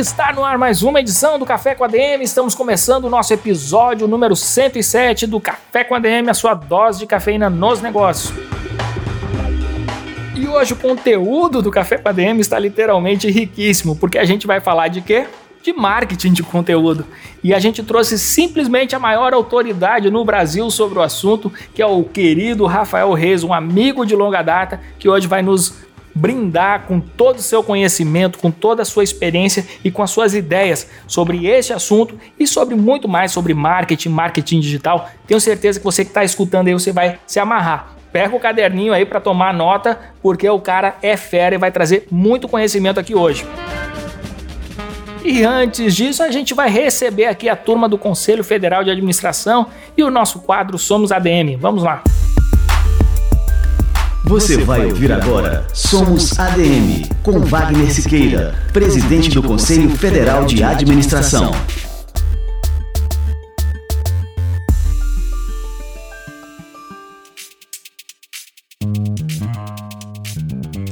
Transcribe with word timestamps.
está 0.00 0.32
no 0.32 0.42
ar 0.42 0.56
mais 0.56 0.82
uma 0.82 0.98
edição 0.98 1.38
do 1.38 1.44
Café 1.44 1.74
com 1.74 1.84
a 1.84 1.86
DM. 1.86 2.24
Estamos 2.24 2.54
começando 2.54 3.04
o 3.04 3.10
nosso 3.10 3.34
episódio 3.34 4.08
número 4.08 4.34
107 4.34 5.26
do 5.26 5.38
Café 5.38 5.84
com 5.84 5.94
a 5.94 5.98
DM, 5.98 6.30
a 6.30 6.32
sua 6.32 6.54
dose 6.54 7.00
de 7.00 7.06
cafeína 7.06 7.50
nos 7.50 7.82
negócios. 7.82 8.32
E 10.34 10.48
hoje 10.48 10.72
o 10.72 10.76
conteúdo 10.76 11.60
do 11.60 11.70
Café 11.70 11.98
com 11.98 12.08
a 12.08 12.12
DM 12.12 12.40
está 12.40 12.58
literalmente 12.58 13.30
riquíssimo, 13.30 13.94
porque 13.94 14.16
a 14.16 14.24
gente 14.24 14.46
vai 14.46 14.58
falar 14.58 14.88
de 14.88 15.02
quê? 15.02 15.26
De 15.62 15.70
marketing 15.70 16.32
de 16.32 16.42
conteúdo. 16.42 17.04
E 17.44 17.52
a 17.52 17.58
gente 17.58 17.82
trouxe 17.82 18.18
simplesmente 18.18 18.96
a 18.96 18.98
maior 18.98 19.34
autoridade 19.34 20.10
no 20.10 20.24
Brasil 20.24 20.70
sobre 20.70 20.98
o 20.98 21.02
assunto, 21.02 21.52
que 21.74 21.82
é 21.82 21.86
o 21.86 22.02
querido 22.04 22.64
Rafael 22.64 23.12
Reis, 23.12 23.44
um 23.44 23.52
amigo 23.52 24.06
de 24.06 24.16
longa 24.16 24.40
data, 24.40 24.80
que 24.98 25.10
hoje 25.10 25.26
vai 25.26 25.42
nos 25.42 25.74
brindar 26.14 26.86
com 26.86 27.00
todo 27.00 27.38
o 27.38 27.42
seu 27.42 27.62
conhecimento, 27.62 28.38
com 28.38 28.50
toda 28.50 28.82
a 28.82 28.84
sua 28.84 29.04
experiência 29.04 29.66
e 29.84 29.90
com 29.90 30.02
as 30.02 30.10
suas 30.10 30.34
ideias 30.34 30.88
sobre 31.06 31.46
esse 31.46 31.72
assunto 31.72 32.18
e 32.38 32.46
sobre 32.46 32.74
muito 32.74 33.08
mais 33.08 33.32
sobre 33.32 33.54
marketing, 33.54 34.10
marketing 34.10 34.60
digital. 34.60 35.08
Tenho 35.26 35.40
certeza 35.40 35.78
que 35.78 35.84
você 35.84 36.04
que 36.04 36.10
está 36.10 36.24
escutando 36.24 36.68
aí 36.68 36.72
você 36.72 36.92
vai 36.92 37.18
se 37.26 37.38
amarrar. 37.38 37.94
Pega 38.12 38.34
o 38.34 38.40
caderninho 38.40 38.92
aí 38.92 39.06
para 39.06 39.20
tomar 39.20 39.54
nota, 39.54 39.98
porque 40.20 40.48
o 40.48 40.58
cara 40.58 40.96
é 41.00 41.16
fera 41.16 41.54
e 41.54 41.58
vai 41.58 41.70
trazer 41.70 42.08
muito 42.10 42.48
conhecimento 42.48 42.98
aqui 42.98 43.14
hoje. 43.14 43.46
E 45.24 45.44
antes 45.44 45.94
disso, 45.94 46.22
a 46.22 46.30
gente 46.30 46.54
vai 46.54 46.68
receber 46.68 47.26
aqui 47.26 47.48
a 47.48 47.54
turma 47.54 47.88
do 47.88 47.98
Conselho 47.98 48.42
Federal 48.42 48.82
de 48.82 48.90
Administração 48.90 49.66
e 49.96 50.02
o 50.02 50.10
nosso 50.10 50.40
quadro 50.40 50.78
Somos 50.78 51.12
ADM. 51.12 51.56
Vamos 51.58 51.82
lá. 51.82 52.02
Você 54.30 54.58
vai 54.58 54.86
ouvir 54.86 55.10
agora 55.10 55.66
Somos 55.74 56.38
ADM, 56.38 57.02
com 57.20 57.40
Wagner 57.40 57.92
Siqueira, 57.92 58.54
presidente 58.72 59.28
do 59.30 59.42
Conselho 59.42 59.90
Federal 59.90 60.44
de 60.44 60.62
Administração. 60.62 61.50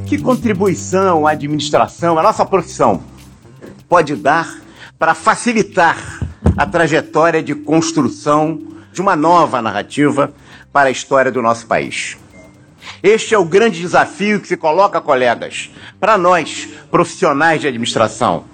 Que 0.05 0.17
contribuição 0.17 1.25
a 1.25 1.31
administração, 1.31 2.19
a 2.19 2.23
nossa 2.23 2.45
profissão, 2.45 3.01
pode 3.87 4.17
dar 4.17 4.59
para 4.99 5.15
facilitar 5.15 6.19
a 6.57 6.65
trajetória 6.65 7.41
de 7.41 7.55
construção 7.55 8.59
de 8.91 8.99
uma 8.99 9.15
nova 9.15 9.61
narrativa 9.61 10.33
para 10.73 10.89
a 10.89 10.91
história 10.91 11.31
do 11.31 11.41
nosso 11.41 11.67
país? 11.67 12.17
Este 13.01 13.33
é 13.33 13.37
o 13.37 13.45
grande 13.45 13.79
desafio 13.79 14.39
que 14.39 14.47
se 14.47 14.57
coloca, 14.57 15.01
colegas, 15.01 15.69
para 15.99 16.17
nós, 16.17 16.67
profissionais 16.91 17.61
de 17.61 17.67
administração. 17.67 18.45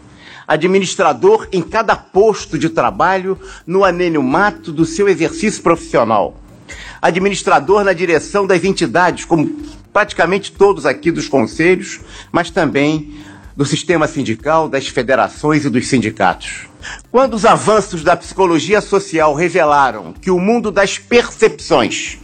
Administrador 0.48 1.48
em 1.52 1.62
cada 1.62 1.96
posto 1.96 2.58
de 2.58 2.70
trabalho 2.70 3.40
no 3.66 3.84
anênio-mato 3.84 4.72
do 4.72 4.86
seu 4.86 5.10
exercício 5.10 5.64
profissional. 5.64 6.40
Administrador 7.02 7.84
na 7.84 7.94
direção 7.94 8.46
das 8.46 8.64
entidades, 8.64 9.26
como 9.26 9.48
praticamente 9.92 10.52
todos 10.52 10.86
aqui 10.86 11.10
dos 11.10 11.28
conselhos, 11.28 12.00
mas 12.32 12.50
também 12.50 13.16
do 13.56 13.66
sistema 13.66 14.08
sindical, 14.08 14.68
das 14.68 14.88
federações 14.88 15.66
e 15.66 15.70
dos 15.70 15.88
sindicatos. 15.88 16.68
Quando 17.10 17.34
os 17.34 17.46
avanços 17.46 18.04
da 18.04 18.16
psicologia 18.16 18.82
social 18.82 19.34
revelaram 19.34 20.14
que 20.14 20.30
o 20.30 20.40
mundo 20.40 20.70
das 20.70 21.00
percepções 21.00 22.20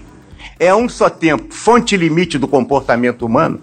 é 0.62 0.76
um 0.76 0.88
só 0.88 1.10
tempo 1.10 1.52
fonte 1.52 1.98
limite 1.98 2.38
do 2.38 2.48
comportamento 2.48 3.26
humano? 3.26 3.60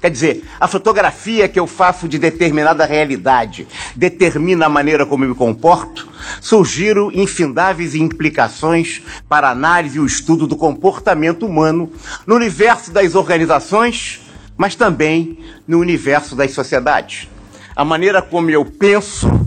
Quer 0.00 0.10
dizer, 0.10 0.44
a 0.58 0.66
fotografia 0.66 1.46
que 1.46 1.60
eu 1.60 1.66
faço 1.66 2.08
de 2.08 2.18
determinada 2.18 2.86
realidade 2.86 3.68
determina 3.94 4.64
a 4.64 4.68
maneira 4.70 5.04
como 5.04 5.22
eu 5.22 5.28
me 5.28 5.34
comporto? 5.34 6.08
Surgiram 6.40 7.12
infindáveis 7.12 7.94
implicações 7.94 9.02
para 9.28 9.48
a 9.48 9.50
análise 9.50 9.98
e 9.98 10.00
o 10.00 10.06
estudo 10.06 10.46
do 10.46 10.56
comportamento 10.56 11.44
humano 11.44 11.92
no 12.26 12.36
universo 12.36 12.90
das 12.90 13.14
organizações, 13.14 14.22
mas 14.56 14.74
também 14.74 15.38
no 15.68 15.78
universo 15.78 16.34
das 16.34 16.52
sociedades. 16.52 17.28
A 17.76 17.84
maneira 17.84 18.22
como 18.22 18.48
eu 18.48 18.64
penso 18.64 19.46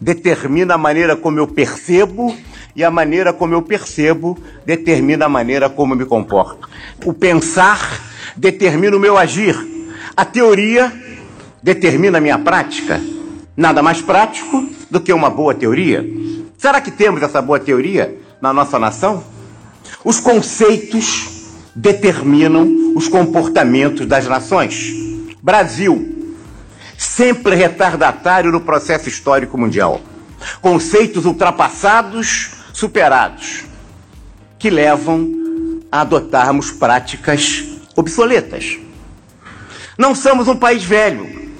determina 0.00 0.74
a 0.74 0.78
maneira 0.78 1.14
como 1.14 1.38
eu 1.38 1.46
percebo 1.46 2.36
e 2.76 2.82
a 2.82 2.90
maneira 2.90 3.32
como 3.32 3.54
eu 3.54 3.62
percebo 3.62 4.38
determina 4.66 5.26
a 5.26 5.28
maneira 5.28 5.70
como 5.70 5.94
eu 5.94 5.98
me 5.98 6.04
comporto. 6.04 6.68
O 7.04 7.12
pensar 7.12 8.00
determina 8.36 8.96
o 8.96 9.00
meu 9.00 9.16
agir. 9.16 9.56
A 10.16 10.24
teoria 10.24 10.92
determina 11.62 12.18
a 12.18 12.20
minha 12.20 12.38
prática. 12.38 13.00
Nada 13.56 13.82
mais 13.82 14.02
prático 14.02 14.68
do 14.90 15.00
que 15.00 15.12
uma 15.12 15.30
boa 15.30 15.54
teoria. 15.54 16.04
Será 16.58 16.80
que 16.80 16.90
temos 16.90 17.22
essa 17.22 17.40
boa 17.40 17.60
teoria 17.60 18.18
na 18.40 18.52
nossa 18.52 18.78
nação? 18.78 19.22
Os 20.04 20.18
conceitos 20.18 21.52
determinam 21.74 22.94
os 22.96 23.08
comportamentos 23.08 24.06
das 24.06 24.26
nações. 24.26 24.92
Brasil, 25.42 26.32
sempre 26.96 27.54
retardatário 27.54 28.50
no 28.50 28.60
processo 28.60 29.08
histórico 29.08 29.58
mundial. 29.58 30.00
Conceitos 30.60 31.24
ultrapassados 31.24 32.63
superados, 32.74 33.64
que 34.58 34.68
levam 34.68 35.80
a 35.90 36.00
adotarmos 36.00 36.72
práticas 36.72 37.64
obsoletas. 37.94 38.76
Não 39.96 40.14
somos 40.14 40.48
um 40.48 40.56
país 40.56 40.82
velho, 40.82 41.52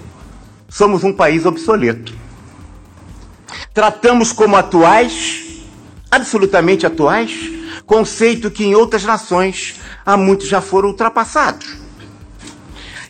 somos 0.68 1.04
um 1.04 1.12
país 1.12 1.46
obsoleto. 1.46 2.12
Tratamos 3.72 4.32
como 4.32 4.56
atuais, 4.56 5.62
absolutamente 6.10 6.84
atuais, 6.84 7.32
conceito 7.86 8.50
que 8.50 8.64
em 8.64 8.74
outras 8.74 9.04
nações 9.04 9.76
há 10.04 10.16
muito 10.16 10.44
já 10.46 10.60
foram 10.60 10.88
ultrapassados. 10.88 11.76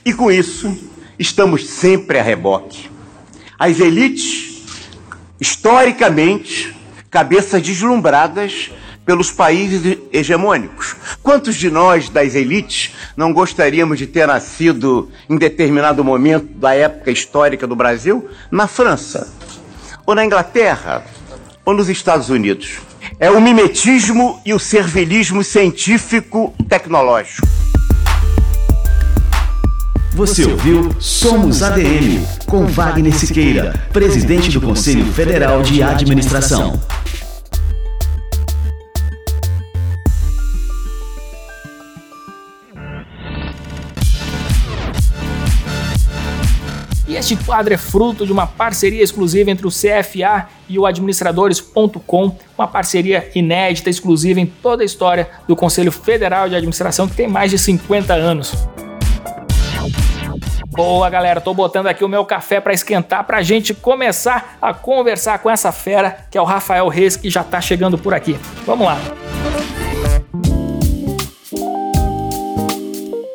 E 0.04 0.12
com 0.12 0.30
isso, 0.30 0.76
estamos 1.18 1.66
sempre 1.66 2.18
a 2.18 2.22
reboque. 2.22 2.90
As 3.58 3.80
elites, 3.80 4.62
historicamente, 5.40 6.76
cabeças 7.14 7.62
deslumbradas 7.62 8.72
pelos 9.06 9.30
países 9.30 9.98
hegemônicos. 10.12 10.96
Quantos 11.22 11.54
de 11.54 11.70
nós, 11.70 12.08
das 12.08 12.34
elites, 12.34 12.92
não 13.16 13.32
gostaríamos 13.32 13.98
de 13.98 14.08
ter 14.08 14.26
nascido 14.26 15.08
em 15.30 15.36
determinado 15.36 16.02
momento 16.02 16.48
da 16.58 16.74
época 16.74 17.12
histórica 17.12 17.68
do 17.68 17.76
Brasil 17.76 18.28
na 18.50 18.66
França, 18.66 19.32
ou 20.04 20.16
na 20.16 20.24
Inglaterra, 20.24 21.04
ou 21.64 21.72
nos 21.72 21.88
Estados 21.88 22.30
Unidos? 22.30 22.80
É 23.20 23.30
o 23.30 23.40
mimetismo 23.40 24.40
e 24.44 24.52
o 24.52 24.58
servilismo 24.58 25.44
científico-tecnológico. 25.44 27.46
Você 30.14 30.46
ouviu 30.46 30.96
Somos 30.98 31.62
ADM, 31.62 32.24
com 32.46 32.66
Wagner 32.66 33.14
Siqueira, 33.14 33.72
presidente 33.92 34.50
do 34.50 34.60
Conselho 34.60 35.12
Federal 35.12 35.62
de 35.62 35.80
Administração. 35.80 36.80
Este 47.24 47.36
quadro 47.36 47.72
é 47.72 47.78
fruto 47.78 48.26
de 48.26 48.32
uma 48.32 48.46
parceria 48.46 49.02
exclusiva 49.02 49.50
entre 49.50 49.66
o 49.66 49.70
CFA 49.70 50.46
e 50.68 50.78
o 50.78 50.84
administradores.com, 50.84 52.36
uma 52.58 52.68
parceria 52.68 53.30
inédita, 53.34 53.88
exclusiva 53.88 54.40
em 54.40 54.44
toda 54.44 54.82
a 54.82 54.84
história 54.84 55.30
do 55.48 55.56
Conselho 55.56 55.90
Federal 55.90 56.50
de 56.50 56.54
Administração, 56.54 57.08
que 57.08 57.16
tem 57.16 57.26
mais 57.26 57.50
de 57.50 57.56
50 57.56 58.12
anos. 58.12 58.52
Boa, 60.66 61.08
galera, 61.08 61.40
tô 61.40 61.54
botando 61.54 61.86
aqui 61.86 62.04
o 62.04 62.08
meu 62.10 62.26
café 62.26 62.60
para 62.60 62.74
esquentar 62.74 63.24
para 63.24 63.38
a 63.38 63.42
gente 63.42 63.72
começar 63.72 64.58
a 64.60 64.74
conversar 64.74 65.38
com 65.38 65.48
essa 65.48 65.72
fera 65.72 66.26
que 66.30 66.36
é 66.36 66.42
o 66.42 66.44
Rafael 66.44 66.88
Reis, 66.88 67.16
que 67.16 67.30
já 67.30 67.42
tá 67.42 67.58
chegando 67.58 67.96
por 67.96 68.12
aqui. 68.12 68.38
Vamos 68.66 68.84
lá. 68.84 68.98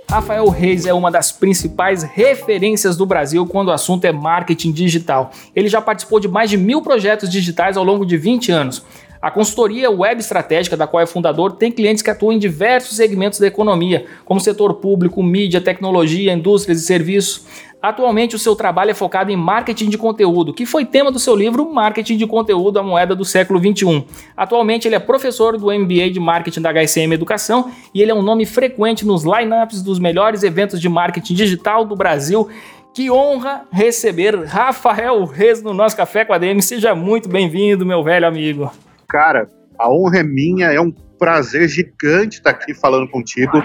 Rafael 0.09 0.49
Reis 0.49 0.87
é 0.87 0.93
uma 0.93 1.11
das 1.11 1.31
principais 1.31 2.01
referências 2.01 2.97
do 2.97 3.05
Brasil 3.05 3.45
quando 3.45 3.67
o 3.67 3.71
assunto 3.71 4.05
é 4.05 4.11
marketing 4.11 4.71
digital. 4.71 5.29
Ele 5.55 5.69
já 5.69 5.79
participou 5.79 6.19
de 6.19 6.27
mais 6.27 6.49
de 6.49 6.57
mil 6.57 6.81
projetos 6.81 7.29
digitais 7.29 7.77
ao 7.77 7.83
longo 7.83 8.03
de 8.03 8.17
20 8.17 8.51
anos. 8.51 8.83
A 9.21 9.29
consultoria 9.29 9.91
Web 9.91 10.19
Estratégica, 10.19 10.75
da 10.75 10.87
qual 10.87 11.03
é 11.03 11.05
fundador, 11.05 11.51
tem 11.51 11.71
clientes 11.71 12.01
que 12.01 12.09
atuam 12.09 12.31
em 12.31 12.39
diversos 12.39 12.97
segmentos 12.97 13.37
da 13.37 13.45
economia, 13.45 14.07
como 14.25 14.39
setor 14.39 14.75
público, 14.75 15.21
mídia, 15.21 15.61
tecnologia, 15.61 16.33
indústrias 16.33 16.81
e 16.81 16.85
serviços. 16.85 17.45
Atualmente, 17.81 18.35
o 18.35 18.39
seu 18.39 18.57
trabalho 18.57 18.91
é 18.91 18.93
focado 18.93 19.31
em 19.31 19.37
marketing 19.37 19.89
de 19.89 19.97
conteúdo, 19.97 20.53
que 20.53 20.65
foi 20.65 20.83
tema 20.83 21.09
do 21.09 21.17
seu 21.17 21.33
livro 21.33 21.73
Marketing 21.73 22.17
de 22.17 22.27
Conteúdo, 22.27 22.77
a 22.77 22.83
moeda 22.83 23.15
do 23.15 23.23
século 23.23 23.57
XXI. 23.57 24.05
Atualmente, 24.35 24.85
ele 24.85 24.95
é 24.95 24.99
professor 24.99 25.57
do 25.57 25.67
MBA 25.67 26.09
de 26.11 26.19
Marketing 26.19 26.61
da 26.61 26.73
HSM 26.73 27.13
Educação 27.13 27.71
e 27.93 28.01
ele 28.01 28.11
é 28.11 28.13
um 28.13 28.21
nome 28.21 28.45
frequente 28.45 29.05
nos 29.05 29.23
lineups 29.23 29.81
dos 29.81 29.97
melhores 29.97 30.43
eventos 30.43 30.81
de 30.81 30.89
marketing 30.89 31.33
digital 31.33 31.85
do 31.85 31.95
Brasil. 31.95 32.49
Que 32.93 33.09
honra 33.09 33.65
receber 33.71 34.43
Rafael 34.43 35.23
Reis 35.23 35.63
no 35.63 35.73
nosso 35.73 35.95
Café 35.95 36.25
com 36.25 36.33
a 36.33 36.37
DM. 36.37 36.61
Seja 36.61 36.93
muito 36.93 37.29
bem-vindo, 37.29 37.85
meu 37.85 38.03
velho 38.03 38.27
amigo. 38.27 38.69
Cara, 39.07 39.47
a 39.77 39.89
honra 39.89 40.19
é 40.19 40.23
minha, 40.23 40.67
é 40.67 40.81
um 40.81 40.91
prazer 41.17 41.69
gigante 41.69 42.39
estar 42.39 42.49
aqui 42.49 42.73
falando 42.73 43.07
contigo. 43.09 43.63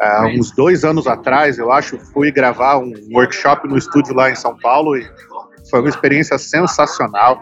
Há 0.00 0.26
uns 0.26 0.50
dois 0.52 0.82
anos 0.82 1.06
atrás, 1.06 1.58
eu 1.58 1.70
acho, 1.70 1.98
fui 2.12 2.32
gravar 2.32 2.78
um 2.78 2.92
workshop 3.12 3.68
no 3.68 3.76
estúdio 3.76 4.14
lá 4.14 4.30
em 4.30 4.34
São 4.34 4.56
Paulo 4.56 4.96
e 4.96 5.06
foi 5.68 5.80
uma 5.80 5.90
experiência 5.90 6.38
sensacional. 6.38 7.40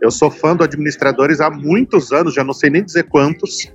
Eu 0.00 0.10
sou 0.10 0.30
fã 0.30 0.54
do 0.54 0.62
Administradores 0.62 1.40
há 1.40 1.50
muitos 1.50 2.12
anos, 2.12 2.34
já 2.34 2.44
não 2.44 2.52
sei 2.52 2.70
nem 2.70 2.84
dizer 2.84 3.04
quantos. 3.04 3.72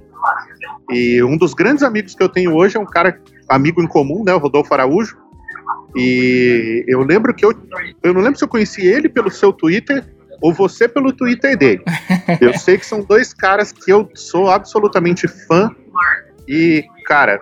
E 0.89 1.21
um 1.23 1.37
dos 1.37 1.53
grandes 1.53 1.83
amigos 1.83 2.15
que 2.15 2.23
eu 2.23 2.29
tenho 2.29 2.55
hoje 2.55 2.77
é 2.77 2.79
um 2.79 2.85
cara, 2.85 3.19
amigo 3.49 3.81
em 3.81 3.87
comum, 3.87 4.23
né, 4.23 4.33
o 4.33 4.37
Rodolfo 4.37 4.73
Araújo. 4.73 5.17
E 5.95 6.85
eu 6.87 7.01
lembro 7.01 7.33
que 7.33 7.43
eu, 7.43 7.53
eu 8.01 8.13
não 8.13 8.21
lembro 8.21 8.37
se 8.37 8.45
eu 8.45 8.47
conheci 8.47 8.85
ele 8.85 9.09
pelo 9.09 9.29
seu 9.29 9.51
Twitter 9.51 10.05
ou 10.41 10.53
você 10.53 10.87
pelo 10.87 11.11
Twitter 11.13 11.57
dele. 11.57 11.83
Eu 12.41 12.57
sei 12.57 12.77
que 12.77 12.85
são 12.85 13.03
dois 13.03 13.31
caras 13.31 13.71
que 13.71 13.91
eu 13.91 14.09
sou 14.15 14.49
absolutamente 14.49 15.27
fã. 15.27 15.69
E, 16.47 16.83
cara, 17.05 17.39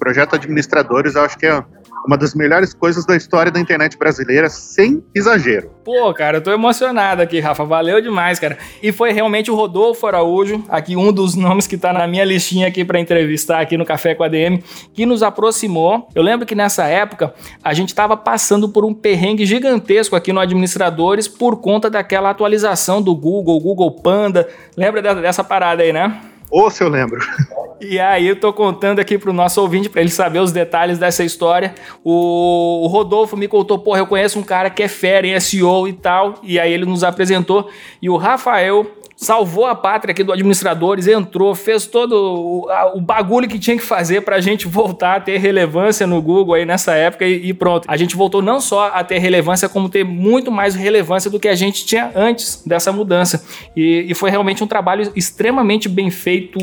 projeto 0.00 0.34
Administradores 0.34 1.14
eu 1.14 1.22
acho 1.22 1.38
que 1.38 1.46
é 1.46 1.62
uma 2.06 2.16
das 2.16 2.34
melhores 2.34 2.72
coisas 2.72 3.04
da 3.04 3.14
história 3.14 3.52
da 3.52 3.60
internet 3.60 3.98
brasileira, 3.98 4.48
sem 4.48 5.04
exagero. 5.14 5.70
Pô, 5.84 6.12
cara, 6.14 6.38
eu 6.38 6.42
tô 6.42 6.50
emocionado 6.50 7.20
aqui, 7.20 7.40
Rafa. 7.40 7.62
Valeu 7.64 8.00
demais, 8.00 8.38
cara. 8.38 8.56
E 8.82 8.90
foi 8.90 9.12
realmente 9.12 9.50
o 9.50 9.54
Rodolfo 9.54 10.06
Araújo, 10.06 10.64
aqui 10.68 10.96
um 10.96 11.12
dos 11.12 11.34
nomes 11.34 11.66
que 11.66 11.76
tá 11.76 11.92
na 11.92 12.06
minha 12.06 12.24
listinha 12.24 12.68
aqui 12.68 12.84
para 12.84 12.98
entrevistar 12.98 13.60
aqui 13.60 13.76
no 13.76 13.84
Café 13.84 14.14
com 14.14 14.24
a 14.24 14.28
DM, 14.28 14.64
que 14.94 15.04
nos 15.04 15.22
aproximou. 15.22 16.08
Eu 16.14 16.22
lembro 16.22 16.46
que 16.46 16.54
nessa 16.54 16.84
época 16.84 17.34
a 17.62 17.74
gente 17.74 17.94
tava 17.94 18.16
passando 18.16 18.68
por 18.68 18.84
um 18.84 18.94
perrengue 18.94 19.44
gigantesco 19.44 20.16
aqui 20.16 20.32
no 20.32 20.40
Administradores 20.40 21.28
por 21.28 21.60
conta 21.60 21.90
daquela 21.90 22.30
atualização 22.30 23.02
do 23.02 23.14
Google, 23.14 23.60
Google 23.60 23.90
Panda. 24.00 24.48
Lembra 24.76 25.02
dessa 25.14 25.44
parada 25.44 25.82
aí, 25.82 25.92
né? 25.92 26.18
Ou 26.50 26.70
se 26.70 26.82
eu 26.82 26.88
lembro. 26.88 27.20
E 27.80 27.98
aí 27.98 28.28
eu 28.28 28.36
tô 28.36 28.52
contando 28.52 28.98
aqui 28.98 29.16
pro 29.16 29.32
nosso 29.32 29.60
ouvinte 29.60 29.88
para 29.88 30.02
ele 30.02 30.10
saber 30.10 30.38
os 30.38 30.52
detalhes 30.52 30.98
dessa 30.98 31.24
história. 31.24 31.74
O, 32.04 32.86
Rodolfo 32.88 33.36
me 33.36 33.48
contou, 33.48 33.78
porra, 33.78 34.00
eu 34.00 34.06
conheço 34.06 34.38
um 34.38 34.42
cara 34.42 34.68
que 34.68 34.82
é 34.82 34.88
fera 34.88 35.26
em 35.26 35.38
SEO 35.40 35.88
e 35.88 35.92
tal, 35.92 36.34
e 36.42 36.60
aí 36.60 36.72
ele 36.72 36.84
nos 36.84 37.02
apresentou. 37.02 37.70
E 38.02 38.10
o 38.10 38.16
Rafael 38.16 38.86
salvou 39.20 39.66
a 39.66 39.74
pátria 39.74 40.12
aqui 40.12 40.24
do 40.24 40.32
administradores, 40.32 41.06
entrou, 41.06 41.54
fez 41.54 41.86
todo 41.86 42.14
o, 42.14 42.70
a, 42.70 42.96
o 42.96 43.02
bagulho 43.02 43.46
que 43.46 43.58
tinha 43.58 43.76
que 43.76 43.82
fazer 43.82 44.22
para 44.22 44.36
a 44.36 44.40
gente 44.40 44.66
voltar 44.66 45.16
a 45.16 45.20
ter 45.20 45.36
relevância 45.36 46.06
no 46.06 46.22
Google 46.22 46.54
aí 46.54 46.64
nessa 46.64 46.94
época 46.94 47.26
e, 47.26 47.48
e, 47.48 47.52
pronto. 47.52 47.84
A 47.86 47.98
gente 47.98 48.16
voltou 48.16 48.40
não 48.40 48.62
só 48.62 48.90
a 48.94 49.04
ter 49.04 49.18
relevância, 49.18 49.68
como 49.68 49.90
ter 49.90 50.04
muito 50.04 50.50
mais 50.50 50.74
relevância 50.74 51.30
do 51.30 51.38
que 51.38 51.48
a 51.48 51.54
gente 51.54 51.84
tinha 51.84 52.10
antes 52.14 52.62
dessa 52.64 52.90
mudança. 52.92 53.44
E, 53.76 54.06
e 54.08 54.14
foi 54.14 54.30
realmente 54.30 54.64
um 54.64 54.66
trabalho 54.66 55.12
extremamente 55.14 55.86
bem 55.86 56.10
feito. 56.10 56.58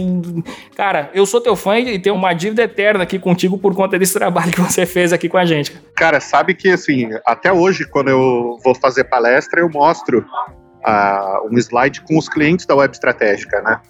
Cara, 0.76 1.12
eu 1.14 1.28
sou 1.28 1.40
teu 1.40 1.56
fã 1.56 1.78
e 1.78 2.00
tenho 2.00 2.16
uma 2.16 2.34
dívida 2.34 2.64
eterna 2.64 3.04
aqui 3.04 3.20
contigo 3.20 3.60
por 3.60 3.76
conta 3.76 4.00
desse 4.00 4.16
trabalho 4.16 4.52
que 4.52 4.62
você 4.62 4.84
fez 4.84 5.14
aqui 5.14 5.30
com 5.30 5.38
a 5.38 5.46
gente. 5.46 5.80
Cara, 5.96 6.20
sabe 6.20 6.56
que 6.56 6.70
assim, 6.70 7.10
até 7.24 7.54
hoje, 7.54 7.88
quando 7.88 8.08
eu 8.08 8.58
vou 8.64 8.74
fazer 8.74 9.04
palestra, 9.04 9.60
eu 9.60 9.70
mostro 9.70 10.26
uh, 10.88 11.48
um 11.52 11.58
slide 11.58 12.02
com 12.02 12.18
os 12.18 12.30
clientes 12.30 12.66
da 12.66 12.76
web 12.76 12.94
estratégica, 12.94 13.62
né? 13.62 13.82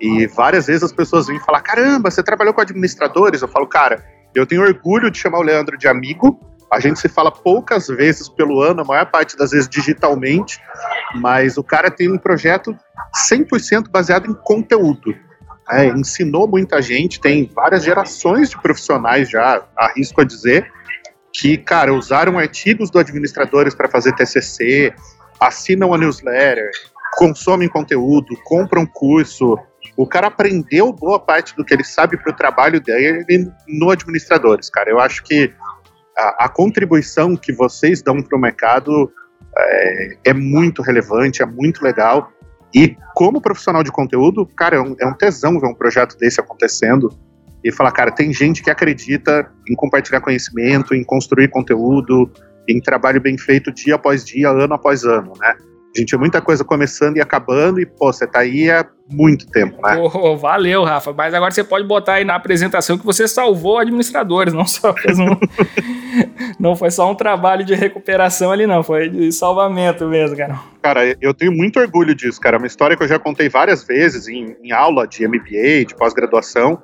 E 0.00 0.26
várias 0.26 0.66
vezes 0.66 0.82
as 0.82 0.92
pessoas 0.92 1.26
vêm 1.26 1.38
falar: 1.40 1.60
caramba, 1.60 2.10
você 2.10 2.22
trabalhou 2.22 2.52
com 2.54 2.60
administradores? 2.60 3.42
Eu 3.42 3.48
falo, 3.48 3.66
cara, 3.66 4.02
eu 4.34 4.46
tenho 4.46 4.62
orgulho 4.62 5.10
de 5.10 5.18
chamar 5.18 5.38
o 5.38 5.42
Leandro 5.42 5.76
de 5.78 5.86
amigo. 5.86 6.40
A 6.72 6.78
gente 6.78 7.00
se 7.00 7.08
fala 7.08 7.32
poucas 7.32 7.88
vezes 7.88 8.28
pelo 8.28 8.62
ano, 8.62 8.82
a 8.82 8.84
maior 8.84 9.06
parte 9.06 9.36
das 9.36 9.50
vezes 9.50 9.68
digitalmente, 9.68 10.60
mas 11.16 11.56
o 11.56 11.64
cara 11.64 11.90
tem 11.90 12.10
um 12.10 12.16
projeto 12.16 12.76
100% 13.28 13.90
baseado 13.90 14.30
em 14.30 14.34
conteúdo. 14.34 15.12
É, 15.68 15.86
ensinou 15.86 16.46
muita 16.48 16.80
gente, 16.80 17.20
tem 17.20 17.50
várias 17.52 17.84
gerações 17.84 18.50
de 18.50 18.60
profissionais 18.60 19.28
já, 19.28 19.62
arrisco 19.76 20.20
a 20.20 20.24
dizer, 20.24 20.70
que, 21.32 21.56
cara, 21.56 21.92
usaram 21.92 22.38
artigos 22.38 22.90
do 22.90 22.98
administradores 22.98 23.74
para 23.74 23.88
fazer 23.88 24.14
TCC, 24.14 24.94
assinam 25.40 25.94
a 25.94 25.98
newsletter, 25.98 26.70
consomem 27.16 27.68
conteúdo, 27.68 28.36
compram 28.44 28.86
curso. 28.86 29.58
O 29.96 30.06
cara 30.06 30.26
aprendeu 30.26 30.92
boa 30.92 31.18
parte 31.18 31.56
do 31.56 31.64
que 31.64 31.74
ele 31.74 31.84
sabe 31.84 32.16
para 32.16 32.32
o 32.32 32.36
trabalho 32.36 32.80
dele 32.80 33.50
no 33.66 33.90
administradores, 33.90 34.68
cara. 34.68 34.90
Eu 34.90 35.00
acho 35.00 35.22
que 35.24 35.52
a, 36.16 36.44
a 36.44 36.48
contribuição 36.48 37.36
que 37.36 37.52
vocês 37.52 38.02
dão 38.02 38.22
para 38.22 38.36
o 38.36 38.40
mercado 38.40 39.10
é, 39.56 40.16
é, 40.26 40.32
muito 40.34 40.82
relevante, 40.82 41.42
é 41.42 41.46
muito 41.46 41.82
legal. 41.82 42.30
E 42.74 42.96
como 43.14 43.40
profissional 43.40 43.82
de 43.82 43.90
conteúdo, 43.90 44.46
cara, 44.46 44.76
é 44.76 44.80
um, 44.80 44.94
é 45.00 45.06
um 45.06 45.14
tesão 45.14 45.58
ver 45.58 45.66
um 45.66 45.74
projeto 45.74 46.16
desse 46.16 46.40
acontecendo 46.40 47.08
e 47.64 47.72
falar, 47.72 47.92
cara, 47.92 48.10
tem 48.10 48.32
gente 48.32 48.62
que 48.62 48.70
acredita 48.70 49.50
em 49.68 49.74
compartilhar 49.74 50.20
conhecimento, 50.20 50.94
em 50.94 51.04
construir 51.04 51.48
conteúdo, 51.48 52.30
em 52.70 52.80
trabalho 52.80 53.20
bem 53.20 53.36
feito 53.36 53.72
dia 53.72 53.94
após 53.94 54.24
dia, 54.24 54.48
ano 54.48 54.74
após 54.74 55.04
ano, 55.04 55.32
né? 55.40 55.54
A 55.94 55.98
gente, 55.98 56.14
é 56.14 56.18
muita 56.18 56.40
coisa 56.40 56.64
começando 56.64 57.16
e 57.16 57.20
acabando, 57.20 57.80
e, 57.80 57.86
pô, 57.86 58.12
você 58.12 58.24
tá 58.24 58.40
aí 58.40 58.70
há 58.70 58.86
muito 59.10 59.44
tempo, 59.50 59.82
né? 59.82 59.96
Oh, 59.98 60.36
valeu, 60.36 60.84
Rafa. 60.84 61.12
Mas 61.12 61.34
agora 61.34 61.50
você 61.50 61.64
pode 61.64 61.84
botar 61.84 62.14
aí 62.14 62.24
na 62.24 62.36
apresentação 62.36 62.96
que 62.96 63.04
você 63.04 63.26
salvou 63.26 63.76
administradores, 63.76 64.54
não 64.54 64.64
só 64.64 64.94
fez 64.94 65.18
um. 65.18 65.36
não 66.60 66.76
foi 66.76 66.92
só 66.92 67.10
um 67.10 67.14
trabalho 67.16 67.64
de 67.64 67.74
recuperação 67.74 68.52
ali, 68.52 68.68
não. 68.68 68.84
Foi 68.84 69.08
de 69.08 69.32
salvamento 69.32 70.06
mesmo, 70.06 70.36
cara. 70.36 70.60
Cara, 70.80 71.16
eu 71.20 71.34
tenho 71.34 71.50
muito 71.50 71.80
orgulho 71.80 72.14
disso, 72.14 72.40
cara. 72.40 72.56
É 72.56 72.58
uma 72.58 72.68
história 72.68 72.96
que 72.96 73.02
eu 73.02 73.08
já 73.08 73.18
contei 73.18 73.48
várias 73.48 73.82
vezes 73.82 74.28
em, 74.28 74.56
em 74.62 74.70
aula 74.70 75.08
de 75.08 75.26
MBA, 75.26 75.86
de 75.88 75.96
pós-graduação. 75.96 76.80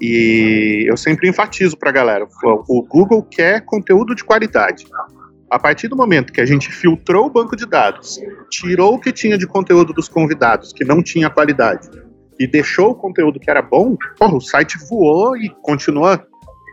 E 0.00 0.86
eu 0.88 0.96
sempre 0.96 1.28
enfatizo 1.28 1.76
para 1.76 1.90
a 1.90 1.92
galera: 1.92 2.26
o 2.42 2.82
Google 2.88 3.22
quer 3.22 3.60
conteúdo 3.66 4.14
de 4.14 4.24
qualidade. 4.24 4.86
A 5.50 5.58
partir 5.58 5.88
do 5.88 5.96
momento 5.96 6.32
que 6.32 6.40
a 6.40 6.46
gente 6.46 6.70
filtrou 6.70 7.26
o 7.26 7.30
banco 7.30 7.56
de 7.56 7.66
dados, 7.66 8.20
tirou 8.48 8.94
o 8.94 9.00
que 9.00 9.12
tinha 9.12 9.36
de 9.36 9.46
conteúdo 9.48 9.92
dos 9.92 10.08
convidados, 10.08 10.72
que 10.72 10.84
não 10.84 11.02
tinha 11.02 11.28
qualidade, 11.28 11.88
e 12.38 12.46
deixou 12.46 12.90
o 12.90 12.94
conteúdo 12.94 13.40
que 13.40 13.50
era 13.50 13.60
bom, 13.60 13.96
porra, 14.16 14.36
o 14.36 14.40
site 14.40 14.78
voou 14.88 15.36
e 15.36 15.50
continua 15.62 16.24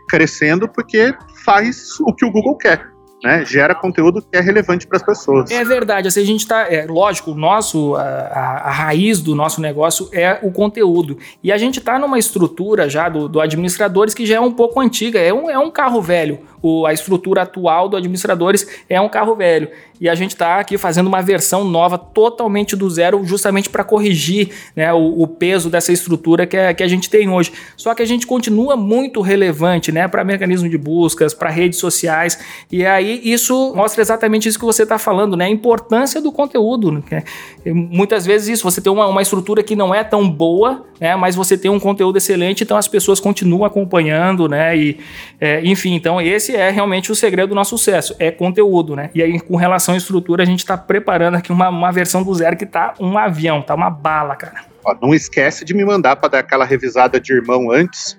crescendo 0.08 0.68
porque 0.68 1.12
faz 1.44 1.98
o 2.00 2.14
que 2.14 2.24
o 2.24 2.30
Google 2.30 2.56
quer 2.56 2.88
né, 3.22 3.44
gera 3.44 3.74
conteúdo 3.74 4.22
que 4.22 4.36
é 4.36 4.40
relevante 4.40 4.86
para 4.86 4.96
as 4.96 5.02
pessoas. 5.02 5.50
É 5.50 5.64
verdade, 5.64 6.08
assim, 6.08 6.20
a 6.20 6.24
gente 6.24 6.40
está, 6.40 6.72
é, 6.72 6.86
lógico, 6.86 7.32
o 7.32 7.34
nosso, 7.34 7.96
a, 7.96 8.00
a, 8.00 8.70
raiz 8.70 9.20
do 9.20 9.34
nosso 9.34 9.60
negócio 9.60 10.08
é 10.12 10.38
o 10.42 10.52
conteúdo. 10.52 11.18
E 11.42 11.50
a 11.50 11.58
gente 11.58 11.78
está 11.78 11.98
numa 11.98 12.18
estrutura 12.18 12.88
já 12.88 13.08
do, 13.08 13.28
do, 13.28 13.40
administradores 13.40 14.14
que 14.14 14.24
já 14.24 14.36
é 14.36 14.40
um 14.40 14.52
pouco 14.52 14.80
antiga, 14.80 15.18
é 15.18 15.32
um, 15.32 15.50
é 15.50 15.58
um 15.58 15.70
carro 15.70 16.00
velho. 16.00 16.40
O, 16.62 16.86
a 16.86 16.92
estrutura 16.92 17.42
atual 17.42 17.88
do 17.88 17.96
administradores 17.96 18.66
é 18.88 19.00
um 19.00 19.08
carro 19.08 19.34
velho 19.34 19.68
e 20.00 20.08
a 20.08 20.14
gente 20.14 20.30
está 20.30 20.58
aqui 20.60 20.78
fazendo 20.78 21.06
uma 21.06 21.20
versão 21.20 21.64
nova 21.64 21.98
totalmente 21.98 22.76
do 22.76 22.88
zero, 22.88 23.24
justamente 23.24 23.68
para 23.68 23.82
corrigir 23.82 24.50
né, 24.74 24.92
o, 24.92 25.22
o, 25.22 25.26
peso 25.26 25.68
dessa 25.68 25.92
estrutura 25.92 26.46
que, 26.46 26.56
é, 26.56 26.72
que 26.72 26.82
a 26.82 26.88
gente 26.88 27.10
tem 27.10 27.28
hoje. 27.28 27.52
Só 27.76 27.94
que 27.94 28.02
a 28.02 28.06
gente 28.06 28.26
continua 28.26 28.76
muito 28.76 29.20
relevante 29.20 29.90
né, 29.90 30.06
para 30.06 30.22
mecanismo 30.24 30.68
de 30.68 30.78
buscas, 30.78 31.34
para 31.34 31.50
redes 31.50 31.78
sociais, 31.78 32.38
e 32.70 32.86
aí 32.86 33.20
isso 33.24 33.74
mostra 33.74 34.00
exatamente 34.00 34.48
isso 34.48 34.58
que 34.58 34.64
você 34.64 34.84
está 34.84 34.98
falando, 34.98 35.36
né, 35.36 35.46
a 35.46 35.50
importância 35.50 36.20
do 36.20 36.30
conteúdo. 36.30 36.92
Né? 36.92 37.24
Muitas 37.66 38.24
vezes 38.24 38.48
isso, 38.48 38.64
você 38.64 38.80
tem 38.80 38.92
uma, 38.92 39.06
uma 39.06 39.22
estrutura 39.22 39.62
que 39.62 39.74
não 39.74 39.94
é 39.94 40.04
tão 40.04 40.28
boa, 40.28 40.86
né, 41.00 41.16
mas 41.16 41.34
você 41.34 41.58
tem 41.58 41.70
um 41.70 41.80
conteúdo 41.80 42.18
excelente, 42.18 42.62
então 42.62 42.76
as 42.76 42.86
pessoas 42.86 43.18
continuam 43.18 43.64
acompanhando, 43.64 44.48
né, 44.48 44.76
e 44.76 44.98
é, 45.40 45.60
enfim, 45.64 45.94
então 45.94 46.20
esse 46.20 46.47
é 46.54 46.70
realmente 46.70 47.10
o 47.12 47.14
segredo 47.14 47.50
do 47.50 47.54
nosso 47.54 47.76
sucesso, 47.76 48.14
é 48.18 48.30
conteúdo, 48.30 48.94
né, 48.96 49.10
e 49.14 49.22
aí 49.22 49.40
com 49.40 49.56
relação 49.56 49.94
e 49.94 49.98
estrutura, 49.98 50.42
a 50.42 50.46
gente 50.46 50.60
está 50.60 50.76
preparando 50.76 51.36
aqui 51.36 51.52
uma, 51.52 51.68
uma 51.68 51.92
versão 51.92 52.22
do 52.22 52.34
zero 52.34 52.56
que 52.56 52.66
tá 52.66 52.94
um 53.00 53.16
avião, 53.16 53.62
tá 53.62 53.74
uma 53.74 53.90
bala, 53.90 54.36
cara. 54.36 54.64
Ó, 54.84 54.94
não 55.00 55.14
esquece 55.14 55.64
de 55.64 55.74
me 55.74 55.84
mandar 55.84 56.16
para 56.16 56.28
dar 56.28 56.38
aquela 56.40 56.64
revisada 56.64 57.20
de 57.20 57.32
irmão 57.32 57.70
antes, 57.70 58.16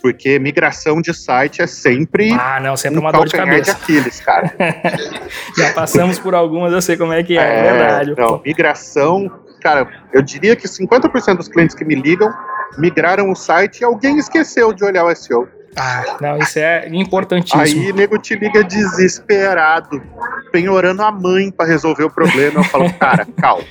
Porque 0.00 0.38
migração 0.38 1.00
de 1.02 1.12
site 1.12 1.60
é 1.60 1.66
sempre. 1.66 2.32
Ah, 2.32 2.58
não, 2.58 2.74
sempre 2.74 2.98
um 2.98 3.02
uma 3.02 3.12
dor 3.12 3.26
de 3.26 3.36
cabeça. 3.36 3.74
De 3.74 3.82
Aquiles, 3.82 4.20
cara. 4.20 4.50
Já 5.56 5.72
passamos 5.74 6.18
por 6.18 6.34
algumas, 6.34 6.72
eu 6.72 6.80
sei 6.80 6.96
como 6.96 7.12
é 7.12 7.22
que 7.22 7.36
é, 7.36 7.42
é, 7.42 7.66
é 7.66 7.72
verdade. 7.72 8.14
Não, 8.16 8.40
migração, 8.44 9.30
cara, 9.60 9.86
eu 10.12 10.22
diria 10.22 10.56
que 10.56 10.66
50% 10.66 11.36
dos 11.36 11.48
clientes 11.48 11.76
que 11.76 11.84
me 11.84 11.94
ligam 11.94 12.32
migraram 12.78 13.30
o 13.30 13.36
site 13.36 13.80
e 13.80 13.84
alguém 13.84 14.16
esqueceu 14.18 14.72
de 14.72 14.84
olhar 14.84 15.04
o 15.04 15.14
SEO. 15.14 15.46
Ah, 15.76 16.16
não, 16.20 16.38
isso 16.38 16.58
é 16.58 16.88
importantíssimo. 16.88 17.60
Aí 17.60 17.92
nego 17.92 18.18
te 18.18 18.34
liga 18.34 18.64
desesperado, 18.64 20.02
penhorando 20.50 21.02
a 21.02 21.12
mãe 21.12 21.50
para 21.50 21.66
resolver 21.66 22.04
o 22.04 22.10
problema. 22.10 22.60
Eu 22.60 22.64
falo, 22.64 22.92
cara, 22.94 23.26
calma. 23.40 23.64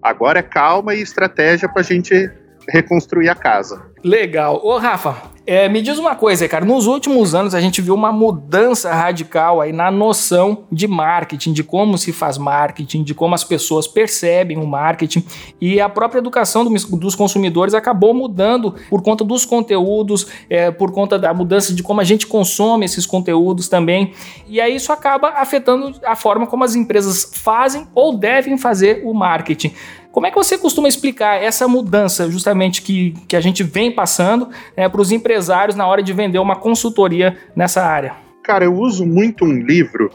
Agora 0.00 0.38
é 0.38 0.42
calma 0.42 0.94
e 0.94 1.02
estratégia 1.02 1.68
pra 1.68 1.82
gente 1.82 2.30
reconstruir 2.68 3.28
a 3.28 3.34
casa. 3.34 3.92
Legal. 4.02 4.60
Ô, 4.62 4.76
Rafa, 4.76 5.34
é, 5.46 5.68
me 5.68 5.82
diz 5.82 5.98
uma 5.98 6.14
coisa, 6.14 6.48
cara. 6.48 6.64
Nos 6.64 6.86
últimos 6.86 7.34
anos 7.34 7.54
a 7.54 7.60
gente 7.60 7.82
viu 7.82 7.94
uma 7.94 8.10
mudança 8.10 8.92
radical 8.92 9.60
aí 9.60 9.72
na 9.72 9.90
noção 9.90 10.64
de 10.72 10.86
marketing, 10.86 11.52
de 11.52 11.62
como 11.62 11.98
se 11.98 12.12
faz 12.12 12.38
marketing, 12.38 13.02
de 13.02 13.14
como 13.14 13.34
as 13.34 13.44
pessoas 13.44 13.86
percebem 13.86 14.56
o 14.56 14.66
marketing 14.66 15.24
e 15.60 15.80
a 15.80 15.88
própria 15.88 16.18
educação 16.18 16.64
do, 16.64 16.96
dos 16.96 17.14
consumidores 17.14 17.74
acabou 17.74 18.14
mudando 18.14 18.74
por 18.88 19.02
conta 19.02 19.22
dos 19.22 19.44
conteúdos, 19.44 20.26
é, 20.48 20.70
por 20.70 20.92
conta 20.92 21.18
da 21.18 21.34
mudança 21.34 21.74
de 21.74 21.82
como 21.82 22.00
a 22.00 22.04
gente 22.04 22.26
consome 22.26 22.86
esses 22.86 23.04
conteúdos 23.04 23.68
também. 23.68 24.12
E 24.46 24.60
aí 24.60 24.74
isso 24.74 24.92
acaba 24.92 25.28
afetando 25.28 25.94
a 26.06 26.16
forma 26.16 26.46
como 26.46 26.64
as 26.64 26.74
empresas 26.74 27.30
fazem 27.34 27.86
ou 27.94 28.16
devem 28.16 28.56
fazer 28.56 29.02
o 29.04 29.12
marketing. 29.12 29.72
Como 30.14 30.28
é 30.28 30.30
que 30.30 30.36
você 30.36 30.56
costuma 30.56 30.86
explicar 30.86 31.42
essa 31.42 31.66
mudança 31.66 32.30
justamente 32.30 32.82
que, 32.82 33.14
que 33.26 33.34
a 33.34 33.40
gente 33.40 33.64
vem 33.64 33.90
passando 33.90 34.48
né, 34.76 34.88
para 34.88 35.00
os 35.00 35.10
empresários 35.10 35.74
na 35.74 35.88
hora 35.88 36.00
de 36.00 36.12
vender 36.12 36.38
uma 36.38 36.54
consultoria 36.54 37.36
nessa 37.56 37.82
área? 37.84 38.14
Cara, 38.44 38.64
eu 38.64 38.78
uso 38.78 39.04
muito 39.04 39.44
um 39.44 39.52
livro 39.52 40.08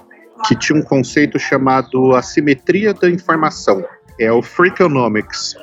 que 0.47 0.55
tinha 0.55 0.79
um 0.79 0.81
conceito 0.81 1.37
chamado 1.37 2.15
Assimetria 2.15 2.93
da 2.93 3.09
Informação. 3.09 3.83
É 4.17 4.31
o 4.31 4.41
Freakonomics. 4.41 5.57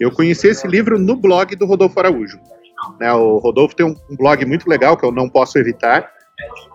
Eu 0.00 0.10
conheci 0.10 0.48
esse 0.48 0.66
livro 0.66 0.98
no 0.98 1.14
blog 1.14 1.54
do 1.54 1.64
Rodolfo 1.64 2.00
Araújo. 2.00 2.40
Né, 2.98 3.12
o 3.12 3.38
Rodolfo 3.38 3.76
tem 3.76 3.86
um, 3.86 3.94
um 4.10 4.16
blog 4.16 4.44
muito 4.46 4.68
legal 4.68 4.96
que 4.96 5.06
eu 5.06 5.12
não 5.12 5.28
posso 5.28 5.60
evitar, 5.60 6.10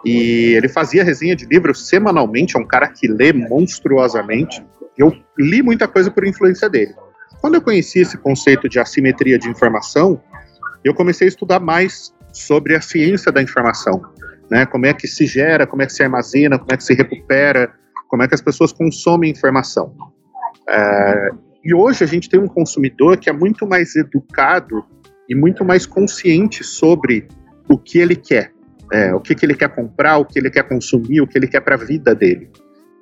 e 0.05 0.53
ele 0.55 0.69
fazia 0.69 1.03
resenha 1.03 1.35
de 1.35 1.45
livros 1.45 1.89
semanalmente, 1.89 2.55
é 2.55 2.59
um 2.59 2.65
cara 2.65 2.87
que 2.87 3.05
lê 3.05 3.33
monstruosamente. 3.33 4.63
Eu 4.97 5.15
li 5.37 5.61
muita 5.61 5.87
coisa 5.87 6.11
por 6.11 6.25
influência 6.25 6.69
dele. 6.69 6.93
Quando 7.39 7.55
eu 7.55 7.61
conheci 7.61 7.99
esse 7.99 8.17
conceito 8.17 8.69
de 8.69 8.79
assimetria 8.79 9.37
de 9.39 9.49
informação, 9.49 10.21
eu 10.83 10.93
comecei 10.93 11.27
a 11.27 11.29
estudar 11.29 11.59
mais 11.59 12.13
sobre 12.33 12.75
a 12.75 12.81
ciência 12.81 13.31
da 13.31 13.41
informação, 13.41 14.01
né? 14.49 14.65
Como 14.65 14.85
é 14.85 14.93
que 14.93 15.07
se 15.07 15.25
gera, 15.25 15.65
como 15.65 15.81
é 15.81 15.85
que 15.85 15.93
se 15.93 16.03
armazena, 16.03 16.57
como 16.57 16.71
é 16.71 16.77
que 16.77 16.83
se 16.83 16.93
recupera, 16.93 17.73
como 18.07 18.23
é 18.23 18.27
que 18.27 18.35
as 18.35 18.41
pessoas 18.41 18.71
consomem 18.71 19.31
informação. 19.31 19.93
É, 20.69 21.29
e 21.63 21.73
hoje 21.73 22.03
a 22.03 22.07
gente 22.07 22.29
tem 22.29 22.39
um 22.39 22.47
consumidor 22.47 23.17
que 23.17 23.29
é 23.29 23.33
muito 23.33 23.67
mais 23.67 23.95
educado 23.95 24.83
e 25.29 25.35
muito 25.35 25.63
mais 25.63 25.85
consciente 25.85 26.63
sobre 26.63 27.27
o 27.69 27.77
que 27.77 27.99
ele 27.99 28.15
quer, 28.15 28.51
é, 28.91 29.13
o 29.13 29.19
que, 29.19 29.33
que 29.33 29.45
ele 29.45 29.55
quer 29.55 29.69
comprar, 29.69 30.17
o 30.17 30.25
que 30.25 30.37
ele 30.37 30.49
quer 30.49 30.63
consumir, 30.63 31.21
o 31.21 31.27
que 31.27 31.37
ele 31.37 31.47
quer 31.47 31.61
para 31.61 31.75
a 31.75 31.77
vida 31.77 32.13
dele. 32.13 32.49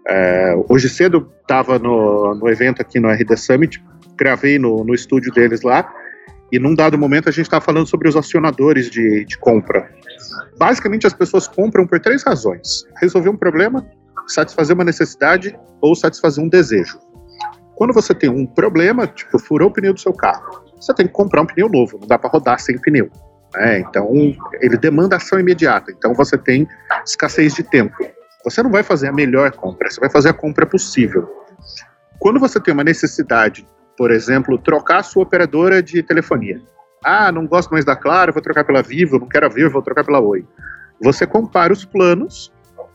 É, 0.10 0.56
hoje 0.68 0.90
cedo 0.90 1.32
estava 1.40 1.78
no, 1.78 2.34
no 2.34 2.50
evento 2.50 2.82
aqui 2.82 3.00
no 3.00 3.08
RD 3.10 3.38
Summit, 3.38 3.84
gravei 4.18 4.58
no, 4.58 4.84
no 4.84 4.96
estúdio 4.96 5.32
deles 5.32 5.62
lá, 5.62 5.88
e 6.52 6.58
num 6.58 6.74
dado 6.74 6.98
momento 6.98 7.30
a 7.30 7.32
gente 7.32 7.46
estava 7.46 7.64
falando 7.64 7.86
sobre 7.86 8.10
os 8.10 8.16
acionadores 8.16 8.90
de, 8.90 9.24
de 9.24 9.38
compra. 9.38 9.88
Basicamente 10.58 11.06
as 11.06 11.14
pessoas 11.14 11.48
compram 11.48 11.86
por 11.86 12.00
três 12.00 12.24
razões: 12.24 12.86
resolver 13.00 13.30
um 13.30 13.38
problema, 13.38 13.86
satisfazer 14.28 14.76
uma 14.76 14.84
necessidade 14.84 15.56
ou 15.80 15.96
satisfazer 15.96 16.44
um 16.44 16.50
desejo. 16.50 16.98
Quando 17.76 17.94
você 17.94 18.14
tem 18.16 18.30
um 18.30 18.48
problema, 18.48 19.06
tipo, 19.06 19.38
furou 19.38 19.70
o 19.70 19.72
pneu 19.72 19.94
do 19.94 20.00
seu 20.00 20.12
carro, 20.12 20.64
você 20.76 20.92
tem 20.92 21.06
que 21.06 21.14
comprar 21.14 21.44
um 21.44 21.46
pneu 21.46 21.70
novo, 21.70 22.00
não 22.00 22.08
dá 22.08 22.18
para 22.18 22.32
rodar 22.32 22.60
sem 22.60 22.80
pneu. 22.80 23.12
Né? 23.54 23.80
Então, 23.80 24.12
ele 24.60 24.76
demanda 24.76 25.18
ação 25.18 25.40
imediata, 25.40 25.92
então 25.92 26.16
você 26.16 26.36
tem 26.36 26.68
escassez 27.06 27.54
de 27.54 27.62
tempo. 27.62 27.96
Você 28.44 28.64
não 28.64 28.72
vai 28.72 28.84
fazer 28.84 29.10
a 29.10 29.14
melhor 29.14 29.52
compra, 29.52 29.90
você 29.90 30.00
vai 30.00 30.10
fazer 30.10 30.30
a 30.30 30.34
compra 30.34 30.66
possível. 30.66 31.28
Quando 32.20 32.40
você 32.40 32.60
tem 32.60 32.74
uma 32.74 32.84
necessidade, 32.84 33.68
por 33.98 34.12
exemplo, 34.12 34.58
trocar 34.58 35.00
a 35.00 35.04
sua 35.04 35.24
operadora 35.24 35.84
de 35.84 36.02
telefonia. 36.02 36.62
Ah, 37.04 37.32
não 37.32 37.46
gosto 37.46 37.72
mais 37.72 37.84
da 37.84 37.96
Claro, 37.96 38.34
vou 38.34 38.42
trocar 38.42 38.64
pela 38.64 38.82
Vivo, 38.82 39.20
não 39.20 39.28
quero 39.28 39.46
a 39.46 39.50
Vivo, 39.50 39.72
vou 39.72 39.82
trocar 39.82 40.06
pela 40.06 40.20
Oi. 40.20 40.46
Você 41.02 41.26
compara 41.26 41.72
os 41.72 41.86
planos 41.86 42.52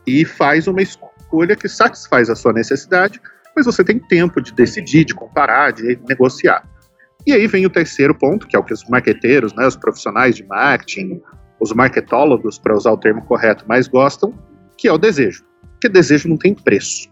e 0.06 0.24
faz 0.24 0.66
uma 0.66 0.82
escolha 0.82 1.56
que 1.56 1.68
satisfaz 1.68 2.28
a 2.30 2.34
sua 2.34 2.52
necessidade, 2.52 3.20
mas 3.54 3.66
você 3.66 3.84
tem 3.84 3.98
tempo 3.98 4.40
de 4.40 4.52
decidir, 4.52 5.04
de 5.04 5.14
comparar, 5.14 5.72
de 5.72 5.98
negociar. 6.08 6.66
E 7.26 7.32
aí 7.32 7.46
vem 7.46 7.64
o 7.64 7.70
terceiro 7.70 8.14
ponto, 8.14 8.46
que 8.46 8.56
é 8.56 8.58
o 8.58 8.64
que 8.64 8.74
os 8.74 8.84
marqueteiros, 8.88 9.54
né, 9.54 9.66
os 9.66 9.76
profissionais 9.76 10.34
de 10.36 10.44
marketing, 10.44 11.22
os 11.60 11.72
marketólogos, 11.72 12.58
para 12.58 12.74
usar 12.74 12.92
o 12.92 12.98
termo 12.98 13.22
correto, 13.24 13.64
mais 13.66 13.88
gostam, 13.88 14.34
que 14.76 14.88
é 14.88 14.92
o 14.92 14.98
desejo. 14.98 15.44
Porque 15.72 15.88
desejo 15.88 16.28
não 16.28 16.36
tem 16.36 16.54
preço. 16.54 17.08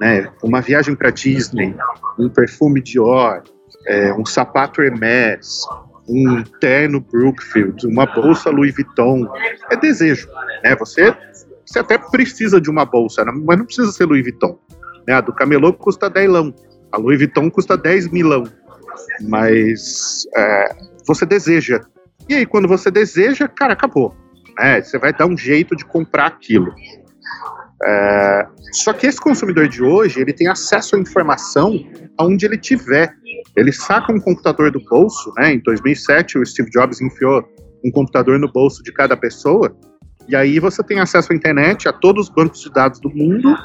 Né? 0.00 0.30
Uma 0.42 0.60
viagem 0.60 0.94
para 0.94 1.10
Disney, 1.10 1.74
um 2.18 2.28
perfume 2.28 2.80
Dior, 2.80 3.42
é, 3.86 4.12
um 4.14 4.24
sapato 4.24 4.82
Hermès, 4.82 5.62
um 6.08 6.42
terno 6.60 7.00
Brookfield, 7.00 7.86
uma 7.86 8.06
bolsa 8.06 8.50
Louis 8.50 8.74
Vuitton, 8.74 9.28
é 9.70 9.76
desejo. 9.76 10.28
Né? 10.64 10.74
Você, 10.76 11.14
você 11.64 11.78
até 11.78 11.98
precisa 11.98 12.60
de 12.60 12.70
uma 12.70 12.84
bolsa, 12.84 13.24
né? 13.24 13.32
mas 13.44 13.58
não 13.58 13.64
precisa 13.64 13.92
ser 13.92 14.06
Louis 14.06 14.22
Vuitton. 14.22 14.58
Né? 15.06 15.14
A 15.14 15.20
do 15.20 15.32
camelô 15.32 15.72
custa 15.72 16.10
10 16.10 16.30
lão, 16.30 16.54
a 16.90 16.96
Louis 16.96 17.18
Vuitton 17.18 17.50
custa 17.50 17.76
10 17.76 18.10
milão. 18.10 18.44
Mas 19.22 20.26
é, 20.36 20.68
você 21.06 21.24
deseja. 21.24 21.80
E 22.28 22.34
aí, 22.34 22.46
quando 22.46 22.68
você 22.68 22.90
deseja, 22.90 23.48
cara, 23.48 23.72
acabou. 23.72 24.14
Né? 24.58 24.82
Você 24.82 24.98
vai 24.98 25.12
dar 25.12 25.26
um 25.26 25.36
jeito 25.36 25.74
de 25.74 25.84
comprar 25.84 26.26
aquilo. 26.26 26.72
É, 27.84 28.46
só 28.72 28.92
que 28.92 29.06
esse 29.06 29.20
consumidor 29.20 29.68
de 29.68 29.82
hoje, 29.82 30.20
ele 30.20 30.32
tem 30.32 30.48
acesso 30.48 30.96
à 30.96 30.98
informação 30.98 31.78
aonde 32.18 32.46
ele 32.46 32.58
tiver. 32.58 33.12
Ele 33.56 33.72
saca 33.72 34.12
um 34.12 34.20
computador 34.20 34.70
do 34.70 34.80
bolso, 34.80 35.32
né? 35.36 35.54
Em 35.54 35.60
2007, 35.60 36.38
o 36.38 36.46
Steve 36.46 36.70
Jobs 36.70 37.00
enfiou 37.00 37.42
um 37.84 37.90
computador 37.90 38.38
no 38.38 38.50
bolso 38.50 38.82
de 38.82 38.92
cada 38.92 39.16
pessoa, 39.16 39.76
e 40.28 40.36
aí 40.36 40.58
você 40.58 40.82
tem 40.82 41.00
acesso 41.00 41.32
à 41.32 41.36
internet, 41.36 41.88
a 41.88 41.92
todos 41.92 42.28
os 42.28 42.34
bancos 42.34 42.60
de 42.60 42.70
dados 42.70 43.00
do 43.00 43.10
mundo, 43.10 43.56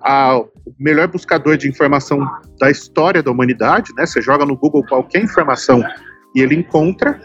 ao 0.00 0.50
melhor 0.78 1.06
buscador 1.08 1.56
de 1.56 1.68
informação 1.68 2.26
da 2.58 2.70
história 2.70 3.22
da 3.22 3.30
humanidade, 3.30 3.92
né? 3.96 4.06
Você 4.06 4.22
joga 4.22 4.46
no 4.46 4.56
Google 4.56 4.84
qualquer 4.86 5.22
informação 5.22 5.82
e 6.34 6.40
ele 6.40 6.54
encontra, 6.54 7.20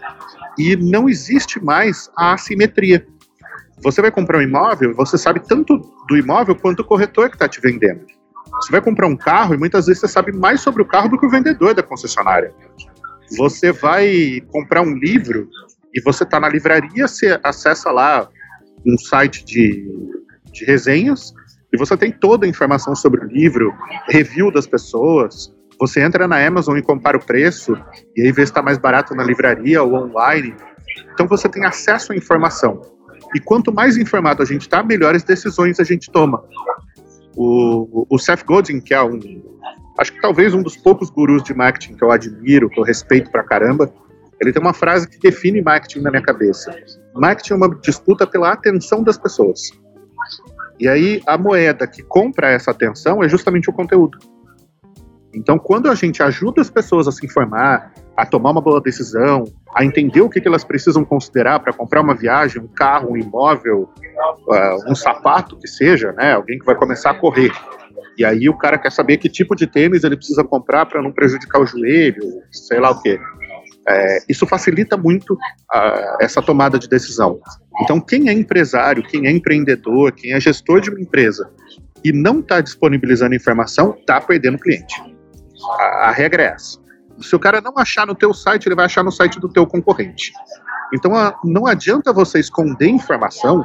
e 0.57 0.75
não 0.75 1.09
existe 1.09 1.63
mais 1.63 2.09
a 2.17 2.33
assimetria. 2.33 3.05
Você 3.83 4.01
vai 4.01 4.11
comprar 4.11 4.37
um 4.37 4.41
imóvel, 4.41 4.95
você 4.95 5.17
sabe 5.17 5.41
tanto 5.41 5.77
do 6.07 6.17
imóvel 6.17 6.55
quanto 6.55 6.79
o 6.79 6.85
corretor 6.85 7.29
que 7.29 7.35
está 7.35 7.47
te 7.47 7.59
vendendo. 7.59 8.05
Você 8.61 8.71
vai 8.71 8.81
comprar 8.81 9.07
um 9.07 9.15
carro 9.15 9.53
e 9.53 9.57
muitas 9.57 9.87
vezes 9.87 9.99
você 9.99 10.07
sabe 10.07 10.31
mais 10.31 10.61
sobre 10.61 10.81
o 10.81 10.85
carro 10.85 11.09
do 11.09 11.19
que 11.19 11.25
o 11.25 11.29
vendedor 11.29 11.73
da 11.73 11.83
concessionária. 11.83 12.53
Você 13.37 13.71
vai 13.71 14.41
comprar 14.51 14.81
um 14.81 14.93
livro 14.93 15.49
e 15.93 16.01
você 16.01 16.23
está 16.23 16.39
na 16.39 16.47
livraria, 16.47 17.07
você 17.07 17.39
acessa 17.43 17.91
lá 17.91 18.29
um 18.85 18.97
site 18.97 19.43
de, 19.43 19.85
de 20.51 20.65
resenhas 20.65 21.33
e 21.73 21.77
você 21.77 21.97
tem 21.97 22.11
toda 22.11 22.45
a 22.45 22.49
informação 22.49 22.95
sobre 22.95 23.25
o 23.25 23.27
livro, 23.27 23.73
review 24.07 24.51
das 24.51 24.67
pessoas. 24.67 25.53
Você 25.79 26.01
entra 26.01 26.27
na 26.27 26.45
Amazon 26.45 26.77
e 26.77 26.81
compara 26.81 27.17
o 27.17 27.25
preço 27.25 27.75
e 28.15 28.21
aí 28.21 28.31
vê 28.31 28.45
se 28.45 28.51
está 28.51 28.61
mais 28.61 28.77
barato 28.77 29.15
na 29.15 29.23
livraria 29.23 29.81
ou 29.81 29.93
online. 29.93 30.55
Então 31.13 31.27
você 31.27 31.49
tem 31.49 31.65
acesso 31.65 32.13
à 32.13 32.15
informação. 32.15 32.92
E 33.35 33.39
quanto 33.39 33.73
mais 33.73 33.97
informado 33.97 34.41
a 34.41 34.45
gente 34.45 34.61
está, 34.61 34.83
melhores 34.83 35.23
decisões 35.23 35.79
a 35.79 35.83
gente 35.83 36.11
toma. 36.11 36.43
O, 37.35 38.05
o 38.09 38.19
Seth 38.19 38.43
Godin, 38.45 38.79
que 38.79 38.93
é 38.93 39.01
um, 39.01 39.19
acho 39.97 40.13
que 40.13 40.21
talvez 40.21 40.53
um 40.53 40.61
dos 40.61 40.77
poucos 40.77 41.09
gurus 41.09 41.43
de 41.43 41.53
marketing 41.53 41.95
que 41.95 42.03
eu 42.03 42.11
admiro, 42.11 42.69
que 42.69 42.79
eu 42.79 42.83
respeito 42.83 43.31
pra 43.31 43.43
caramba, 43.43 43.91
ele 44.39 44.51
tem 44.51 44.61
uma 44.61 44.73
frase 44.73 45.07
que 45.07 45.17
define 45.19 45.61
marketing 45.61 46.01
na 46.01 46.11
minha 46.11 46.21
cabeça. 46.21 46.75
Marketing 47.15 47.53
é 47.53 47.55
uma 47.55 47.75
disputa 47.81 48.27
pela 48.27 48.51
atenção 48.51 49.03
das 49.03 49.17
pessoas. 49.17 49.71
E 50.79 50.87
aí 50.87 51.21
a 51.25 51.37
moeda 51.37 51.87
que 51.87 52.03
compra 52.03 52.51
essa 52.51 52.71
atenção 52.71 53.23
é 53.23 53.29
justamente 53.29 53.69
o 53.69 53.73
conteúdo. 53.73 54.17
Então, 55.33 55.57
quando 55.57 55.89
a 55.89 55.95
gente 55.95 56.21
ajuda 56.21 56.61
as 56.61 56.69
pessoas 56.69 57.07
a 57.07 57.11
se 57.11 57.25
informar, 57.25 57.91
a 58.15 58.25
tomar 58.25 58.51
uma 58.51 58.61
boa 58.61 58.79
decisão, 58.79 59.43
a 59.75 59.83
entender 59.83 60.21
o 60.21 60.29
que, 60.29 60.45
elas 60.45 60.63
precisam 60.63 61.03
considerar 61.03 61.59
para 61.59 61.73
comprar 61.73 62.01
uma 62.01 62.13
viagem, 62.13 62.61
um 62.61 62.67
carro, 62.67 63.11
um 63.11 63.17
imóvel, 63.17 63.89
uh, 64.47 64.91
um 64.91 64.95
sapato 64.95 65.57
que 65.57 65.67
seja, 65.67 66.11
né? 66.13 66.33
Alguém 66.33 66.59
que 66.59 66.65
vai 66.65 66.75
começar 66.75 67.11
a 67.11 67.13
correr. 67.15 67.51
E 68.17 68.23
aí 68.23 68.47
o 68.47 68.57
cara 68.57 68.77
quer 68.77 68.91
saber 68.91 69.17
que 69.17 69.27
tipo 69.27 69.55
de 69.55 69.65
tênis 69.65 70.03
ele 70.03 70.15
precisa 70.15 70.43
comprar 70.43 70.85
para 70.85 71.01
não 71.01 71.11
prejudicar 71.11 71.61
o 71.61 71.65
joelho, 71.65 72.21
sei 72.51 72.79
lá 72.79 72.91
o 72.91 73.01
quê. 73.01 73.19
É, 73.87 74.19
isso 74.29 74.45
facilita 74.45 74.95
muito 74.95 75.37
a, 75.71 76.17
essa 76.21 76.41
tomada 76.41 76.77
de 76.79 76.87
decisão. 76.87 77.39
Então, 77.81 77.99
quem 77.99 78.29
é 78.29 78.31
empresário, 78.31 79.03
quem 79.03 79.27
é 79.27 79.31
empreendedor, 79.31 80.11
quem 80.11 80.33
é 80.33 80.39
gestor 80.39 80.79
de 80.79 80.89
uma 80.89 81.01
empresa 81.01 81.49
e 82.03 82.11
não 82.11 82.39
está 82.39 82.61
disponibilizando 82.61 83.33
informação, 83.33 83.95
está 83.99 84.19
perdendo 84.21 84.57
cliente. 84.57 85.01
A, 85.79 86.09
a, 86.09 86.11
regra 86.11 86.43
é 86.43 86.45
essa. 86.47 86.82
Se 87.21 87.35
o 87.35 87.39
cara 87.39 87.61
não 87.61 87.77
achar 87.77 88.05
no 88.05 88.15
teu 88.15 88.33
site, 88.33 88.67
ele 88.67 88.75
vai 88.75 88.85
achar 88.85 89.03
no 89.03 89.11
site 89.11 89.39
do 89.39 89.49
teu 89.49 89.65
concorrente. 89.65 90.33
Então, 90.93 91.11
não 91.43 91.65
adianta 91.65 92.13
você 92.13 92.39
esconder 92.39 92.87
informação 92.87 93.63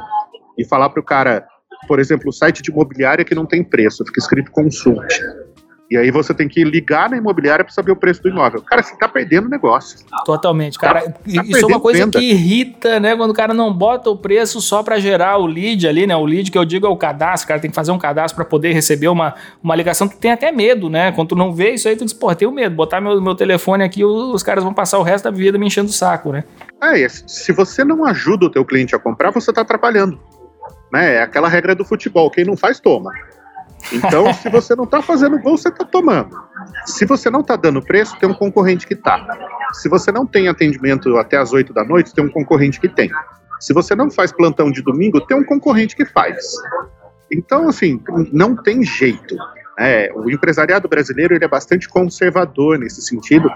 e 0.57 0.65
falar 0.65 0.89
para 0.89 0.99
o 0.99 1.05
cara, 1.05 1.47
por 1.87 1.99
exemplo, 1.99 2.29
o 2.29 2.33
site 2.33 2.61
de 2.61 2.71
imobiliária 2.71 3.23
que 3.23 3.35
não 3.35 3.45
tem 3.45 3.63
preço, 3.63 4.05
fica 4.05 4.19
escrito 4.19 4.51
consulte. 4.51 5.21
E 5.89 5.97
aí 5.97 6.11
você 6.11 6.35
tem 6.35 6.47
que 6.47 6.63
ligar 6.63 7.09
na 7.09 7.17
imobiliária 7.17 7.65
para 7.65 7.73
saber 7.73 7.91
o 7.91 7.95
preço 7.95 8.21
do 8.21 8.29
imóvel. 8.29 8.61
Cara, 8.61 8.83
você 8.83 8.93
está 8.93 9.07
perdendo 9.07 9.47
o 9.47 9.49
negócio. 9.49 9.97
Totalmente, 10.23 10.77
cara. 10.77 11.01
Tá, 11.01 11.11
tá 11.11 11.19
isso 11.25 11.65
é 11.65 11.65
uma 11.65 11.79
coisa 11.79 12.05
venda. 12.05 12.19
que 12.19 12.29
irrita, 12.29 12.99
né? 12.99 13.15
Quando 13.15 13.31
o 13.31 13.33
cara 13.33 13.55
não 13.55 13.73
bota 13.73 14.07
o 14.07 14.15
preço 14.15 14.61
só 14.61 14.83
para 14.83 14.99
gerar 14.99 15.37
o 15.37 15.47
lead 15.47 15.87
ali, 15.87 16.05
né? 16.05 16.15
O 16.15 16.25
lead 16.25 16.51
que 16.51 16.57
eu 16.57 16.63
digo 16.63 16.85
é 16.85 16.89
o 16.89 16.95
cadastro. 16.95 17.45
O 17.45 17.47
cara 17.47 17.59
tem 17.59 17.71
que 17.71 17.75
fazer 17.75 17.91
um 17.91 17.97
cadastro 17.97 18.35
para 18.35 18.45
poder 18.45 18.71
receber 18.71 19.07
uma, 19.07 19.33
uma 19.63 19.75
ligação. 19.75 20.07
Tu 20.07 20.17
tem 20.17 20.31
até 20.31 20.51
medo, 20.51 20.91
né? 20.91 21.11
Quando 21.11 21.29
tu 21.29 21.35
não 21.35 21.51
vê 21.51 21.71
isso 21.71 21.87
aí, 21.87 21.95
tu 21.95 22.05
diz, 22.05 22.13
pô, 22.13 22.33
tenho 22.35 22.51
medo. 22.51 22.75
Botar 22.75 23.01
meu, 23.01 23.19
meu 23.19 23.33
telefone 23.33 23.83
aqui, 23.83 24.05
os 24.05 24.43
caras 24.43 24.63
vão 24.63 24.73
passar 24.73 24.99
o 24.99 25.03
resto 25.03 25.23
da 25.23 25.31
vida 25.31 25.57
me 25.57 25.65
enchendo 25.65 25.89
o 25.89 25.93
saco, 25.93 26.31
né? 26.31 26.43
É, 26.83 27.09
se 27.09 27.51
você 27.51 27.83
não 27.83 28.05
ajuda 28.05 28.45
o 28.45 28.49
teu 28.51 28.63
cliente 28.63 28.95
a 28.95 28.99
comprar, 28.99 29.31
você 29.31 29.49
está 29.49 29.61
atrapalhando. 29.61 30.19
Né? 30.93 31.15
É 31.15 31.21
aquela 31.23 31.49
regra 31.49 31.73
do 31.73 31.83
futebol. 31.83 32.29
Quem 32.29 32.45
não 32.45 32.55
faz, 32.55 32.79
toma. 32.79 33.11
Então, 33.93 34.33
se 34.33 34.49
você 34.49 34.75
não 34.75 34.83
está 34.83 35.01
fazendo 35.01 35.39
gol, 35.39 35.57
você 35.57 35.69
está 35.69 35.85
tomando. 35.85 36.35
Se 36.85 37.05
você 37.05 37.29
não 37.29 37.41
está 37.41 37.55
dando 37.55 37.81
preço, 37.81 38.17
tem 38.19 38.29
um 38.29 38.33
concorrente 38.33 38.85
que 38.85 38.93
está. 38.93 39.25
Se 39.73 39.89
você 39.89 40.11
não 40.11 40.25
tem 40.25 40.47
atendimento 40.47 41.17
até 41.17 41.37
as 41.37 41.53
8 41.53 41.73
da 41.73 41.83
noite, 41.83 42.13
tem 42.13 42.23
um 42.23 42.29
concorrente 42.29 42.79
que 42.79 42.89
tem. 42.89 43.09
Se 43.59 43.73
você 43.73 43.95
não 43.95 44.09
faz 44.09 44.31
plantão 44.31 44.71
de 44.71 44.81
domingo, 44.81 45.19
tem 45.21 45.37
um 45.37 45.43
concorrente 45.43 45.95
que 45.95 46.05
faz. 46.05 46.37
Então, 47.31 47.67
assim, 47.67 48.01
não 48.31 48.55
tem 48.55 48.83
jeito. 48.83 49.35
É, 49.77 50.11
o 50.13 50.29
empresariado 50.29 50.87
brasileiro 50.87 51.33
ele 51.33 51.45
é 51.45 51.47
bastante 51.47 51.87
conservador 51.87 52.77
nesse 52.77 53.01
sentido 53.01 53.49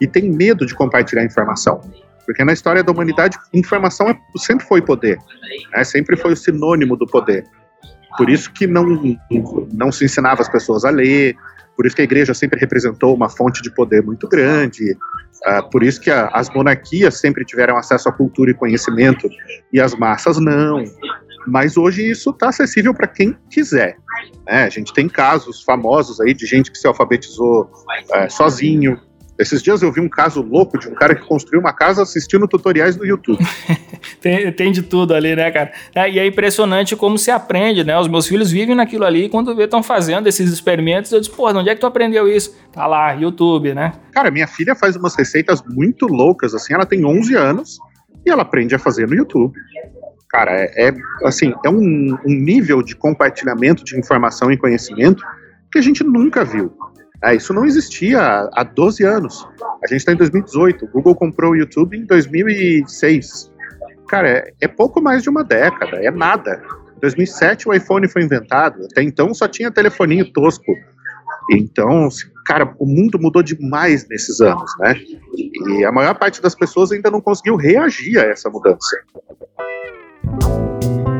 e 0.00 0.06
tem 0.06 0.30
medo 0.30 0.66
de 0.66 0.74
compartilhar 0.74 1.24
informação. 1.24 1.80
Porque 2.26 2.44
na 2.44 2.52
história 2.52 2.82
da 2.82 2.92
humanidade, 2.92 3.38
informação 3.52 4.08
é, 4.08 4.18
sempre 4.36 4.66
foi 4.66 4.82
poder, 4.82 5.18
né? 5.72 5.84
sempre 5.84 6.16
foi 6.16 6.32
o 6.32 6.36
sinônimo 6.36 6.96
do 6.96 7.06
poder. 7.06 7.44
Por 8.16 8.28
isso 8.28 8.52
que 8.52 8.66
não, 8.66 8.84
não 9.72 9.92
se 9.92 10.04
ensinava 10.04 10.42
as 10.42 10.48
pessoas 10.48 10.84
a 10.84 10.90
ler, 10.90 11.36
por 11.76 11.86
isso 11.86 11.96
que 11.96 12.02
a 12.02 12.04
igreja 12.04 12.34
sempre 12.34 12.60
representou 12.60 13.14
uma 13.14 13.30
fonte 13.30 13.62
de 13.62 13.70
poder 13.70 14.02
muito 14.02 14.28
grande, 14.28 14.92
uh, 14.92 15.70
por 15.70 15.82
isso 15.82 16.00
que 16.00 16.10
a, 16.10 16.26
as 16.28 16.50
monarquias 16.50 17.18
sempre 17.18 17.44
tiveram 17.44 17.76
acesso 17.76 18.08
à 18.08 18.12
cultura 18.12 18.50
e 18.50 18.54
conhecimento 18.54 19.28
e 19.72 19.80
as 19.80 19.94
massas 19.94 20.38
não. 20.38 20.84
Mas 21.46 21.78
hoje 21.78 22.10
isso 22.10 22.30
está 22.30 22.50
acessível 22.50 22.92
para 22.92 23.06
quem 23.06 23.34
quiser. 23.50 23.96
Né? 24.46 24.64
A 24.64 24.68
gente 24.68 24.92
tem 24.92 25.08
casos 25.08 25.62
famosos 25.62 26.20
aí 26.20 26.34
de 26.34 26.44
gente 26.44 26.70
que 26.70 26.76
se 26.76 26.86
alfabetizou 26.86 27.62
uh, 27.62 28.30
sozinho, 28.30 29.00
esses 29.40 29.62
dias 29.62 29.80
eu 29.80 29.90
vi 29.90 30.00
um 30.00 30.08
caso 30.08 30.42
louco 30.42 30.78
de 30.78 30.86
um 30.86 30.94
cara 30.94 31.14
que 31.14 31.26
construiu 31.26 31.60
uma 31.60 31.72
casa 31.72 32.02
assistindo 32.02 32.46
tutoriais 32.46 32.94
no 32.96 33.06
YouTube. 33.06 33.42
tem, 34.20 34.52
tem, 34.52 34.70
de 34.70 34.82
tudo 34.82 35.14
ali, 35.14 35.34
né, 35.34 35.50
cara? 35.50 35.72
É, 35.94 36.10
e 36.10 36.18
é 36.18 36.26
impressionante 36.26 36.94
como 36.94 37.16
se 37.16 37.30
aprende, 37.30 37.82
né? 37.82 37.98
Os 37.98 38.06
meus 38.06 38.26
filhos 38.26 38.50
vivem 38.50 38.74
naquilo 38.74 39.04
ali 39.04 39.24
e 39.24 39.28
quando 39.30 39.58
estão 39.58 39.82
fazendo 39.82 40.26
esses 40.26 40.52
experimentos, 40.52 41.10
eu 41.10 41.20
disse, 41.20 41.34
pô, 41.34 41.50
onde 41.50 41.70
é 41.70 41.74
que 41.74 41.80
tu 41.80 41.86
aprendeu 41.86 42.28
isso? 42.28 42.54
Tá 42.70 42.86
lá, 42.86 43.12
YouTube, 43.12 43.72
né? 43.72 43.94
Cara, 44.12 44.30
minha 44.30 44.46
filha 44.46 44.74
faz 44.74 44.94
umas 44.94 45.14
receitas 45.14 45.62
muito 45.66 46.06
loucas, 46.06 46.54
assim, 46.54 46.74
ela 46.74 46.84
tem 46.84 47.04
11 47.04 47.34
anos 47.34 47.78
e 48.26 48.30
ela 48.30 48.42
aprende 48.42 48.74
a 48.74 48.78
fazer 48.78 49.08
no 49.08 49.14
YouTube. 49.14 49.58
Cara, 50.28 50.52
é, 50.52 50.88
é 50.88 50.94
assim, 51.24 51.54
é 51.64 51.70
um, 51.70 52.16
um 52.26 52.34
nível 52.34 52.82
de 52.82 52.94
compartilhamento 52.94 53.82
de 53.84 53.98
informação 53.98 54.52
e 54.52 54.56
conhecimento 54.58 55.24
que 55.72 55.78
a 55.78 55.82
gente 55.82 56.04
nunca 56.04 56.44
viu. 56.44 56.72
É, 57.22 57.34
isso 57.34 57.52
não 57.52 57.66
existia 57.66 58.48
há 58.52 58.64
12 58.64 59.04
anos. 59.04 59.46
A 59.82 59.86
gente 59.86 59.98
está 59.98 60.12
em 60.12 60.16
2018. 60.16 60.86
O 60.86 60.88
Google 60.88 61.14
comprou 61.14 61.52
o 61.52 61.56
YouTube 61.56 61.98
em 61.98 62.04
2006. 62.06 63.52
Cara, 64.08 64.28
é, 64.28 64.52
é 64.62 64.68
pouco 64.68 65.00
mais 65.00 65.22
de 65.22 65.28
uma 65.28 65.44
década, 65.44 65.98
é 65.98 66.10
nada. 66.10 66.62
Em 66.96 67.00
2007 67.00 67.68
o 67.68 67.74
iPhone 67.74 68.08
foi 68.08 68.22
inventado. 68.22 68.84
Até 68.90 69.02
então 69.02 69.32
só 69.34 69.46
tinha 69.46 69.70
telefoninho 69.70 70.30
tosco. 70.32 70.72
Então, 71.52 72.08
cara, 72.46 72.74
o 72.78 72.86
mundo 72.86 73.18
mudou 73.18 73.42
demais 73.42 74.08
nesses 74.08 74.40
anos, 74.40 74.70
né? 74.78 74.94
E 75.68 75.84
a 75.84 75.92
maior 75.92 76.14
parte 76.18 76.40
das 76.40 76.54
pessoas 76.54 76.92
ainda 76.92 77.10
não 77.10 77.20
conseguiu 77.20 77.56
reagir 77.56 78.18
a 78.18 78.24
essa 78.24 78.48
mudança. 78.48 78.96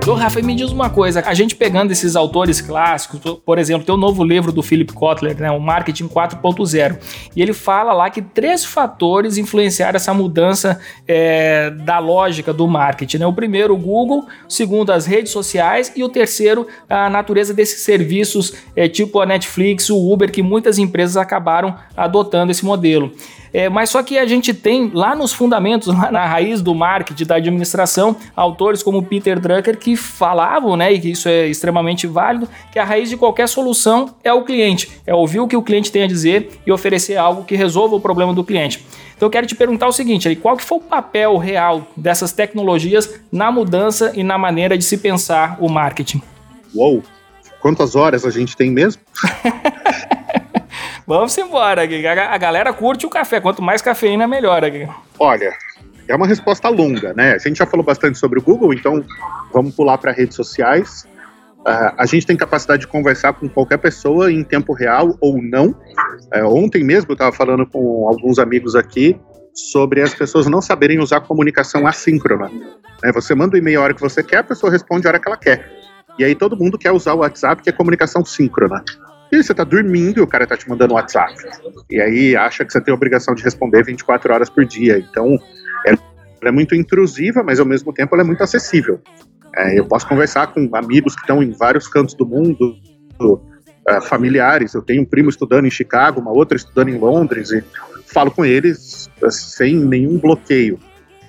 Ô, 0.09 0.15
Rafa, 0.15 0.41
me 0.41 0.55
diz 0.55 0.73
uma 0.73 0.89
coisa, 0.89 1.23
a 1.25 1.35
gente 1.35 1.55
pegando 1.55 1.93
esses 1.93 2.17
autores 2.17 2.61
clássicos, 2.61 3.21
por 3.45 3.59
exemplo, 3.59 3.85
tem 3.85 3.95
o 3.95 3.99
novo 3.99 4.25
livro 4.25 4.51
do 4.51 4.63
Philip 4.63 4.93
Kotler, 4.93 5.39
né, 5.39 5.51
o 5.51 5.61
Marketing 5.61 6.09
4.0, 6.09 6.99
e 7.37 7.43
ele 7.43 7.53
fala 7.53 7.93
lá 7.93 8.09
que 8.09 8.23
três 8.23 8.65
fatores 8.65 9.37
influenciaram 9.37 9.97
essa 9.97 10.15
mudança 10.15 10.81
é, 11.07 11.71
da 11.71 11.99
lógica 11.99 12.53
do 12.53 12.67
marketing. 12.67 13.19
Né? 13.19 13.27
O 13.27 13.33
primeiro, 13.33 13.75
o 13.75 13.77
Google, 13.77 14.27
o 14.49 14.53
segundo, 14.53 14.91
as 14.91 15.05
redes 15.05 15.33
sociais, 15.33 15.93
e 15.95 16.03
o 16.03 16.09
terceiro, 16.09 16.67
a 16.89 17.11
natureza 17.11 17.53
desses 17.53 17.83
serviços, 17.83 18.55
é, 18.75 18.89
tipo 18.89 19.21
a 19.21 19.27
Netflix, 19.27 19.91
o 19.91 20.13
Uber, 20.13 20.33
que 20.33 20.43
muitas 20.43 20.79
empresas 20.79 21.19
acabaram 21.19 21.77
adotando 21.95 22.51
esse 22.51 22.65
modelo. 22.65 23.13
É, 23.53 23.69
mas 23.69 23.91
só 23.91 24.03
que 24.03 24.19
a 24.19 24.27
gente 24.27 24.55
tem 24.55 24.91
lá 24.93 25.15
nos 25.15 25.33
fundamentos, 25.33 25.89
lá 25.95 26.11
na 26.11 26.27
raiz 26.27 26.61
do 26.63 26.75
marketing, 26.75 27.25
da 27.25 27.37
administração, 27.37 28.17
autores 28.35 28.83
como 28.83 29.03
Peter 29.03 29.39
Drucker 29.39 29.79
que 29.79 29.97
falavam, 29.97 30.77
né, 30.77 30.93
e 30.93 31.01
que 31.01 31.11
isso 31.11 31.29
é 31.29 31.47
extremamente 31.47 32.07
válido, 32.07 32.49
que 32.73 32.79
a 32.79 32.85
raiz 32.85 33.09
de 33.09 33.17
qualquer 33.17 33.49
solução 33.49 34.15
é 34.23 34.33
o 34.33 34.43
cliente, 34.43 34.91
é 35.07 35.15
ouvir 35.15 35.41
o 35.41 35.49
que 35.49 35.57
o 35.57 35.63
cliente 35.63 35.91
tem 35.91 36.05
a 36.05 36.07
dizer 36.07 36.61
e 36.67 36.73
oferecer 36.73 37.17
algo 37.17 37.45
que 37.45 37.57
resolva 37.57 37.97
o 37.97 38.01
problema 38.01 38.33
do 38.33 38.45
cliente. 38.45 38.85
Então 39.17 39.27
eu 39.27 39.31
quero 39.31 39.47
te 39.47 39.55
perguntar 39.55 39.87
o 39.87 39.93
seguinte, 39.93 40.35
qual 40.37 40.57
que 40.57 40.65
foi 40.65 40.79
o 40.79 40.81
papel 40.81 41.37
real 41.37 41.87
dessas 41.95 42.33
tecnologias 42.33 43.21
na 43.31 43.53
mudança 43.53 44.13
e 44.15 44.23
na 44.23 44.39
maneira 44.39 44.79
de 44.79 44.85
se 44.85 44.97
pensar 44.97 45.59
o 45.61 45.69
marketing? 45.69 46.23
Uou! 46.75 47.03
Quantas 47.61 47.95
horas 47.95 48.25
a 48.25 48.31
gente 48.31 48.57
tem 48.57 48.71
mesmo? 48.71 49.03
Vamos 51.07 51.37
embora, 51.37 51.83
aqui. 51.83 52.07
A 52.07 52.39
galera 52.39 52.73
curte 52.73 53.07
o 53.07 53.11
café. 53.11 53.41
Quanto 53.41 53.63
mais 53.63 53.83
cafeína, 53.83 54.27
melhor. 54.27 54.65
Aqui. 54.65 54.89
Olha, 55.19 55.53
é 56.09 56.15
uma 56.15 56.27
resposta 56.27 56.69
longa, 56.69 57.15
né? 57.15 57.33
A 57.33 57.39
gente 57.39 57.59
já 57.59 57.67
falou 57.67 57.85
bastante 57.85 58.19
sobre 58.19 58.39
o 58.39 58.43
Google, 58.43 58.75
então 58.75 59.05
vamos 59.53 59.75
pular 59.75 59.99
para 59.99 60.13
redes 60.13 60.37
sociais. 60.37 61.07
Uh, 61.61 61.93
a 61.99 62.07
gente 62.07 62.27
tem 62.27 62.37
capacidade 62.37 62.81
de 62.81 62.87
conversar 62.87 63.35
com 63.35 63.49
qualquer 63.49 63.77
pessoa 63.77 64.33
em 64.33 64.43
tempo 64.43 64.73
real 64.73 65.17
ou 65.21 65.41
não. 65.43 65.69
Uh, 66.35 66.47
ontem 66.47 66.83
mesmo 66.83 67.11
eu 67.11 67.15
estava 67.15 67.33
falando 67.33 67.67
com 67.67 68.09
alguns 68.09 68.39
amigos 68.39 68.75
aqui 68.75 69.21
sobre 69.53 70.01
as 70.01 70.15
pessoas 70.15 70.47
não 70.47 70.63
saberem 70.63 70.99
usar 70.99 71.21
comunicação 71.21 71.87
assíncrona. 71.87 72.51
Né? 73.03 73.13
Você 73.13 73.35
manda 73.35 73.55
o 73.55 73.59
e-mail 73.59 73.81
a 73.81 73.85
hora 73.85 73.95
que 73.95 74.01
você 74.01 74.23
quer, 74.23 74.39
a 74.39 74.45
pessoa 74.45 74.73
responde 74.73 75.07
a 75.07 75.11
hora 75.11 75.19
que 75.21 75.29
ela 75.29 75.37
quer. 75.37 75.71
E 76.19 76.25
aí 76.25 76.35
todo 76.35 76.57
mundo 76.57 76.79
quer 76.79 76.93
usar 76.93 77.15
o 77.15 77.19
WhatsApp, 77.19 77.63
que 77.63 77.69
é 77.69 77.73
comunicação 77.73 78.25
síncrona. 78.25 78.83
E 79.33 79.43
você 79.43 79.55
tá 79.55 79.63
dormindo 79.63 80.19
e 80.19 80.21
o 80.21 80.27
cara 80.27 80.47
tá 80.47 80.57
te 80.57 80.69
mandando 80.69 80.95
WhatsApp. 80.95 81.35
E 81.91 82.01
aí 82.01 82.37
acha 82.37 82.65
que 82.65 82.73
você 82.73 82.81
tem 82.81 82.93
a 82.93 82.95
obrigação 82.95 83.35
de 83.35 83.43
responder 83.43 83.85
24 83.85 84.33
horas 84.33 84.51
por 84.51 84.65
dia. 84.65 84.99
Então, 84.99 85.39
ela 85.87 85.99
é 86.49 86.51
muito 86.51 86.75
intrusiva, 86.75 87.43
mas 87.43 87.61
ao 87.61 87.67
mesmo 87.67 87.93
tempo 87.93 88.15
ela 88.15 88.23
é 88.23 88.27
muito 88.27 88.43
acessível. 88.43 89.01
É, 89.57 89.79
eu 89.79 89.85
posso 89.85 90.07
conversar 90.09 90.49
com 90.49 90.69
amigos 90.75 91.15
que 91.15 91.21
estão 91.21 91.43
em 91.43 91.53
vários 91.53 91.87
cantos 91.87 92.15
do 92.15 92.27
mundo, 92.27 92.75
uh, 93.21 93.41
familiares. 94.03 94.75
Eu 94.75 94.83
tenho 94.83 95.03
um 95.03 95.05
primo 95.05 95.29
estudando 95.29 95.67
em 95.67 95.71
Chicago, 95.71 96.21
uma 96.21 96.33
outra 96.33 96.57
estudando 96.57 96.89
em 96.89 96.99
Londres, 96.99 97.51
e 97.51 97.63
falo 98.07 98.31
com 98.31 98.45
eles 98.45 99.09
uh, 99.23 99.31
sem 99.31 99.77
nenhum 99.77 100.19
bloqueio. 100.19 100.79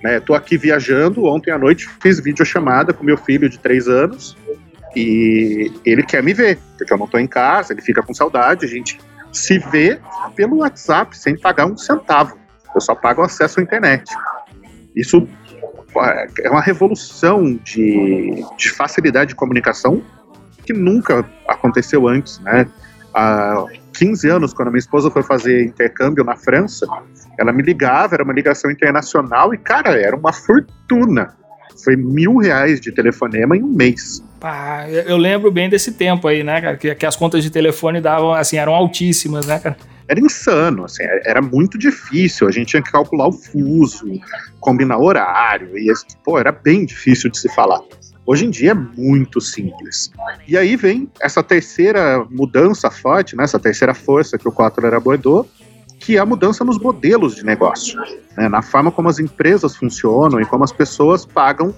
Estou 0.03 0.35
né? 0.35 0.39
aqui 0.39 0.57
viajando. 0.57 1.25
Ontem 1.25 1.51
à 1.51 1.57
noite 1.57 1.87
fiz 2.01 2.19
videochamada 2.19 2.93
com 2.93 3.03
meu 3.03 3.17
filho 3.17 3.47
de 3.47 3.59
3 3.59 3.87
anos 3.87 4.35
e 4.95 5.71
ele 5.85 6.03
quer 6.03 6.21
me 6.21 6.33
ver, 6.33 6.59
porque 6.77 6.93
eu 6.93 6.97
não 6.97 7.05
estou 7.05 7.19
em 7.19 7.27
casa, 7.27 7.73
ele 7.73 7.81
fica 7.81 8.01
com 8.01 8.13
saudade, 8.13 8.65
a 8.65 8.69
gente 8.69 8.99
se 9.31 9.57
vê 9.57 9.99
pelo 10.35 10.57
WhatsApp 10.57 11.17
sem 11.17 11.39
pagar 11.39 11.65
um 11.65 11.77
centavo. 11.77 12.37
Eu 12.73 12.81
só 12.81 12.93
pago 12.95 13.21
acesso 13.21 13.59
à 13.59 13.63
internet. 13.63 14.13
Isso 14.95 15.27
é 16.39 16.49
uma 16.49 16.61
revolução 16.61 17.55
de, 17.63 18.43
de 18.57 18.69
facilidade 18.71 19.29
de 19.29 19.35
comunicação 19.35 20.01
que 20.65 20.73
nunca 20.73 21.25
aconteceu 21.47 22.07
antes, 22.07 22.39
né? 22.39 22.67
Há 23.13 23.65
15 23.93 24.29
anos, 24.29 24.53
quando 24.53 24.69
a 24.69 24.71
minha 24.71 24.79
esposa 24.79 25.11
foi 25.11 25.23
fazer 25.23 25.65
intercâmbio 25.65 26.23
na 26.23 26.35
França, 26.35 26.85
ela 27.37 27.51
me 27.51 27.61
ligava, 27.61 28.15
era 28.15 28.23
uma 28.23 28.33
ligação 28.33 28.71
internacional 28.71 29.53
e, 29.53 29.57
cara, 29.57 29.99
era 29.99 30.15
uma 30.15 30.31
fortuna. 30.31 31.35
Foi 31.83 31.95
mil 31.95 32.37
reais 32.37 32.79
de 32.79 32.91
telefonema 32.91 33.55
em 33.55 33.63
um 33.63 33.67
mês. 33.67 34.23
eu 35.05 35.17
lembro 35.17 35.51
bem 35.51 35.69
desse 35.69 35.93
tempo 35.93 36.27
aí, 36.27 36.43
né, 36.43 36.61
cara? 36.61 36.77
Que, 36.77 36.95
que 36.95 37.05
as 37.05 37.15
contas 37.15 37.43
de 37.43 37.49
telefone 37.49 38.01
davam, 38.01 38.33
assim, 38.33 38.57
eram 38.57 38.73
altíssimas, 38.73 39.45
né, 39.45 39.59
cara? 39.59 39.77
era 40.11 40.19
insano, 40.19 40.83
assim, 40.83 41.03
era 41.25 41.41
muito 41.41 41.77
difícil. 41.77 42.45
A 42.45 42.51
gente 42.51 42.67
tinha 42.67 42.83
que 42.83 42.91
calcular 42.91 43.29
o 43.29 43.31
fuso, 43.31 44.05
combinar 44.59 44.97
horário, 44.97 45.77
e 45.77 45.89
pô, 46.21 46.37
era 46.37 46.51
bem 46.51 46.85
difícil 46.85 47.31
de 47.31 47.39
se 47.39 47.47
falar. 47.55 47.79
Hoje 48.25 48.45
em 48.45 48.49
dia 48.49 48.71
é 48.71 48.73
muito 48.73 49.39
simples. 49.39 50.11
E 50.45 50.57
aí 50.57 50.75
vem 50.75 51.09
essa 51.21 51.41
terceira 51.41 52.25
mudança 52.29 52.91
forte, 52.91 53.37
né, 53.37 53.45
essa 53.45 53.57
terceira 53.57 53.93
força 53.93 54.37
que 54.37 54.47
o 54.47 54.51
Kotler 54.51 54.93
abordou, 54.93 55.49
que 56.01 56.17
é 56.17 56.19
a 56.19 56.25
mudança 56.25 56.65
nos 56.65 56.79
modelos 56.79 57.35
de 57.35 57.45
negócio, 57.45 58.01
né, 58.35 58.49
na 58.49 58.61
forma 58.63 58.91
como 58.91 59.07
as 59.07 59.19
empresas 59.19 59.75
funcionam 59.75 60.41
e 60.41 60.45
como 60.45 60.63
as 60.63 60.71
pessoas 60.71 61.25
pagam 61.25 61.73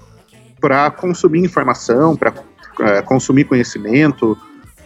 para 0.58 0.90
consumir 0.90 1.44
informação, 1.44 2.16
para 2.16 2.30
uh, 2.30 3.04
consumir 3.04 3.44
conhecimento, 3.44 4.36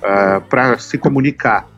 é, 0.02 0.40
para 0.40 0.76
se 0.78 0.98
comunicar. 0.98 1.68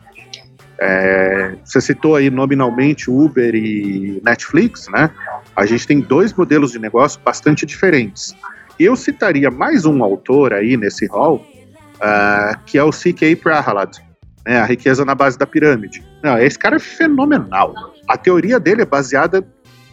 É, 0.79 1.55
você 1.63 1.79
citou 1.79 2.15
aí 2.15 2.31
nominalmente 2.31 3.11
Uber 3.11 3.53
e 3.53 4.19
Netflix, 4.25 4.87
né? 4.89 5.11
A 5.55 5.65
gente 5.67 5.85
tem 5.85 5.99
dois 5.99 6.33
modelos 6.33 6.71
de 6.71 6.79
negócio 6.79 7.21
bastante 7.23 7.63
diferentes. 7.67 8.35
Eu 8.79 8.95
citaria 8.95 9.51
mais 9.51 9.85
um 9.85 10.03
autor 10.03 10.53
aí 10.53 10.75
nesse 10.75 11.05
hall, 11.05 11.35
uh, 11.35 12.57
que 12.65 12.79
é 12.79 12.83
o 12.83 12.91
C.K. 12.91 13.35
Prahalad, 13.35 13.99
né, 14.45 14.59
A 14.59 14.65
Riqueza 14.65 15.05
na 15.05 15.15
Base 15.15 15.37
da 15.37 15.45
Pirâmide. 15.45 16.03
Não, 16.23 16.37
esse 16.37 16.57
cara 16.57 16.75
é 16.75 16.79
fenomenal. 16.79 17.73
A 18.07 18.17
teoria 18.17 18.59
dele 18.59 18.81
é 18.81 18.85
baseada 18.85 19.45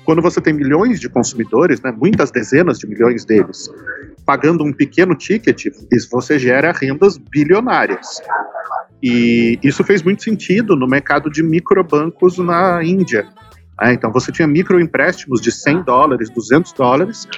quando 0.04 0.22
você 0.22 0.40
tem 0.40 0.54
milhões 0.54 1.00
de 1.00 1.08
consumidores, 1.08 1.82
né, 1.82 1.92
muitas 1.92 2.30
dezenas 2.30 2.78
de 2.78 2.87
milhões 2.87 3.26
deles, 3.26 3.68
pagando 4.24 4.64
um 4.64 4.72
pequeno 4.72 5.14
ticket, 5.14 5.66
você 6.11 6.38
gera 6.38 6.72
rendas 6.72 7.18
bilionárias. 7.18 8.22
E 9.02 9.58
isso 9.62 9.84
fez 9.84 10.02
muito 10.02 10.22
sentido 10.22 10.74
no 10.74 10.87
mercado 10.87 11.30
de 11.30 11.42
microbancos 11.42 12.38
na 12.38 12.82
Índia. 12.82 13.28
Né? 13.80 13.92
Então 13.92 14.11
você 14.11 14.32
tinha 14.32 14.48
microempréstimos 14.48 15.40
de 15.40 15.52
100 15.52 15.82
dólares, 15.82 16.30
200 16.30 16.72
dólares, 16.72 17.28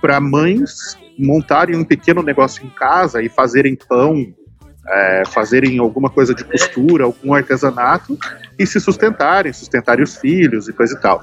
para 0.00 0.20
mães 0.20 0.98
montarem 1.18 1.76
um 1.76 1.84
pequeno 1.84 2.22
negócio 2.22 2.66
em 2.66 2.70
casa 2.70 3.22
e 3.22 3.28
fazerem 3.28 3.78
pão, 3.88 4.34
é, 4.88 5.22
fazerem 5.26 5.78
alguma 5.78 6.10
coisa 6.10 6.34
de 6.34 6.44
costura, 6.44 7.04
algum 7.04 7.34
artesanato 7.34 8.18
e 8.58 8.66
se 8.66 8.80
sustentarem, 8.80 9.52
sustentarem 9.52 10.04
os 10.04 10.16
filhos 10.16 10.68
e 10.68 10.72
coisa 10.72 10.94
e 10.94 11.00
tal. 11.00 11.22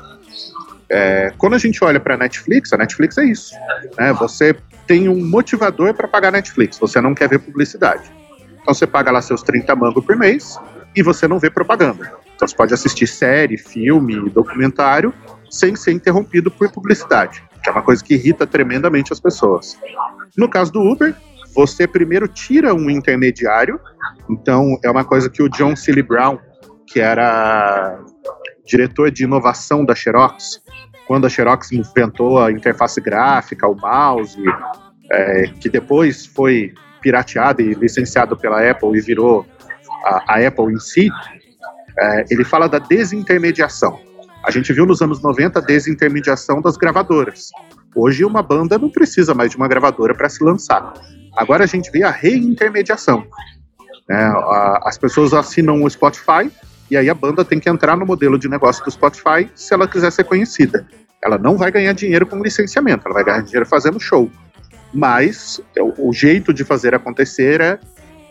É, 0.90 1.32
quando 1.38 1.54
a 1.54 1.58
gente 1.58 1.84
olha 1.84 2.00
para 2.00 2.16
a 2.16 2.18
Netflix, 2.18 2.72
a 2.74 2.78
Netflix 2.78 3.18
é 3.18 3.26
isso. 3.26 3.54
Né? 3.98 4.14
Você 4.14 4.56
tem 4.86 5.08
um 5.08 5.26
motivador 5.26 5.94
para 5.94 6.08
pagar 6.08 6.32
Netflix, 6.32 6.78
você 6.78 7.00
não 7.02 7.16
quer 7.16 7.30
ver 7.30 7.40
publicidade. 7.40 8.04
Então 8.62 8.74
você 8.74 8.86
paga 8.86 9.12
lá 9.12 9.22
seus 9.22 9.42
30 9.42 9.76
mangos 9.76 10.06
por 10.06 10.16
mês 10.16 10.58
e 10.96 11.02
você 11.02 11.28
não 11.28 11.40
vê 11.40 11.50
propaganda. 11.50 12.12
Então 12.36 12.48
você 12.48 12.56
pode 12.56 12.74
assistir 12.74 13.08
série, 13.08 13.58
filme, 13.58 14.30
documentário 14.30 15.14
sem 15.50 15.76
ser 15.76 15.92
interrompido 15.92 16.50
por 16.50 16.72
publicidade 16.72 17.44
que 17.64 17.70
é 17.70 17.72
uma 17.72 17.82
coisa 17.82 18.04
que 18.04 18.16
irrita 18.16 18.46
tremendamente 18.46 19.14
as 19.14 19.20
pessoas. 19.20 19.80
No 20.38 20.50
caso 20.50 20.72
do 20.72 20.82
Uber, 20.82 21.16
você 21.54 21.88
primeiro 21.88 22.28
tira 22.28 22.74
um 22.74 22.90
intermediário, 22.90 23.80
então 24.30 24.78
é 24.84 24.90
uma 24.90 25.04
coisa 25.04 25.30
que 25.30 25.42
o 25.42 25.50
John 25.50 25.76
Seeley 25.76 26.04
Brown, 26.04 26.38
que 26.88 27.00
era 27.00 28.00
diretor 28.66 29.12
de 29.12 29.24
inovação 29.24 29.86
da 29.86 29.94
Xerox, 29.94 30.62
quando 31.08 31.26
a 31.26 31.30
Xerox 31.30 31.72
inventou 31.72 32.42
a 32.42 32.52
interface 32.52 33.00
gráfica, 33.02 33.68
o 33.68 33.76
mouse, 33.76 34.42
é, 35.12 35.44
que 35.60 35.70
depois 35.70 36.26
foi 36.26 36.74
pirateado 37.02 37.62
e 37.62 37.74
licenciado 37.74 38.38
pela 38.38 38.70
Apple 38.70 38.98
e 38.98 39.02
virou 39.02 39.46
a, 40.06 40.36
a 40.36 40.48
Apple 40.48 40.74
em 40.74 40.80
si, 40.80 41.10
é, 42.00 42.26
ele 42.32 42.44
fala 42.44 42.68
da 42.68 42.80
desintermediação. 42.80 44.00
A 44.46 44.52
gente 44.52 44.74
viu 44.74 44.86
nos 44.86 45.02
anos 45.02 45.22
90 45.22 45.60
a 45.60 45.62
desintermediação 45.62 46.62
das 46.62 46.76
gravadoras. 46.78 47.50
Hoje 47.96 48.26
uma 48.26 48.42
banda 48.42 48.78
não 48.78 48.90
precisa 48.90 49.34
mais 49.34 49.52
de 49.52 49.58
uma 49.58 49.68
gravadora 49.68 50.14
para 50.14 50.30
se 50.30 50.44
lançar. 50.44 50.94
Agora 51.36 51.64
a 51.64 51.68
gente 51.68 51.92
vê 51.92 52.04
a 52.04 52.12
reintermediação. 52.12 53.26
É, 54.10 54.32
as 54.84 54.98
pessoas 54.98 55.34
assinam 55.34 55.82
o 55.84 55.90
Spotify 55.90 56.52
e 56.92 56.98
aí 56.98 57.10
a 57.10 57.14
banda 57.14 57.46
tem 57.46 57.60
que 57.60 57.70
entrar 57.70 57.96
no 57.96 58.06
modelo 58.06 58.38
de 58.38 58.50
negócio 58.50 58.84
do 58.84 58.92
Spotify 58.92 59.50
se 59.56 59.74
ela 59.74 59.88
quiser 59.88 60.12
ser 60.12 60.24
conhecida. 60.26 60.86
Ela 61.24 61.38
não 61.38 61.58
vai 61.58 61.72
ganhar 61.72 61.94
dinheiro 61.94 62.26
com 62.26 62.42
licenciamento, 62.44 63.04
ela 63.06 63.14
vai 63.14 63.24
ganhar 63.24 63.42
dinheiro 63.42 63.66
fazendo 63.66 64.00
show. 64.00 64.30
Mas 64.94 65.62
o, 65.80 66.10
o 66.10 66.14
jeito 66.14 66.54
de 66.54 66.64
fazer 66.64 66.94
acontecer 66.94 67.62
é 67.62 67.80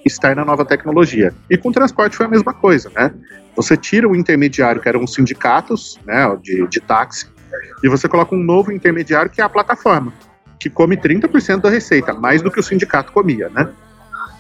estar 0.05 0.37
na 0.37 0.44
nova 0.44 0.64
tecnologia. 0.64 1.35
E 1.48 1.57
com 1.57 1.72
transporte 1.72 2.16
foi 2.16 2.27
a 2.27 2.29
mesma 2.29 2.53
coisa, 2.53 2.90
né? 2.90 3.12
Você 3.57 3.77
tira 3.77 4.09
o 4.09 4.16
intermediário, 4.16 4.81
que 4.81 4.88
eram 4.88 5.05
os 5.05 5.14
sindicatos 5.14 5.98
né, 6.07 6.25
de, 6.42 6.66
de 6.68 6.81
táxi, 6.81 7.27
e 7.83 7.88
você 7.88 8.09
coloca 8.09 8.35
um 8.35 8.43
novo 8.43 8.73
intermediário, 8.73 9.31
que 9.31 9.41
é 9.41 9.45
a 9.45 9.49
plataforma, 9.49 10.12
que 10.59 10.71
come 10.71 10.97
30% 10.97 11.61
da 11.61 11.71
receita, 11.71 12.15
mais 12.15 12.43
do 12.43 12.51
que 12.51 12.61
o 12.61 12.62
sindicato 12.62 13.12
comia, 13.12 13.49
né? 13.49 13.69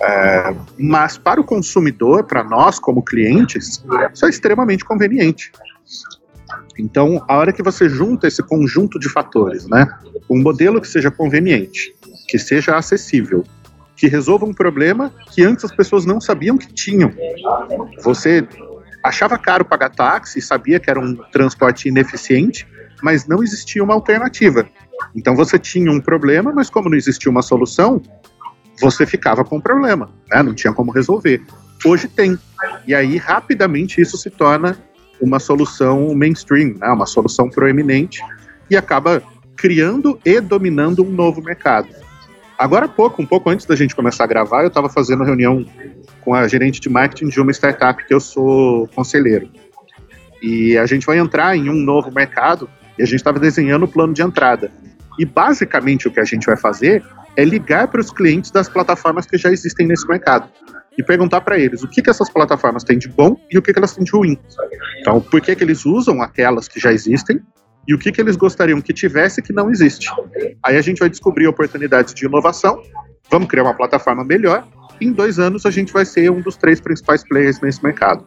É, 0.00 0.54
mas 0.78 1.16
para 1.16 1.40
o 1.40 1.44
consumidor, 1.44 2.24
para 2.24 2.42
nós 2.42 2.78
como 2.78 3.02
clientes, 3.02 3.84
isso 4.12 4.26
é 4.26 4.28
extremamente 4.28 4.84
conveniente. 4.84 5.52
Então, 6.78 7.24
a 7.28 7.36
hora 7.36 7.52
que 7.52 7.62
você 7.62 7.88
junta 7.88 8.26
esse 8.26 8.42
conjunto 8.42 8.98
de 8.98 9.08
fatores, 9.08 9.66
né, 9.68 9.86
um 10.28 10.40
modelo 10.40 10.80
que 10.80 10.88
seja 10.88 11.10
conveniente, 11.10 11.94
que 12.28 12.38
seja 12.38 12.76
acessível, 12.76 13.44
que 13.96 14.08
resolva 14.08 14.44
um 14.44 14.54
problema 14.54 15.12
que 15.32 15.44
antes 15.44 15.64
as 15.64 15.74
pessoas 15.74 16.04
não 16.04 16.20
sabiam 16.20 16.58
que 16.58 16.72
tinham. 16.72 17.12
Você 18.02 18.46
achava 19.02 19.38
caro 19.38 19.64
pagar 19.64 19.90
táxi, 19.90 20.40
sabia 20.40 20.80
que 20.80 20.90
era 20.90 20.98
um 20.98 21.14
transporte 21.30 21.88
ineficiente, 21.88 22.66
mas 23.02 23.26
não 23.26 23.42
existia 23.42 23.82
uma 23.82 23.94
alternativa. 23.94 24.66
Então 25.14 25.34
você 25.34 25.58
tinha 25.58 25.90
um 25.90 26.00
problema, 26.00 26.52
mas 26.52 26.70
como 26.70 26.88
não 26.88 26.96
existia 26.96 27.30
uma 27.30 27.42
solução, 27.42 28.00
você 28.80 29.04
ficava 29.04 29.44
com 29.44 29.58
o 29.58 29.62
problema, 29.62 30.10
né? 30.30 30.42
não 30.42 30.54
tinha 30.54 30.72
como 30.72 30.92
resolver. 30.92 31.42
Hoje 31.84 32.08
tem. 32.08 32.38
E 32.86 32.94
aí, 32.94 33.16
rapidamente, 33.16 34.00
isso 34.00 34.16
se 34.16 34.30
torna 34.30 34.78
uma 35.20 35.38
solução 35.38 36.14
mainstream, 36.14 36.74
né? 36.78 36.88
uma 36.88 37.06
solução 37.06 37.50
proeminente, 37.50 38.20
e 38.70 38.76
acaba 38.76 39.22
criando 39.56 40.18
e 40.24 40.40
dominando 40.40 41.04
um 41.04 41.10
novo 41.10 41.42
mercado. 41.42 41.88
Agora 42.58 42.86
há 42.86 42.88
pouco, 42.88 43.20
um 43.20 43.26
pouco 43.26 43.50
antes 43.50 43.66
da 43.66 43.74
gente 43.74 43.94
começar 43.94 44.24
a 44.24 44.26
gravar, 44.26 44.62
eu 44.62 44.68
estava 44.68 44.88
fazendo 44.88 45.24
reunião 45.24 45.64
com 46.20 46.34
a 46.34 46.46
gerente 46.46 46.80
de 46.80 46.88
marketing 46.88 47.28
de 47.28 47.40
uma 47.40 47.50
startup 47.50 48.04
que 48.06 48.14
eu 48.14 48.20
sou 48.20 48.86
conselheiro. 48.88 49.50
E 50.40 50.76
a 50.76 50.86
gente 50.86 51.06
vai 51.06 51.18
entrar 51.18 51.56
em 51.56 51.68
um 51.68 51.74
novo 51.74 52.12
mercado 52.12 52.68
e 52.98 53.02
a 53.02 53.06
gente 53.06 53.16
estava 53.16 53.38
desenhando 53.38 53.84
o 53.84 53.88
plano 53.88 54.12
de 54.12 54.22
entrada. 54.22 54.70
E 55.18 55.24
basicamente 55.24 56.08
o 56.08 56.10
que 56.10 56.20
a 56.20 56.24
gente 56.24 56.46
vai 56.46 56.56
fazer 56.56 57.04
é 57.36 57.44
ligar 57.44 57.88
para 57.88 58.00
os 58.00 58.10
clientes 58.10 58.50
das 58.50 58.68
plataformas 58.68 59.26
que 59.26 59.36
já 59.36 59.50
existem 59.50 59.86
nesse 59.86 60.06
mercado 60.06 60.48
e 60.96 61.02
perguntar 61.02 61.40
para 61.40 61.58
eles 61.58 61.82
o 61.82 61.88
que, 61.88 62.02
que 62.02 62.10
essas 62.10 62.30
plataformas 62.30 62.84
têm 62.84 62.98
de 62.98 63.08
bom 63.08 63.36
e 63.50 63.56
o 63.56 63.62
que, 63.62 63.72
que 63.72 63.78
elas 63.78 63.94
têm 63.94 64.04
de 64.04 64.12
ruim. 64.12 64.38
Então, 65.00 65.20
por 65.20 65.40
que, 65.40 65.54
que 65.54 65.64
eles 65.64 65.86
usam 65.86 66.20
aquelas 66.20 66.68
que 66.68 66.78
já 66.78 66.92
existem 66.92 67.40
e 67.86 67.94
o 67.94 67.98
que, 67.98 68.12
que 68.12 68.20
eles 68.20 68.36
gostariam 68.36 68.80
que 68.80 68.92
tivesse 68.92 69.42
que 69.42 69.52
não 69.52 69.70
existe. 69.70 70.08
Aí 70.62 70.76
a 70.76 70.82
gente 70.82 71.00
vai 71.00 71.10
descobrir 71.10 71.46
oportunidades 71.46 72.14
de 72.14 72.24
inovação, 72.24 72.80
vamos 73.30 73.48
criar 73.48 73.64
uma 73.64 73.74
plataforma 73.74 74.24
melhor, 74.24 74.66
e 75.00 75.06
em 75.06 75.12
dois 75.12 75.38
anos 75.38 75.66
a 75.66 75.70
gente 75.70 75.92
vai 75.92 76.04
ser 76.04 76.30
um 76.30 76.40
dos 76.40 76.56
três 76.56 76.80
principais 76.80 77.26
players 77.26 77.60
nesse 77.60 77.82
mercado. 77.82 78.24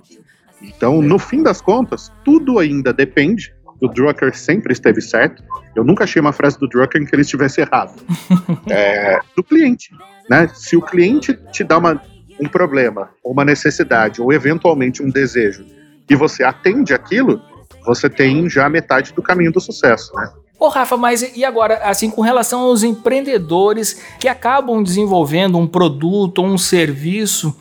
Então, 0.62 1.02
no 1.02 1.20
fim 1.20 1.42
das 1.42 1.62
contas, 1.62 2.12
tudo 2.24 2.60
ainda 2.60 2.92
depende. 2.92 3.55
O 3.82 3.88
Drucker 3.88 4.36
sempre 4.36 4.74
esteve 4.74 5.02
certo. 5.02 5.44
Eu 5.76 5.84
nunca 5.84 6.04
achei 6.04 6.22
uma 6.22 6.32
frase 6.32 6.58
do 6.60 6.68
Drucker 6.68 7.02
em 7.02 7.06
que 7.06 7.14
ele 7.14 7.24
estivesse 7.24 7.62
errado. 7.62 7.94
É, 8.70 9.20
do 9.36 9.44
cliente. 9.44 9.92
Né? 10.30 10.50
Se 10.54 10.76
o 10.76 10.82
cliente 10.82 11.38
te 11.52 11.64
dá 11.64 11.78
uma, 11.78 12.02
um 12.40 12.48
problema, 12.48 13.10
uma 13.24 13.46
necessidade, 13.46 14.22
ou 14.22 14.34
eventualmente 14.34 15.04
um 15.04 15.10
desejo, 15.10 15.66
e 16.10 16.16
você 16.16 16.44
atende 16.44 16.94
aquilo, 16.94 17.42
você 17.86 18.10
tem 18.10 18.50
já 18.50 18.68
metade 18.70 19.14
do 19.14 19.22
caminho 19.22 19.52
do 19.52 19.60
sucesso, 19.60 20.16
né? 20.16 20.32
Ô 20.58 20.70
Rafa, 20.70 20.96
mas 20.96 21.36
e 21.36 21.44
agora, 21.44 21.78
assim, 21.84 22.10
com 22.10 22.22
relação 22.22 22.62
aos 22.62 22.82
empreendedores 22.82 24.02
que 24.20 24.28
acabam 24.28 24.82
desenvolvendo 24.82 25.58
um 25.58 25.68
produto 25.68 26.40
ou 26.40 26.46
um 26.46 26.58
serviço 26.58 27.56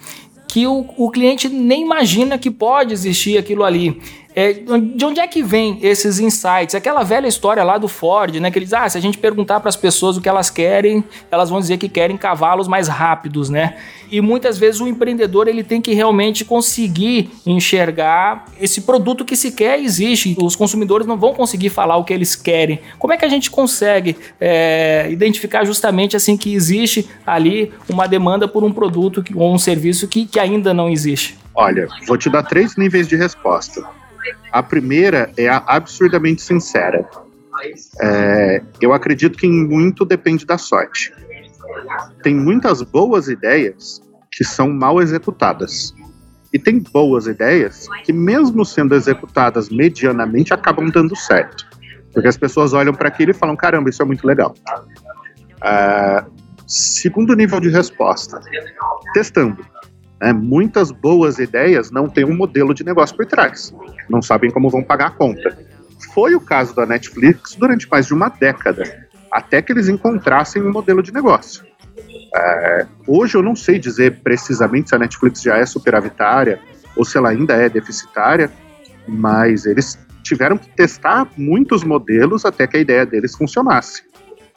que 0.46 0.68
o, 0.68 0.86
o 0.96 1.10
cliente 1.10 1.48
nem 1.48 1.82
imagina 1.82 2.38
que 2.38 2.48
pode 2.48 2.92
existir 2.92 3.36
aquilo 3.36 3.64
ali. 3.64 4.00
É, 4.36 4.52
de 4.52 5.04
onde 5.04 5.20
é 5.20 5.28
que 5.28 5.42
vem 5.42 5.78
esses 5.80 6.18
insights? 6.18 6.74
Aquela 6.74 7.04
velha 7.04 7.28
história 7.28 7.62
lá 7.62 7.78
do 7.78 7.86
Ford, 7.86 8.34
né? 8.36 8.50
Que 8.50 8.58
eles, 8.58 8.72
ah, 8.72 8.88
se 8.88 8.98
a 8.98 9.00
gente 9.00 9.16
perguntar 9.16 9.60
para 9.60 9.68
as 9.68 9.76
pessoas 9.76 10.16
o 10.16 10.20
que 10.20 10.28
elas 10.28 10.50
querem, 10.50 11.04
elas 11.30 11.50
vão 11.50 11.60
dizer 11.60 11.78
que 11.78 11.88
querem 11.88 12.16
cavalos 12.16 12.66
mais 12.66 12.88
rápidos, 12.88 13.48
né? 13.48 13.76
E 14.10 14.20
muitas 14.20 14.58
vezes 14.58 14.80
o 14.80 14.88
empreendedor 14.88 15.46
ele 15.46 15.62
tem 15.62 15.80
que 15.80 15.94
realmente 15.94 16.44
conseguir 16.44 17.30
enxergar 17.46 18.46
esse 18.60 18.80
produto 18.80 19.24
que 19.24 19.36
sequer 19.36 19.78
existe. 19.78 20.36
Os 20.40 20.56
consumidores 20.56 21.06
não 21.06 21.16
vão 21.16 21.32
conseguir 21.32 21.68
falar 21.68 21.96
o 21.96 22.04
que 22.04 22.12
eles 22.12 22.34
querem. 22.34 22.80
Como 22.98 23.12
é 23.12 23.16
que 23.16 23.24
a 23.24 23.28
gente 23.28 23.50
consegue 23.50 24.16
é, 24.40 25.08
identificar 25.10 25.64
justamente 25.64 26.16
assim 26.16 26.36
que 26.36 26.54
existe 26.54 27.08
ali 27.24 27.72
uma 27.88 28.08
demanda 28.08 28.48
por 28.48 28.64
um 28.64 28.72
produto 28.72 29.24
ou 29.36 29.54
um 29.54 29.58
serviço 29.58 30.08
que, 30.08 30.26
que 30.26 30.40
ainda 30.40 30.74
não 30.74 30.88
existe? 30.88 31.38
Olha, 31.54 31.86
vou 32.06 32.18
te 32.18 32.28
dar 32.28 32.42
três 32.42 32.76
níveis 32.76 33.06
de 33.06 33.14
resposta. 33.14 33.84
A 34.50 34.62
primeira 34.62 35.30
é 35.36 35.48
a 35.48 35.58
absurdamente 35.66 36.42
sincera. 36.42 37.08
É, 38.00 38.62
eu 38.80 38.92
acredito 38.92 39.38
que 39.38 39.48
muito 39.48 40.04
depende 40.04 40.44
da 40.44 40.58
sorte. 40.58 41.12
Tem 42.22 42.34
muitas 42.34 42.82
boas 42.82 43.28
ideias 43.28 44.02
que 44.30 44.44
são 44.44 44.70
mal 44.70 45.00
executadas. 45.00 45.94
E 46.52 46.58
tem 46.58 46.78
boas 46.78 47.26
ideias 47.26 47.86
que, 48.04 48.12
mesmo 48.12 48.64
sendo 48.64 48.94
executadas 48.94 49.68
medianamente, 49.68 50.54
acabam 50.54 50.88
dando 50.88 51.16
certo. 51.16 51.66
Porque 52.12 52.28
as 52.28 52.36
pessoas 52.36 52.72
olham 52.72 52.94
para 52.94 53.08
aquilo 53.08 53.32
e 53.32 53.34
falam: 53.34 53.56
caramba, 53.56 53.90
isso 53.90 54.02
é 54.02 54.04
muito 54.04 54.24
legal. 54.24 54.54
É, 55.64 56.24
segundo 56.66 57.34
nível 57.34 57.58
de 57.60 57.68
resposta: 57.68 58.40
testando. 59.12 59.66
Né? 60.24 60.32
Muitas 60.32 60.90
boas 60.90 61.38
ideias 61.38 61.90
não 61.90 62.08
têm 62.08 62.24
um 62.24 62.34
modelo 62.34 62.72
de 62.72 62.82
negócio 62.82 63.14
por 63.14 63.26
trás, 63.26 63.74
não 64.08 64.22
sabem 64.22 64.50
como 64.50 64.70
vão 64.70 64.82
pagar 64.82 65.08
a 65.08 65.10
conta. 65.10 65.54
Foi 66.14 66.34
o 66.34 66.40
caso 66.40 66.74
da 66.74 66.86
Netflix 66.86 67.54
durante 67.54 67.86
mais 67.90 68.06
de 68.06 68.14
uma 68.14 68.30
década, 68.30 69.06
até 69.30 69.60
que 69.60 69.70
eles 69.70 69.86
encontrassem 69.86 70.62
um 70.62 70.72
modelo 70.72 71.02
de 71.02 71.12
negócio. 71.12 71.62
É, 72.34 72.86
hoje 73.06 73.36
eu 73.36 73.42
não 73.42 73.54
sei 73.54 73.78
dizer 73.78 74.22
precisamente 74.22 74.88
se 74.88 74.94
a 74.94 74.98
Netflix 74.98 75.42
já 75.42 75.58
é 75.58 75.66
superavitária 75.66 76.58
ou 76.96 77.04
se 77.04 77.18
ela 77.18 77.28
ainda 77.28 77.52
é 77.52 77.68
deficitária, 77.68 78.50
mas 79.06 79.66
eles 79.66 79.98
tiveram 80.22 80.56
que 80.56 80.70
testar 80.70 81.28
muitos 81.36 81.84
modelos 81.84 82.46
até 82.46 82.66
que 82.66 82.78
a 82.78 82.80
ideia 82.80 83.04
deles 83.04 83.36
funcionasse. 83.36 84.02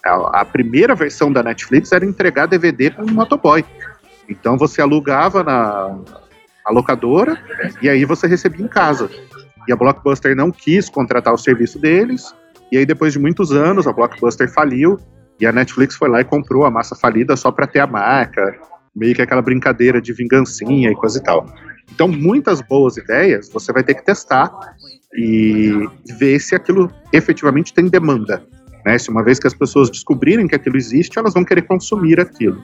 A, 0.05 0.45
primeira 0.45 0.95
versão 0.95 1.29
da 1.29 1.43
Netflix 1.43 1.91
era 1.91 2.05
entregar 2.05 2.45
DVD 2.45 2.91
com 2.91 3.01
um 3.01 3.13
motoboy. 3.13 3.65
Então 4.29 4.57
você 4.57 4.81
alugava 4.81 5.43
na, 5.43 5.97
na 6.65 6.71
locadora 6.71 7.37
e 7.81 7.89
aí 7.89 8.05
você 8.05 8.27
recebia 8.27 8.65
em 8.65 8.69
casa. 8.69 9.09
E 9.67 9.73
a 9.73 9.75
Blockbuster 9.75 10.35
não 10.35 10.51
quis 10.51 10.89
contratar 10.89 11.33
o 11.33 11.37
serviço 11.37 11.79
deles. 11.79 12.33
E 12.71 12.77
aí, 12.77 12.85
depois 12.85 13.13
de 13.13 13.19
muitos 13.19 13.51
anos, 13.51 13.87
a 13.87 13.93
Blockbuster 13.93 14.51
faliu 14.51 14.97
e 15.39 15.45
a 15.45 15.51
Netflix 15.51 15.95
foi 15.95 16.09
lá 16.09 16.21
e 16.21 16.25
comprou 16.25 16.65
a 16.65 16.71
massa 16.71 16.95
falida 16.95 17.35
só 17.35 17.51
para 17.51 17.67
ter 17.67 17.79
a 17.79 17.87
marca, 17.87 18.59
meio 18.95 19.13
que 19.13 19.21
aquela 19.21 19.41
brincadeira 19.41 20.01
de 20.01 20.13
vingancinha 20.13 20.89
e 20.89 20.95
coisa 20.95 21.19
e 21.19 21.23
tal. 21.23 21.45
Então, 21.93 22.07
muitas 22.07 22.61
boas 22.61 22.97
ideias 22.97 23.49
você 23.49 23.71
vai 23.71 23.83
ter 23.83 23.95
que 23.95 24.03
testar 24.03 24.51
e 25.15 25.87
ver 26.17 26.39
se 26.39 26.55
aquilo 26.55 26.91
efetivamente 27.13 27.73
tem 27.73 27.87
demanda. 27.87 28.45
Né? 28.85 28.97
Se 28.97 29.09
uma 29.09 29.23
vez 29.23 29.39
que 29.39 29.47
as 29.47 29.53
pessoas 29.53 29.89
descobrirem 29.89 30.47
que 30.47 30.55
aquilo 30.55 30.77
existe, 30.77 31.19
elas 31.19 31.33
vão 31.33 31.43
querer 31.43 31.63
consumir 31.63 32.19
aquilo. 32.19 32.63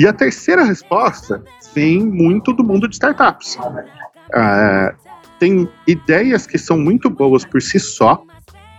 E 0.00 0.06
a 0.06 0.14
terceira 0.14 0.64
resposta 0.64 1.44
vem 1.74 2.02
muito 2.02 2.54
do 2.54 2.64
mundo 2.64 2.88
de 2.88 2.94
startups. 2.94 3.56
Uh, 3.56 4.96
tem 5.38 5.68
ideias 5.86 6.46
que 6.46 6.56
são 6.56 6.78
muito 6.78 7.10
boas 7.10 7.44
por 7.44 7.60
si 7.60 7.78
só, 7.78 8.24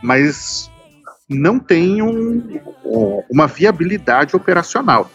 mas 0.01 0.71
não 1.29 1.59
têm 1.59 2.01
um, 2.01 2.59
uma 3.29 3.45
viabilidade 3.45 4.35
operacional. 4.35 5.11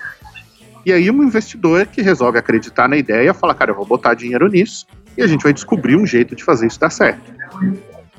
E 0.85 0.93
aí 0.93 1.11
um 1.11 1.25
investidor 1.25 1.87
que 1.87 2.03
resolve 2.03 2.39
acreditar 2.39 2.87
na 2.87 2.97
ideia 2.97 3.35
fala, 3.35 3.53
cara, 3.53 3.73
eu 3.73 3.75
vou 3.75 3.85
botar 3.85 4.15
dinheiro 4.15 4.47
nisso 4.47 4.87
e 5.19 5.25
a 5.25 5.27
gente 5.27 5.43
vai 5.43 5.53
descobrir 5.53 5.97
um 5.97 6.07
jeito 6.07 6.37
de 6.37 6.45
fazer 6.45 6.69
isso 6.69 6.79
dar 6.79 6.91
certo. 6.91 7.35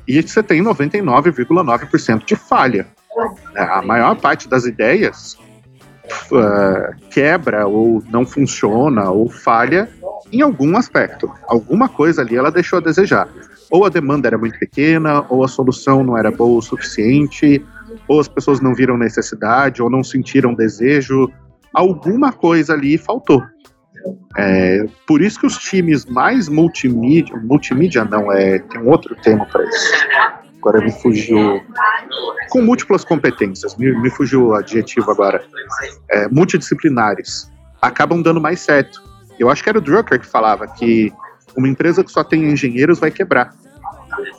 E 0.05 0.21
você 0.21 0.43
tem 0.43 0.61
99,9% 0.61 2.25
de 2.25 2.35
falha. 2.35 2.85
A 3.55 3.81
maior 3.81 4.17
parte 4.17 4.49
das 4.49 4.65
ideias 4.65 5.37
uh, 6.31 6.95
quebra 7.09 7.67
ou 7.67 8.03
não 8.09 8.25
funciona 8.25 9.09
ou 9.09 9.29
falha 9.29 9.89
em 10.31 10.41
algum 10.41 10.77
aspecto. 10.77 11.31
Alguma 11.47 11.87
coisa 11.89 12.21
ali 12.21 12.35
ela 12.35 12.51
deixou 12.51 12.77
a 12.77 12.81
desejar. 12.81 13.27
Ou 13.69 13.85
a 13.85 13.89
demanda 13.89 14.27
era 14.27 14.37
muito 14.37 14.57
pequena, 14.57 15.25
ou 15.29 15.43
a 15.43 15.47
solução 15.47 16.03
não 16.03 16.17
era 16.17 16.31
boa 16.31 16.59
o 16.59 16.61
suficiente, 16.61 17.63
ou 18.07 18.19
as 18.19 18.27
pessoas 18.27 18.61
não 18.61 18.73
viram 18.73 18.97
necessidade, 18.97 19.81
ou 19.81 19.89
não 19.89 20.03
sentiram 20.03 20.53
desejo. 20.53 21.29
Alguma 21.73 22.31
coisa 22.31 22.73
ali 22.73 22.97
faltou. 22.97 23.43
É, 24.37 24.85
por 25.05 25.21
isso 25.21 25.39
que 25.39 25.45
os 25.45 25.57
times 25.57 26.05
mais 26.05 26.47
multimídia, 26.47 27.35
multimídia 27.37 28.05
não, 28.05 28.31
é, 28.31 28.59
tem 28.59 28.79
um 28.79 28.89
outro 28.89 29.15
termo 29.15 29.45
para 29.47 29.63
isso 29.65 30.46
agora 30.59 30.81
me 30.81 30.91
fugiu. 30.91 31.61
Com 32.49 32.61
múltiplas 32.61 33.03
competências, 33.03 33.75
me, 33.75 33.91
me 33.99 34.09
fugiu 34.09 34.47
o 34.47 34.53
adjetivo 34.53 35.11
agora. 35.11 35.43
É, 36.11 36.27
multidisciplinares. 36.29 37.51
Acabam 37.81 38.21
dando 38.21 38.41
mais 38.41 38.59
certo. 38.59 39.01
Eu 39.39 39.49
acho 39.49 39.63
que 39.63 39.69
era 39.69 39.77
o 39.77 39.81
Drucker 39.81 40.19
que 40.19 40.25
falava 40.25 40.67
que 40.67 41.13
uma 41.55 41.67
empresa 41.67 42.03
que 42.03 42.11
só 42.11 42.23
tem 42.23 42.45
engenheiros 42.45 42.99
vai 42.99 43.11
quebrar. 43.11 43.53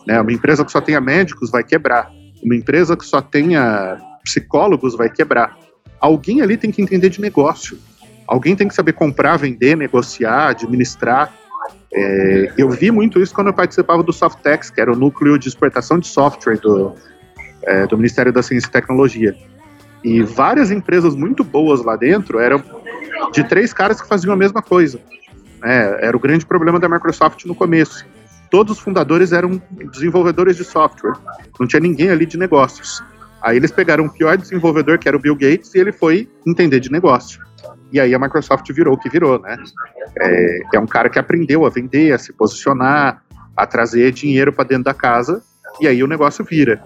Né? 0.06 0.20
Uma 0.20 0.32
empresa 0.32 0.64
que 0.64 0.72
só 0.72 0.80
tenha 0.80 1.00
médicos 1.00 1.50
vai 1.50 1.62
quebrar. 1.62 2.10
Uma 2.42 2.54
empresa 2.54 2.96
que 2.96 3.04
só 3.04 3.20
tenha 3.20 3.98
psicólogos 4.24 4.96
vai 4.96 5.08
quebrar. 5.08 5.56
Alguém 6.00 6.40
ali 6.40 6.56
tem 6.56 6.70
que 6.70 6.82
entender 6.82 7.08
de 7.08 7.20
negócio. 7.20 7.78
Alguém 8.26 8.54
tem 8.54 8.68
que 8.68 8.74
saber 8.74 8.92
comprar, 8.92 9.36
vender, 9.36 9.76
negociar, 9.76 10.48
administrar. 10.48 11.32
É, 11.92 12.52
eu 12.56 12.68
vi 12.70 12.90
muito 12.90 13.20
isso 13.20 13.34
quando 13.34 13.48
eu 13.48 13.54
participava 13.54 14.02
do 14.02 14.12
Softex, 14.12 14.70
que 14.70 14.80
era 14.80 14.92
o 14.92 14.96
núcleo 14.96 15.38
de 15.38 15.48
exportação 15.48 15.98
de 15.98 16.06
software 16.06 16.58
do, 16.58 16.94
é, 17.62 17.86
do 17.86 17.96
Ministério 17.96 18.32
da 18.32 18.42
Ciência 18.42 18.68
e 18.68 18.70
Tecnologia. 18.70 19.34
E 20.04 20.22
várias 20.22 20.70
empresas 20.70 21.14
muito 21.14 21.42
boas 21.42 21.82
lá 21.82 21.96
dentro 21.96 22.38
eram 22.38 22.62
de 23.32 23.42
três 23.44 23.72
caras 23.72 24.00
que 24.00 24.06
faziam 24.06 24.32
a 24.32 24.36
mesma 24.36 24.62
coisa. 24.62 25.00
É, 25.64 26.06
era 26.06 26.16
o 26.16 26.20
grande 26.20 26.46
problema 26.46 26.78
da 26.78 26.88
Microsoft 26.88 27.44
no 27.44 27.54
começo. 27.54 28.06
Todos 28.50 28.76
os 28.76 28.82
fundadores 28.82 29.32
eram 29.32 29.60
desenvolvedores 29.92 30.56
de 30.56 30.64
software. 30.64 31.14
Não 31.58 31.66
tinha 31.66 31.80
ninguém 31.80 32.10
ali 32.10 32.24
de 32.24 32.38
negócios. 32.38 33.02
Aí 33.42 33.56
eles 33.56 33.70
pegaram 33.70 34.06
o 34.06 34.10
pior 34.10 34.36
desenvolvedor, 34.36 34.98
que 34.98 35.08
era 35.08 35.16
o 35.16 35.20
Bill 35.20 35.34
Gates, 35.34 35.74
e 35.74 35.78
ele 35.78 35.92
foi 35.92 36.28
entender 36.46 36.80
de 36.80 36.90
negócio. 36.90 37.40
E 37.92 37.98
aí 37.98 38.14
a 38.14 38.18
Microsoft 38.18 38.70
virou 38.72 38.94
o 38.94 38.98
que 38.98 39.08
virou, 39.08 39.40
né? 39.40 39.56
É, 40.18 40.60
é 40.74 40.80
um 40.80 40.86
cara 40.86 41.08
que 41.08 41.18
aprendeu 41.18 41.64
a 41.64 41.70
vender, 41.70 42.12
a 42.12 42.18
se 42.18 42.32
posicionar, 42.32 43.22
a 43.56 43.66
trazer 43.66 44.12
dinheiro 44.12 44.52
para 44.52 44.68
dentro 44.68 44.84
da 44.84 44.94
casa, 44.94 45.42
e 45.80 45.88
aí 45.88 46.02
o 46.02 46.06
negócio 46.06 46.44
vira. 46.44 46.82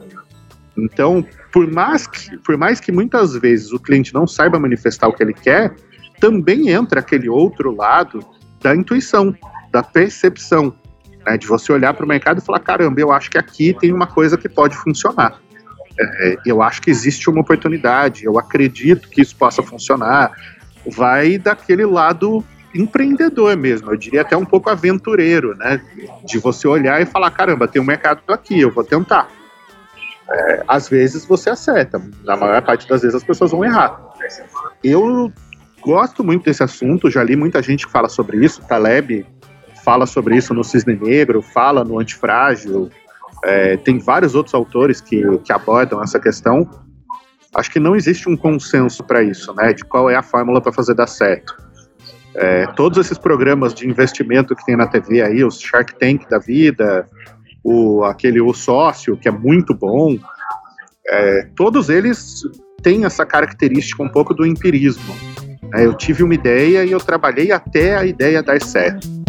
Então, 0.76 1.24
por 1.52 1.70
mais, 1.70 2.06
que, 2.06 2.36
por 2.38 2.56
mais 2.56 2.80
que 2.80 2.90
muitas 2.90 3.34
vezes 3.34 3.72
o 3.72 3.78
cliente 3.78 4.14
não 4.14 4.26
saiba 4.26 4.58
manifestar 4.58 5.08
o 5.08 5.12
que 5.12 5.22
ele 5.22 5.34
quer, 5.34 5.74
também 6.18 6.70
entra 6.70 7.00
aquele 7.00 7.28
outro 7.28 7.74
lado 7.74 8.24
da 8.62 8.74
intuição, 8.74 9.36
da 9.70 9.82
percepção, 9.82 10.74
né, 11.26 11.36
de 11.36 11.46
você 11.46 11.72
olhar 11.72 11.92
para 11.94 12.04
o 12.04 12.08
mercado 12.08 12.38
e 12.38 12.44
falar: 12.44 12.60
caramba, 12.60 13.00
eu 13.00 13.12
acho 13.12 13.30
que 13.30 13.38
aqui 13.38 13.76
tem 13.78 13.92
uma 13.92 14.06
coisa 14.06 14.38
que 14.38 14.48
pode 14.48 14.76
funcionar. 14.76 15.40
É, 16.00 16.36
eu 16.46 16.62
acho 16.62 16.80
que 16.80 16.90
existe 16.90 17.28
uma 17.28 17.40
oportunidade, 17.40 18.24
eu 18.24 18.38
acredito 18.38 19.08
que 19.08 19.20
isso 19.20 19.36
possa 19.36 19.62
funcionar, 19.62 20.32
vai 20.86 21.38
daquele 21.38 21.84
lado 21.84 22.44
empreendedor 22.74 23.56
mesmo, 23.56 23.90
eu 23.90 23.96
diria 23.96 24.22
até 24.22 24.36
um 24.36 24.44
pouco 24.44 24.70
aventureiro, 24.70 25.54
né? 25.56 25.80
De 26.24 26.38
você 26.38 26.66
olhar 26.66 27.00
e 27.02 27.06
falar, 27.06 27.30
caramba, 27.30 27.68
tem 27.68 27.82
um 27.82 27.84
mercado 27.84 28.20
aqui, 28.28 28.60
eu 28.60 28.70
vou 28.70 28.82
tentar. 28.82 29.28
É, 30.30 30.64
às 30.66 30.88
vezes 30.88 31.26
você 31.26 31.50
acerta, 31.50 32.00
na 32.24 32.36
maior 32.36 32.62
parte 32.62 32.88
das 32.88 33.02
vezes 33.02 33.14
as 33.14 33.24
pessoas 33.24 33.50
vão 33.50 33.64
errar. 33.64 34.00
Eu 34.82 35.30
gosto 35.82 36.24
muito 36.24 36.44
desse 36.44 36.62
assunto, 36.62 37.10
já 37.10 37.22
li 37.22 37.36
muita 37.36 37.60
gente 37.62 37.86
que 37.86 37.92
fala 37.92 38.08
sobre 38.08 38.42
isso, 38.42 38.62
Taleb 38.62 39.26
fala 39.84 40.06
sobre 40.06 40.36
isso 40.36 40.54
no 40.54 40.62
Cisne 40.62 40.94
Negro, 40.94 41.42
fala 41.42 41.84
no 41.84 41.98
Antifrágil, 41.98 42.88
é, 43.44 43.76
tem 43.76 43.98
vários 43.98 44.34
outros 44.34 44.54
autores 44.54 45.00
que, 45.00 45.22
que 45.38 45.52
abordam 45.52 46.02
essa 46.02 46.20
questão, 46.20 46.68
acho 47.54 47.70
que 47.70 47.80
não 47.80 47.94
existe 47.94 48.28
um 48.28 48.36
consenso 48.36 49.04
para 49.04 49.22
isso, 49.22 49.52
né? 49.54 49.72
De 49.72 49.84
qual 49.84 50.08
é 50.08 50.16
a 50.16 50.22
fórmula 50.22 50.60
para 50.60 50.72
fazer 50.72 50.94
dar 50.94 51.06
certo. 51.06 51.54
É, 52.34 52.66
todos 52.68 52.98
esses 52.98 53.18
programas 53.18 53.74
de 53.74 53.86
investimento 53.86 54.56
que 54.56 54.64
tem 54.64 54.76
na 54.76 54.86
TV 54.86 55.22
aí, 55.22 55.44
os 55.44 55.60
Shark 55.60 55.94
Tank 55.98 56.28
da 56.30 56.38
vida, 56.38 57.06
o 57.62 58.04
aquele 58.04 58.40
o 58.40 58.54
sócio 58.54 59.16
que 59.16 59.28
é 59.28 59.30
muito 59.30 59.74
bom, 59.74 60.16
é, 61.06 61.48
todos 61.54 61.90
eles 61.90 62.42
têm 62.82 63.04
essa 63.04 63.26
característica 63.26 64.02
um 64.02 64.08
pouco 64.08 64.32
do 64.32 64.46
empirismo. 64.46 65.14
É, 65.74 65.84
eu 65.84 65.94
tive 65.94 66.22
uma 66.22 66.34
ideia 66.34 66.84
e 66.84 66.90
eu 66.90 66.98
trabalhei 66.98 67.52
até 67.52 67.96
a 67.96 68.04
ideia 68.04 68.42
dar 68.42 68.60
certo. 68.62 69.21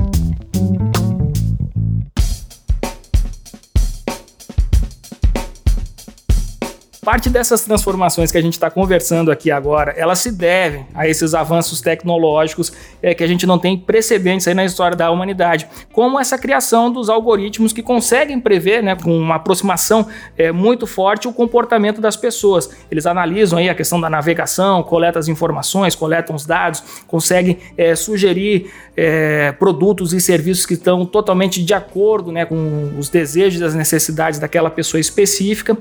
Parte 7.04 7.30
dessas 7.30 7.62
transformações 7.62 8.32
que 8.32 8.38
a 8.38 8.42
gente 8.42 8.54
está 8.54 8.72
conversando 8.72 9.30
aqui 9.30 9.52
agora, 9.52 9.94
elas 9.98 10.20
se 10.20 10.32
devem 10.32 10.88
a 10.96 11.06
esses 11.06 11.34
avanços 11.34 11.82
tecnológicos 11.82 12.72
é, 13.02 13.14
que 13.14 13.22
a 13.22 13.28
gente 13.28 13.46
não 13.46 13.60
tem 13.60 13.78
precedentes 13.78 14.48
aí 14.48 14.54
na 14.54 14.64
história 14.64 14.96
da 14.96 15.12
humanidade, 15.12 15.68
como 15.92 16.18
essa 16.18 16.38
criação 16.38 16.90
dos 16.90 17.10
algoritmos 17.10 17.74
que 17.74 17.84
conseguem 17.84 18.40
prever, 18.40 18.82
né, 18.82 18.96
com 18.96 19.18
uma 19.18 19.36
aproximação 19.36 20.08
é, 20.38 20.50
muito 20.54 20.88
forte, 20.88 21.28
o 21.28 21.34
comportamento 21.34 22.00
das 22.00 22.16
pessoas. 22.16 22.70
Eles 22.90 23.06
analisam 23.06 23.60
aí 23.60 23.68
a 23.68 23.76
questão 23.76 24.00
da 24.00 24.10
navegação, 24.10 24.82
coletam 24.82 25.20
as 25.20 25.28
informações, 25.28 25.96
coletam 25.96 26.34
os 26.34 26.46
dados, 26.46 27.04
conseguem 27.06 27.58
é, 27.78 27.96
sugerir 27.96 28.72
é, 28.96 29.52
produtos 29.52 30.14
e 30.14 30.22
serviços 30.22 30.66
que 30.66 30.76
estão 30.76 31.06
totalmente 31.06 31.62
de 31.62 31.74
acordo 31.74 32.32
né, 32.32 32.46
com 32.46 32.94
os 32.98 33.10
desejos 33.10 33.60
e 33.60 33.64
as 33.64 33.76
necessidades 33.76 34.40
daquela 34.40 34.70
pessoa 34.70 35.02
específica. 35.02 35.78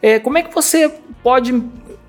É, 0.00 0.18
como 0.18 0.36
é 0.36 0.42
que 0.42 0.52
você 0.52 0.61
pode 1.22 1.62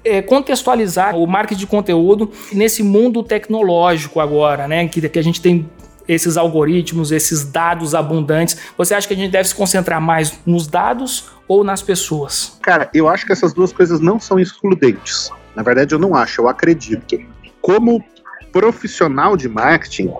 é, 0.03 0.21
contextualizar 0.21 1.15
o 1.15 1.25
marketing 1.25 1.59
de 1.59 1.67
conteúdo 1.67 2.31
nesse 2.51 2.83
mundo 2.83 3.23
tecnológico 3.23 4.19
agora, 4.19 4.67
né? 4.67 4.87
Que, 4.87 5.07
que 5.07 5.19
a 5.19 5.23
gente 5.23 5.41
tem 5.41 5.69
esses 6.07 6.35
algoritmos, 6.35 7.11
esses 7.11 7.45
dados 7.45 7.95
abundantes. 7.95 8.57
Você 8.77 8.93
acha 8.93 9.07
que 9.07 9.13
a 9.13 9.17
gente 9.17 9.31
deve 9.31 9.47
se 9.47 9.55
concentrar 9.55 10.01
mais 10.01 10.39
nos 10.45 10.67
dados 10.67 11.29
ou 11.47 11.63
nas 11.63 11.81
pessoas? 11.81 12.57
Cara, 12.61 12.89
eu 12.93 13.07
acho 13.07 13.25
que 13.25 13.31
essas 13.31 13.53
duas 13.53 13.71
coisas 13.71 13.99
não 13.99 14.19
são 14.19 14.39
excludentes. 14.39 15.29
Na 15.55 15.63
verdade, 15.63 15.93
eu 15.93 15.99
não 15.99 16.15
acho, 16.15 16.41
eu 16.41 16.49
acredito. 16.49 17.17
Como 17.61 18.03
profissional 18.51 19.37
de 19.37 19.47
marketing, 19.47 20.11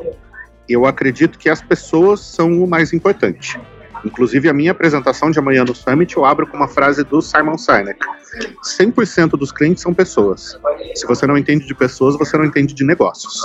eu 0.68 0.86
acredito 0.86 1.38
que 1.38 1.50
as 1.50 1.62
pessoas 1.62 2.22
são 2.22 2.64
o 2.64 2.68
mais 2.68 2.94
importante. 2.94 3.60
Inclusive, 4.06 4.50
a 4.50 4.54
minha 4.54 4.72
apresentação 4.72 5.32
de 5.32 5.40
amanhã 5.40 5.64
no 5.64 5.74
Summit 5.74 6.16
eu 6.18 6.26
abro 6.26 6.46
com 6.46 6.58
uma 6.58 6.68
frase 6.68 7.04
do 7.04 7.22
Simon 7.22 7.58
Sinek: 7.58 8.00
100% 8.80 9.32
dos 9.32 9.52
clientes 9.52 9.82
são 9.82 9.94
pessoas. 9.94 10.60
Se 10.96 11.06
você 11.06 11.26
não 11.26 11.38
entende 11.38 11.66
de 11.66 11.74
pessoas, 11.74 12.18
você 12.18 12.38
não 12.38 12.46
entende 12.46 12.74
de 12.74 12.84
negócios. 12.84 13.42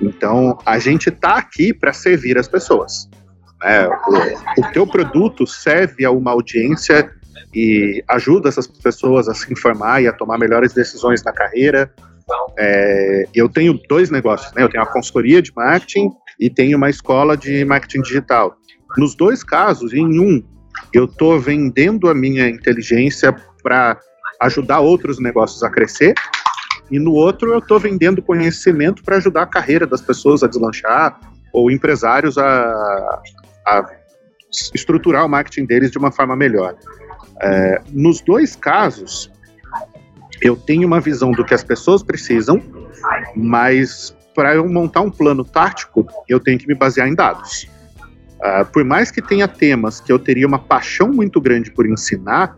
Então, 0.00 0.58
a 0.64 0.78
gente 0.78 1.08
está 1.08 1.36
aqui 1.36 1.74
para 1.74 1.92
servir 1.92 2.38
as 2.38 2.48
pessoas. 2.48 3.08
Né? 3.60 3.88
O, 3.88 4.60
o 4.60 4.72
teu 4.72 4.86
produto 4.86 5.46
serve 5.46 6.04
a 6.04 6.10
uma 6.10 6.30
audiência 6.30 7.10
e 7.54 8.02
ajuda 8.08 8.48
essas 8.48 8.66
pessoas 8.66 9.28
a 9.28 9.34
se 9.34 9.52
informar 9.52 10.02
e 10.02 10.08
a 10.08 10.12
tomar 10.12 10.38
melhores 10.38 10.72
decisões 10.72 11.22
na 11.22 11.32
carreira. 11.32 11.92
É, 12.58 13.24
eu 13.34 13.48
tenho 13.48 13.78
dois 13.88 14.10
negócios, 14.10 14.52
né? 14.54 14.62
Eu 14.62 14.68
tenho 14.68 14.82
a 14.82 14.86
consultoria 14.86 15.40
de 15.40 15.52
marketing 15.54 16.10
e 16.38 16.50
tenho 16.50 16.76
uma 16.76 16.90
escola 16.90 17.36
de 17.36 17.64
marketing 17.64 18.02
digital. 18.02 18.56
Nos 18.98 19.14
dois 19.14 19.44
casos, 19.44 19.94
em 19.94 20.18
um, 20.18 20.42
eu 20.92 21.04
estou 21.04 21.38
vendendo 21.38 22.08
a 22.08 22.14
minha 22.14 22.48
inteligência 22.48 23.32
para 23.62 23.96
ajudar 24.40 24.80
outros 24.80 25.20
negócios 25.20 25.62
a 25.62 25.70
crescer, 25.70 26.14
e 26.90 26.98
no 26.98 27.12
outro 27.12 27.52
eu 27.52 27.60
estou 27.60 27.78
vendendo 27.78 28.20
conhecimento 28.20 29.04
para 29.04 29.18
ajudar 29.18 29.42
a 29.42 29.46
carreira 29.46 29.86
das 29.86 30.00
pessoas 30.00 30.42
a 30.42 30.48
deslanchar 30.48 31.20
ou 31.52 31.70
empresários 31.70 32.36
a, 32.38 33.22
a 33.64 33.88
estruturar 34.74 35.24
o 35.24 35.28
marketing 35.28 35.64
deles 35.64 35.92
de 35.92 35.98
uma 35.98 36.10
forma 36.10 36.34
melhor. 36.34 36.74
É, 37.40 37.80
nos 37.92 38.20
dois 38.20 38.56
casos, 38.56 39.30
eu 40.42 40.56
tenho 40.56 40.88
uma 40.88 40.98
visão 40.98 41.30
do 41.30 41.44
que 41.44 41.54
as 41.54 41.62
pessoas 41.62 42.02
precisam, 42.02 42.60
mas 43.36 44.12
para 44.34 44.56
eu 44.56 44.68
montar 44.68 45.02
um 45.02 45.10
plano 45.10 45.44
tático, 45.44 46.04
eu 46.28 46.40
tenho 46.40 46.58
que 46.58 46.66
me 46.66 46.74
basear 46.74 47.06
em 47.06 47.14
dados. 47.14 47.68
Uh, 48.38 48.64
por 48.72 48.84
mais 48.84 49.10
que 49.10 49.20
tenha 49.20 49.48
temas 49.48 50.00
que 50.00 50.12
eu 50.12 50.18
teria 50.18 50.46
uma 50.46 50.58
paixão 50.58 51.08
muito 51.08 51.40
grande 51.40 51.72
por 51.72 51.88
ensinar, 51.88 52.56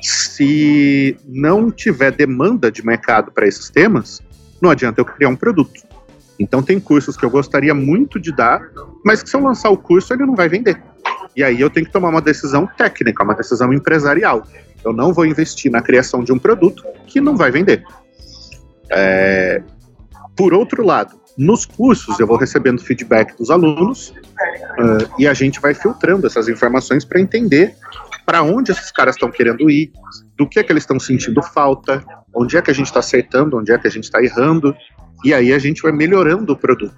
se 0.00 1.16
não 1.26 1.70
tiver 1.70 2.10
demanda 2.10 2.70
de 2.70 2.84
mercado 2.84 3.30
para 3.30 3.46
esses 3.46 3.68
temas, 3.68 4.22
não 4.60 4.70
adianta 4.70 5.00
eu 5.00 5.04
criar 5.04 5.28
um 5.28 5.36
produto. 5.36 5.82
Então 6.38 6.62
tem 6.62 6.78
cursos 6.78 7.16
que 7.16 7.24
eu 7.24 7.30
gostaria 7.30 7.74
muito 7.74 8.20
de 8.20 8.34
dar, 8.34 8.60
mas 9.04 9.22
que 9.22 9.28
se 9.28 9.36
eu 9.36 9.40
lançar 9.40 9.70
o 9.70 9.76
curso 9.76 10.12
ele 10.12 10.24
não 10.24 10.34
vai 10.34 10.48
vender. 10.48 10.80
E 11.34 11.42
aí 11.42 11.60
eu 11.60 11.68
tenho 11.68 11.86
que 11.86 11.92
tomar 11.92 12.08
uma 12.08 12.20
decisão 12.20 12.66
técnica, 12.66 13.22
uma 13.22 13.34
decisão 13.34 13.72
empresarial. 13.72 14.46
Eu 14.84 14.92
não 14.92 15.12
vou 15.12 15.26
investir 15.26 15.70
na 15.70 15.82
criação 15.82 16.22
de 16.22 16.32
um 16.32 16.38
produto 16.38 16.84
que 17.06 17.20
não 17.20 17.36
vai 17.36 17.50
vender. 17.50 17.84
É... 18.90 19.62
Por 20.36 20.54
outro 20.54 20.84
lado, 20.84 21.18
nos 21.36 21.66
cursos, 21.66 22.18
eu 22.20 22.26
vou 22.26 22.36
recebendo 22.36 22.80
feedback 22.80 23.36
dos 23.36 23.50
alunos 23.50 24.14
uh, 24.78 25.14
e 25.18 25.26
a 25.26 25.34
gente 25.34 25.60
vai 25.60 25.74
filtrando 25.74 26.26
essas 26.26 26.48
informações 26.48 27.04
para 27.04 27.20
entender 27.20 27.74
para 28.24 28.42
onde 28.42 28.72
esses 28.72 28.90
caras 28.90 29.14
estão 29.14 29.30
querendo 29.30 29.70
ir, 29.70 29.92
do 30.36 30.48
que 30.48 30.58
é 30.58 30.62
que 30.62 30.72
eles 30.72 30.82
estão 30.82 30.98
sentindo 30.98 31.40
falta, 31.40 32.04
onde 32.34 32.56
é 32.56 32.62
que 32.62 32.70
a 32.70 32.74
gente 32.74 32.86
está 32.86 32.98
acertando, 32.98 33.56
onde 33.56 33.72
é 33.72 33.78
que 33.78 33.86
a 33.86 33.90
gente 33.90 34.04
está 34.04 34.20
errando, 34.20 34.74
e 35.24 35.32
aí 35.32 35.52
a 35.52 35.58
gente 35.58 35.80
vai 35.80 35.92
melhorando 35.92 36.52
o 36.52 36.56
produto. 36.56 36.96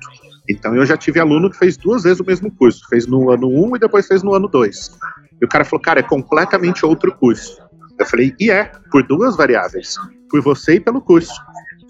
Então 0.48 0.74
eu 0.74 0.86
já 0.86 0.96
tive 0.96 1.20
aluno 1.20 1.50
que 1.50 1.58
fez 1.58 1.76
duas 1.76 2.04
vezes 2.04 2.20
o 2.20 2.24
mesmo 2.24 2.50
curso, 2.50 2.80
fez 2.88 3.06
no 3.06 3.30
ano 3.30 3.46
1 3.46 3.64
um 3.64 3.76
e 3.76 3.78
depois 3.78 4.06
fez 4.06 4.22
no 4.22 4.32
ano 4.32 4.48
2. 4.48 4.98
E 5.40 5.44
o 5.44 5.48
cara 5.48 5.64
falou, 5.64 5.82
cara, 5.82 6.00
é 6.00 6.02
completamente 6.02 6.84
outro 6.84 7.14
curso. 7.14 7.60
Eu 7.98 8.06
falei, 8.06 8.34
e 8.40 8.50
é, 8.50 8.72
por 8.90 9.02
duas 9.06 9.36
variáveis, 9.36 9.96
por 10.30 10.40
você 10.40 10.74
e 10.74 10.80
pelo 10.80 11.00
curso. 11.00 11.34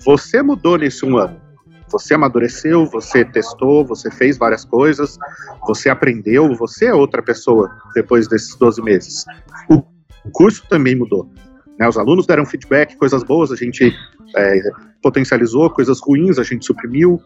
Você 0.05 0.43
mudou 0.43 0.77
nesse 0.77 1.05
um 1.05 1.17
ano. 1.17 1.41
Você 1.90 2.14
amadureceu, 2.14 2.87
você 2.87 3.24
testou, 3.24 3.85
você 3.85 4.11
fez 4.11 4.37
várias 4.37 4.64
coisas, 4.64 5.18
você 5.66 5.88
aprendeu, 5.88 6.55
você 6.55 6.87
é 6.87 6.94
outra 6.94 7.22
pessoa 7.22 7.70
depois 7.94 8.29
desses 8.29 8.55
12 8.57 8.83
meses. 8.83 9.24
O 9.70 9.83
curso 10.31 10.64
também 10.68 10.94
mudou. 10.94 11.31
Né? 11.79 11.88
Os 11.88 11.96
alunos 11.96 12.27
deram 12.27 12.44
feedback, 12.44 12.96
coisas 12.96 13.22
boas 13.22 13.53
a 13.53 13.57
gente 13.57 13.94
é, 14.37 14.61
potencializou, 15.03 15.70
coisas 15.70 16.01
ruins 16.01 16.38
a 16.38 16.42
gente 16.42 16.64
suprimiu. 16.64 17.20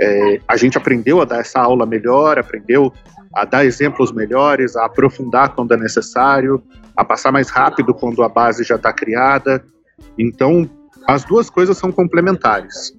É, 0.00 0.40
a 0.48 0.56
gente 0.56 0.78
aprendeu 0.78 1.20
a 1.20 1.24
dar 1.24 1.40
essa 1.40 1.60
aula 1.60 1.84
melhor, 1.84 2.38
aprendeu 2.38 2.92
a 3.34 3.44
dar 3.44 3.64
exemplos 3.64 4.10
melhores, 4.10 4.74
a 4.76 4.86
aprofundar 4.86 5.54
quando 5.54 5.72
é 5.72 5.76
necessário, 5.76 6.62
a 6.96 7.04
passar 7.04 7.30
mais 7.30 7.50
rápido 7.50 7.94
quando 7.94 8.22
a 8.22 8.28
base 8.28 8.64
já 8.64 8.76
está 8.76 8.92
criada. 8.92 9.62
Então, 10.18 10.68
as 11.06 11.24
duas 11.24 11.50
coisas 11.50 11.76
são 11.76 11.92
complementares. 11.92 12.92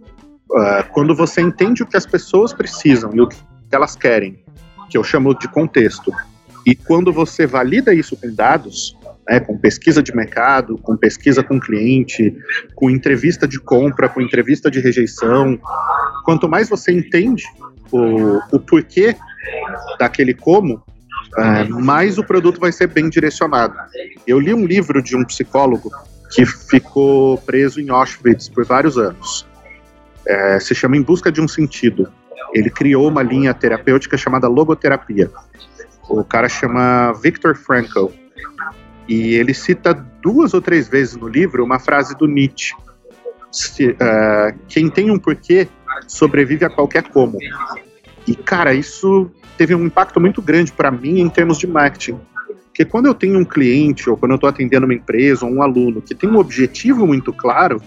Uh, 0.52 0.84
quando 0.92 1.16
você 1.16 1.40
entende 1.40 1.82
o 1.82 1.86
que 1.86 1.96
as 1.96 2.06
pessoas 2.06 2.52
precisam 2.52 3.12
e 3.14 3.22
o 3.22 3.28
que 3.28 3.38
elas 3.72 3.96
querem, 3.96 4.44
que 4.90 4.98
eu 4.98 5.04
chamo 5.04 5.34
de 5.34 5.48
contexto, 5.48 6.12
e 6.66 6.76
quando 6.76 7.14
você 7.14 7.48
valida 7.48 7.94
isso 7.94 8.18
com 8.18 8.34
dados, 8.36 8.98
né, 9.30 9.40
com 9.40 9.58
pesquisa 9.58 10.04
de 10.04 10.14
mercado, 10.14 10.78
com 10.78 10.98
pesquisa 10.98 11.42
com 11.42 11.58
cliente, 11.58 12.36
com 12.76 12.90
entrevista 12.90 13.48
de 13.48 13.62
compra, 13.62 14.10
com 14.10 14.20
entrevista 14.20 14.70
de 14.70 14.82
rejeição, 14.82 15.58
quanto 16.26 16.50
mais 16.50 16.68
você 16.68 16.92
entende 16.92 17.46
o, 17.90 18.40
o 18.52 18.60
porquê 18.60 19.16
daquele 19.98 20.34
como, 20.34 20.84
uh, 21.38 21.82
mais 21.82 22.18
o 22.18 22.26
produto 22.26 22.60
vai 22.60 22.74
ser 22.74 22.88
bem 22.88 23.10
direcionado. 23.10 23.76
Eu 24.28 24.38
li 24.38 24.54
um 24.54 24.66
livro 24.66 25.02
de 25.02 25.16
um 25.16 25.24
psicólogo 25.24 25.90
que 26.30 26.46
ficou 26.46 27.38
preso 27.38 27.80
em 27.80 27.90
Auschwitz 27.90 28.50
por 28.50 28.66
vários 28.66 28.98
anos 28.98 29.50
é, 30.28 30.60
se 30.60 30.76
chama 30.76 30.98
Em 30.98 31.02
Busca 31.02 31.32
de 31.32 31.42
um 31.42 31.48
Sentido. 31.48 32.12
Ele 32.54 32.70
criou 32.70 33.08
uma 33.08 33.24
linha 33.24 33.54
terapêutica 33.54 34.18
chamada 34.18 34.48
logoterapia. 34.48 35.32
O 36.10 36.24
cara 36.24 36.50
chama 36.50 37.14
Viktor 37.14 37.56
Frankl. 37.56 38.08
E 39.08 39.34
ele 39.36 39.54
cita 39.54 39.94
duas 40.22 40.54
ou 40.54 40.62
três 40.62 40.88
vezes 40.88 41.16
no 41.16 41.28
livro 41.28 41.64
uma 41.64 41.80
frase 41.80 42.16
do 42.18 42.28
Nietzsche. 42.28 42.74
Se, 43.52 43.90
uh, 43.90 44.58
quem 44.68 44.90
tem 44.90 45.12
um 45.12 45.20
porquê 45.20 45.68
sobrevive 46.08 46.66
a 46.66 46.70
qualquer 46.70 47.04
como. 47.04 47.38
E, 48.28 48.36
cara, 48.36 48.74
isso 48.74 49.30
teve 49.58 49.76
um 49.76 49.86
impacto 49.86 50.20
muito 50.20 50.42
grande 50.42 50.72
para 50.72 50.92
mim 50.92 51.20
em 51.20 51.30
termos 51.30 51.58
de 51.58 51.68
marketing. 51.68 52.20
Porque 52.66 52.86
quando 52.86 53.08
eu 53.08 53.14
tenho 53.14 53.38
um 53.38 53.44
cliente, 53.44 54.10
ou 54.10 54.16
quando 54.16 54.32
eu 54.32 54.36
estou 54.36 54.50
atendendo 54.50 54.86
uma 54.86 54.94
empresa, 54.94 55.46
ou 55.46 55.52
um 55.52 55.62
aluno 55.62 56.02
que 56.02 56.16
tem 56.16 56.30
um 56.30 56.38
objetivo 56.38 57.06
muito 57.06 57.34
claro, 57.34 57.82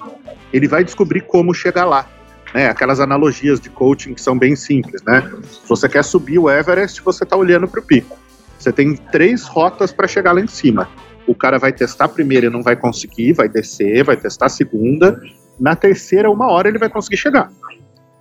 ele 0.52 0.68
vai 0.68 0.84
descobrir 0.84 1.22
como 1.22 1.54
chegar 1.54 1.86
lá 1.86 2.06
né? 2.54 2.68
Aquelas 2.68 3.00
analogias 3.00 3.58
de 3.58 3.68
coaching 3.68 4.14
que 4.14 4.22
são 4.22 4.38
bem 4.38 4.54
simples, 4.54 5.02
né? 5.02 5.28
Se 5.42 5.68
você 5.68 5.88
quer 5.88 6.04
subir 6.04 6.38
o 6.38 6.48
Everest, 6.48 7.02
você 7.02 7.24
está 7.24 7.36
olhando 7.36 7.66
para 7.66 7.80
o 7.80 7.82
pico. 7.82 8.16
Você 8.56 8.72
tem 8.72 8.94
três 8.94 9.42
rotas 9.42 9.92
para 9.92 10.06
chegar 10.06 10.32
lá 10.32 10.40
em 10.40 10.46
cima. 10.46 10.88
O 11.26 11.34
cara 11.34 11.58
vai 11.58 11.72
testar 11.72 12.04
a 12.04 12.08
primeira 12.08 12.46
e 12.46 12.50
não 12.50 12.62
vai 12.62 12.76
conseguir, 12.76 13.32
vai 13.32 13.48
descer, 13.48 14.04
vai 14.04 14.16
testar 14.16 14.46
a 14.46 14.48
segunda. 14.48 15.20
Na 15.58 15.74
terceira, 15.74 16.30
uma 16.30 16.50
hora 16.50 16.68
ele 16.68 16.78
vai 16.78 16.88
conseguir 16.88 17.16
chegar. 17.16 17.50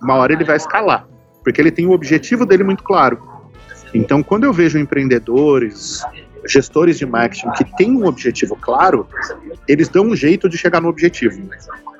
Uma 0.02 0.16
hora 0.16 0.32
ele 0.32 0.44
vai 0.44 0.56
escalar, 0.56 1.06
porque 1.42 1.60
ele 1.60 1.70
tem 1.70 1.86
o 1.86 1.92
objetivo 1.92 2.44
dele 2.44 2.64
muito 2.64 2.82
claro. 2.82 3.18
Então, 3.94 4.22
quando 4.22 4.44
eu 4.44 4.52
vejo 4.52 4.78
empreendedores, 4.78 6.04
gestores 6.46 6.98
de 6.98 7.06
marketing 7.06 7.50
que 7.52 7.64
têm 7.76 7.92
um 7.92 8.06
objetivo 8.06 8.56
claro, 8.56 9.06
eles 9.66 9.88
dão 9.88 10.06
um 10.06 10.16
jeito 10.16 10.48
de 10.48 10.58
chegar 10.58 10.80
no 10.80 10.88
objetivo. 10.88 11.48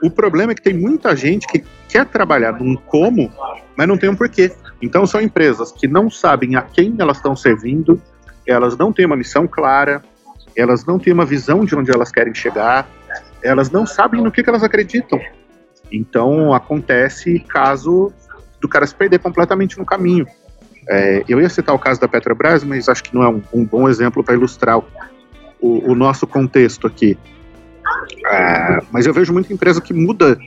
O 0.03 0.11
problema 0.11 0.53
é 0.53 0.55
que 0.55 0.63
tem 0.63 0.75
muita 0.75 1.17
gente 1.17 1.47
que 1.47 1.65
quer 1.89 2.07
trabalhar 2.07 2.53
num 2.53 2.77
como, 2.77 3.33
mas 3.77 3.89
não 3.89 3.97
tem 3.97 4.11
um 4.11 4.17
porquê. 4.17 4.53
Então 4.83 5.07
são 5.07 5.21
empresas 5.21 5.73
que 5.73 5.89
não 5.89 6.11
sabem 6.11 6.57
a 6.57 6.63
quem 6.63 6.95
elas 6.99 7.17
estão 7.17 7.35
servindo, 7.35 8.01
elas 8.47 8.77
não 8.77 8.93
têm 8.93 9.07
uma 9.07 9.17
missão 9.17 9.47
clara, 9.47 10.03
elas 10.57 10.85
não 10.85 10.99
têm 10.99 11.13
uma 11.13 11.25
visão 11.25 11.65
de 11.65 11.75
onde 11.75 11.91
elas 11.91 12.13
querem 12.13 12.35
chegar, 12.35 12.89
elas 13.43 13.71
não 13.71 13.87
sabem 13.87 14.23
no 14.23 14.31
que, 14.31 14.43
que 14.43 14.49
elas 14.49 14.63
acreditam. 14.63 15.21
Então 15.91 16.53
acontece 16.53 17.39
caso 17.41 18.13
do 18.61 18.69
cara 18.69 18.87
se 18.87 18.95
perder 18.95 19.19
completamente 19.19 19.79
no 19.79 19.85
caminho. 19.85 20.27
É, 20.89 21.25
eu 21.29 21.41
ia 21.41 21.49
citar 21.49 21.75
o 21.75 21.79
caso 21.79 22.01
da 22.01 22.09
Petrobras, 22.09 22.63
mas 22.63 22.89
acho 22.89 23.03
que 23.03 23.15
não 23.15 23.23
é 23.23 23.29
um, 23.29 23.43
um 23.53 23.65
bom 23.65 23.89
exemplo 23.89 24.23
para 24.23 24.35
ilustrar 24.35 24.79
o, 24.79 24.85
o, 25.61 25.95
nosso 25.95 26.27
contexto 26.27 26.87
aqui. 26.87 27.19
É, 28.27 28.81
mas 28.93 29.07
eu 29.07 29.15
vejo 29.15 29.33
muita 29.33 29.53
empresa 29.53 29.81
que 29.81 29.95
muda 29.95 30.39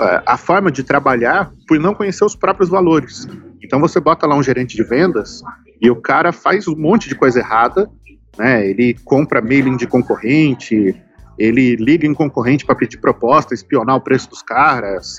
é, 0.00 0.22
a 0.24 0.36
forma 0.36 0.70
de 0.70 0.84
trabalhar 0.84 1.50
por 1.66 1.78
não 1.80 1.94
conhecer 1.94 2.24
os 2.24 2.36
próprios 2.36 2.68
valores. 2.68 3.26
Então 3.62 3.80
você 3.80 3.98
bota 3.98 4.26
lá 4.26 4.36
um 4.36 4.42
gerente 4.42 4.76
de 4.76 4.84
vendas 4.84 5.42
e 5.80 5.90
o 5.90 5.96
cara 5.96 6.32
faz 6.32 6.68
um 6.68 6.76
monte 6.76 7.08
de 7.08 7.14
coisa 7.14 7.40
errada, 7.40 7.90
né? 8.38 8.66
Ele 8.66 8.94
compra 9.04 9.40
mailing 9.40 9.76
de 9.76 9.86
concorrente, 9.86 10.94
ele 11.38 11.74
liga 11.76 12.06
em 12.06 12.14
concorrente 12.14 12.64
para 12.64 12.74
pedir 12.74 12.98
proposta, 12.98 13.54
espionar 13.54 13.96
o 13.96 14.00
preço 14.00 14.30
dos 14.30 14.42
caras, 14.42 15.18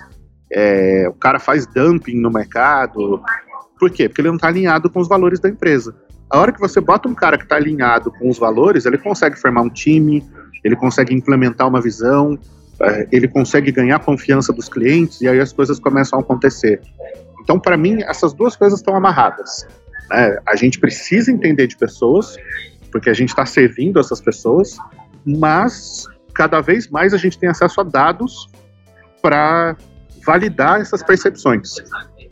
é, 0.51 1.07
o 1.09 1.13
cara 1.13 1.39
faz 1.39 1.65
dumping 1.65 2.19
no 2.19 2.29
mercado. 2.29 3.21
Por 3.79 3.89
quê? 3.89 4.07
Porque 4.07 4.21
ele 4.21 4.29
não 4.29 4.35
está 4.35 4.47
alinhado 4.47 4.89
com 4.89 4.99
os 4.99 5.07
valores 5.07 5.39
da 5.39 5.49
empresa. 5.49 5.95
A 6.29 6.39
hora 6.39 6.51
que 6.51 6.59
você 6.59 6.79
bota 6.79 7.07
um 7.07 7.13
cara 7.13 7.37
que 7.37 7.43
está 7.43 7.55
alinhado 7.55 8.11
com 8.11 8.29
os 8.29 8.39
valores, 8.39 8.85
ele 8.85 8.97
consegue 8.97 9.37
formar 9.39 9.61
um 9.61 9.69
time, 9.69 10.23
ele 10.63 10.75
consegue 10.75 11.13
implementar 11.13 11.67
uma 11.67 11.81
visão, 11.81 12.39
é, 12.81 13.07
ele 13.11 13.27
consegue 13.27 13.71
ganhar 13.71 13.99
confiança 13.99 14.51
dos 14.51 14.67
clientes 14.67 15.21
e 15.21 15.27
aí 15.27 15.39
as 15.39 15.53
coisas 15.53 15.79
começam 15.79 16.17
a 16.17 16.21
acontecer. 16.21 16.81
Então, 17.41 17.59
para 17.59 17.77
mim, 17.77 18.01
essas 18.03 18.33
duas 18.33 18.55
coisas 18.55 18.79
estão 18.79 18.95
amarradas. 18.95 19.67
Né? 20.09 20.37
A 20.47 20.55
gente 20.55 20.79
precisa 20.79 21.31
entender 21.31 21.67
de 21.67 21.77
pessoas, 21.77 22.37
porque 22.91 23.09
a 23.09 23.13
gente 23.13 23.29
está 23.29 23.45
servindo 23.45 23.99
essas 23.99 24.21
pessoas, 24.21 24.77
mas 25.25 26.05
cada 26.33 26.61
vez 26.61 26.87
mais 26.87 27.13
a 27.13 27.17
gente 27.17 27.37
tem 27.37 27.49
acesso 27.49 27.79
a 27.81 27.83
dados 27.83 28.49
para 29.21 29.75
validar 30.25 30.81
essas 30.81 31.03
percepções. 31.03 31.75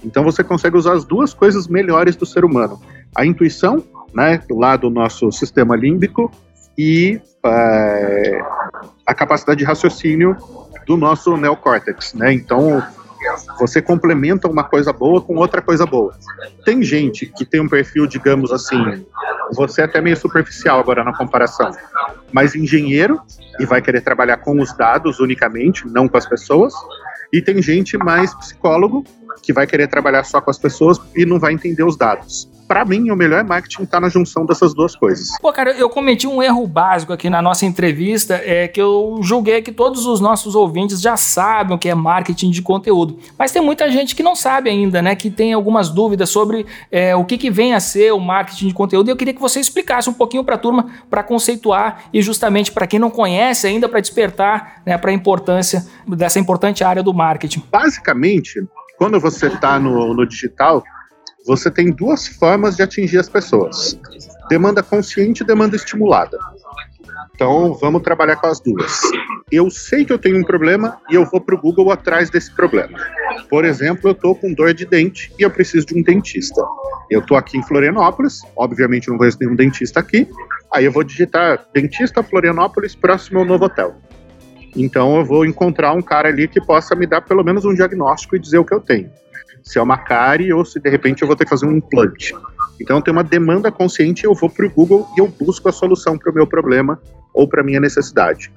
Então 0.04 0.24
você 0.24 0.44
consegue 0.44 0.78
usar 0.78 0.94
as 0.94 1.06
duas 1.06 1.34
coisas 1.34 1.68
melhores 1.68 2.16
do 2.16 2.26
ser 2.26 2.44
humano: 2.44 2.80
a 3.16 3.26
intuição, 3.26 3.84
né, 4.14 4.42
lá 4.50 4.76
do 4.76 4.90
nosso 4.90 5.32
sistema 5.32 5.76
límbico, 5.76 6.32
e 6.78 7.20
é, 7.46 8.42
a 9.06 9.14
capacidade 9.14 9.60
de 9.60 9.66
raciocínio 9.66 10.36
do 10.86 10.98
nosso 10.98 11.38
neocórtex, 11.38 12.14
né? 12.14 12.34
Então 12.34 12.84
você 13.60 13.82
complementa 13.82 14.48
uma 14.48 14.64
coisa 14.64 14.92
boa 14.92 15.22
com 15.22 15.36
outra 15.36 15.62
coisa 15.62 15.86
boa. 15.86 16.14
Tem 16.66 16.82
gente 16.82 17.28
que 17.28 17.46
tem 17.46 17.62
um 17.62 17.70
perfil, 17.70 18.08
digamos 18.08 18.52
assim, 18.52 19.06
você 19.54 19.82
é 19.82 19.86
até 19.86 20.02
meio 20.02 20.18
superficial 20.18 20.80
agora 20.80 21.04
na 21.04 21.16
comparação, 21.16 21.72
mas 22.32 22.56
engenheiro 22.56 23.22
e 23.60 23.66
vai 23.66 23.82
querer 23.82 24.02
trabalhar 24.02 24.38
com 24.38 24.60
os 24.60 24.76
dados 24.76 25.20
unicamente, 25.20 25.88
não 25.88 26.08
com 26.08 26.18
as 26.18 26.26
pessoas. 26.26 26.74
E 27.32 27.42
tem 27.42 27.62
gente 27.62 27.98
mais 27.98 28.34
psicólogo 28.36 29.06
que 29.42 29.54
vai 29.54 29.66
querer 29.66 29.88
trabalhar 29.88 30.24
só 30.24 30.42
com 30.42 30.52
as 30.52 30.58
pessoas 30.58 31.00
e 31.16 31.26
não 31.26 31.40
vai 31.40 31.54
entender 31.54 31.84
os 31.84 31.98
dados 31.98 32.50
para 32.72 32.86
mim, 32.86 33.12
o 33.12 33.18
melhor 33.18 33.44
marketing 33.44 33.84
está 33.84 34.00
na 34.00 34.08
junção 34.08 34.46
dessas 34.46 34.74
duas 34.74 34.96
coisas. 34.96 35.28
Pô, 35.42 35.52
cara, 35.52 35.72
eu 35.72 35.90
cometi 35.90 36.26
um 36.26 36.42
erro 36.42 36.66
básico 36.66 37.12
aqui 37.12 37.30
na 37.30 37.42
nossa 37.42 37.66
entrevista, 37.66 38.36
é 38.36 38.66
que 38.66 38.82
eu 38.82 39.20
julguei 39.22 39.62
que 39.62 39.74
todos 39.74 40.06
os 40.06 40.22
nossos 40.22 40.56
ouvintes 40.56 41.02
já 41.02 41.18
sabem 41.18 41.76
o 41.76 41.78
que 41.78 41.90
é 41.90 41.94
marketing 41.94 42.50
de 42.50 42.62
conteúdo. 42.62 43.20
Mas 43.38 43.52
tem 43.52 43.62
muita 43.62 43.92
gente 43.92 44.16
que 44.16 44.24
não 44.24 44.38
sabe 44.38 44.70
ainda, 44.70 45.02
né? 45.02 45.18
Que 45.18 45.30
tem 45.30 45.52
algumas 45.52 45.90
dúvidas 45.90 46.30
sobre 46.30 46.66
é, 46.90 47.14
o 47.14 47.26
que, 47.26 47.38
que 47.38 47.52
vem 47.52 47.74
a 47.74 47.82
ser 47.82 48.14
o 48.14 48.20
marketing 48.22 48.70
de 48.70 48.74
conteúdo. 48.74 49.10
E 49.10 49.12
eu 49.12 49.18
queria 49.18 49.34
que 49.34 49.42
você 49.42 49.60
explicasse 49.60 50.10
um 50.10 50.14
pouquinho 50.14 50.46
para 50.46 50.56
a 50.56 50.58
turma, 50.58 50.92
para 51.10 51.24
conceituar 51.24 52.06
e 52.14 52.22
justamente 52.22 52.72
para 52.72 52.88
quem 52.88 53.02
não 53.02 53.10
conhece 53.10 53.68
ainda, 53.68 53.90
para 53.90 54.00
despertar 54.00 54.82
né, 54.86 54.98
para 54.98 55.12
a 55.12 55.14
importância 55.14 55.86
dessa 56.08 56.40
importante 56.40 56.86
área 56.86 57.04
do 57.04 57.14
marketing. 57.14 57.64
Basicamente, 57.70 58.66
quando 58.98 59.20
você 59.20 59.48
está 59.48 59.78
no, 59.78 60.14
no 60.14 60.26
digital, 60.26 60.82
você 61.46 61.72
tem 61.72 61.92
duas 61.92 62.28
formas 62.28 62.76
de 62.76 62.84
atingir 62.84 63.18
as 63.18 63.30
pessoas: 63.30 64.00
demanda 64.50 64.84
consciente 64.84 65.44
e 65.44 65.46
demanda 65.46 65.76
estimulada. 65.76 66.38
Então, 67.34 67.74
vamos 67.74 68.04
trabalhar 68.04 68.36
com 68.36 68.48
as 68.48 68.60
duas. 68.60 69.02
Eu 69.52 69.70
sei 69.70 70.06
que 70.06 70.14
eu 70.14 70.20
tenho 70.20 70.38
um 70.38 70.44
problema 70.44 71.00
e 71.10 71.16
eu 71.16 71.26
vou 71.26 71.42
para 71.42 71.56
o 71.56 71.58
Google 71.60 71.92
atrás 71.92 72.30
desse 72.30 72.54
problema. 72.54 72.98
Por 73.50 73.66
exemplo, 73.66 74.10
eu 74.10 74.12
estou 74.12 74.36
com 74.36 74.54
dor 74.54 74.74
de 74.74 74.86
dente 74.86 75.34
e 75.40 75.42
eu 75.42 75.50
preciso 75.50 75.88
de 75.88 75.98
um 75.98 76.04
dentista. 76.04 76.62
Eu 77.10 77.20
estou 77.20 77.36
aqui 77.36 77.58
em 77.58 77.64
Florianópolis, 77.64 78.42
obviamente 78.56 79.10
não 79.10 79.18
conheço 79.18 79.38
nenhum 79.42 79.56
dentista 79.56 80.00
aqui. 80.00 80.28
Aí 80.72 80.86
eu 80.86 80.92
vou 80.92 81.04
digitar 81.04 81.66
dentista 81.74 82.22
Florianópolis 82.22 82.96
próximo 82.96 83.40
ao 83.40 83.46
novo 83.46 83.66
hotel. 83.66 83.96
Então 84.76 85.18
eu 85.18 85.26
vou 85.26 85.46
encontrar 85.46 85.94
um 85.94 86.02
cara 86.02 86.30
ali 86.30 86.48
que 86.48 86.62
possa 86.62 86.96
me 86.96 87.08
dar 87.08 87.22
pelo 87.22 87.44
menos 87.44 87.66
um 87.66 87.74
diagnóstico 87.74 88.36
e 88.36 88.40
dizer 88.40 88.60
o 88.60 88.66
que 88.66 88.74
eu 88.74 88.80
tenho 88.80 89.12
se 89.64 89.80
é 89.80 89.82
uma 89.82 89.98
cárie 89.98 90.54
ou 90.54 90.66
se 90.66 90.80
de 90.80 90.90
repente 90.90 91.22
eu 91.22 91.28
vou 91.28 91.36
ter 91.36 91.46
que 91.46 91.50
fazer 91.50 91.66
um 91.66 91.78
implante. 91.78 92.34
Então 92.80 93.02
tem 93.02 93.12
uma 93.12 93.24
demanda 93.24 93.72
consciente, 93.72 94.26
eu 94.26 94.34
vou 94.34 94.50
para 94.50 94.66
o 94.66 94.70
Google 94.70 95.08
e 95.16 95.22
eu 95.22 95.28
busco 95.28 95.70
a 95.70 95.72
solução 95.72 96.18
para 96.18 96.32
o 96.32 96.34
meu 96.34 96.48
problema 96.48 97.00
ou 97.34 97.48
para 97.48 97.64
minha 97.64 97.80
necessidade. 97.80 98.52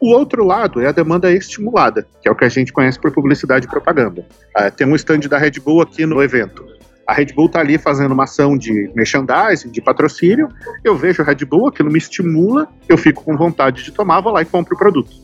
O 0.00 0.10
outro 0.10 0.44
lado 0.44 0.80
é 0.80 0.86
a 0.86 0.92
demanda 0.92 1.32
estimulada, 1.32 2.06
que 2.20 2.28
é 2.28 2.30
o 2.30 2.34
que 2.34 2.44
a 2.44 2.48
gente 2.48 2.72
conhece 2.72 2.98
por 2.98 3.10
publicidade 3.10 3.66
e 3.66 3.70
propaganda. 3.70 4.26
Uh, 4.56 4.70
tem 4.70 4.86
um 4.86 4.94
stand 4.96 5.20
da 5.20 5.38
Red 5.38 5.52
Bull 5.64 5.80
aqui 5.80 6.04
no 6.04 6.22
evento. 6.22 6.64
A 7.06 7.12
Red 7.12 7.26
Bull 7.34 7.46
está 7.46 7.60
ali 7.60 7.78
fazendo 7.78 8.12
uma 8.12 8.24
ação 8.24 8.56
de 8.56 8.90
merchandising, 8.94 9.70
de 9.70 9.80
patrocínio. 9.80 10.48
Eu 10.82 10.96
vejo 10.96 11.22
a 11.22 11.24
Red 11.24 11.44
Bull, 11.44 11.68
aquilo 11.68 11.90
me 11.90 11.98
estimula, 11.98 12.68
eu 12.88 12.96
fico 12.96 13.22
com 13.22 13.36
vontade 13.36 13.84
de 13.84 13.92
tomar, 13.92 14.20
vou 14.20 14.32
lá 14.32 14.42
e 14.42 14.44
compro 14.44 14.74
o 14.74 14.78
produto. 14.78 15.23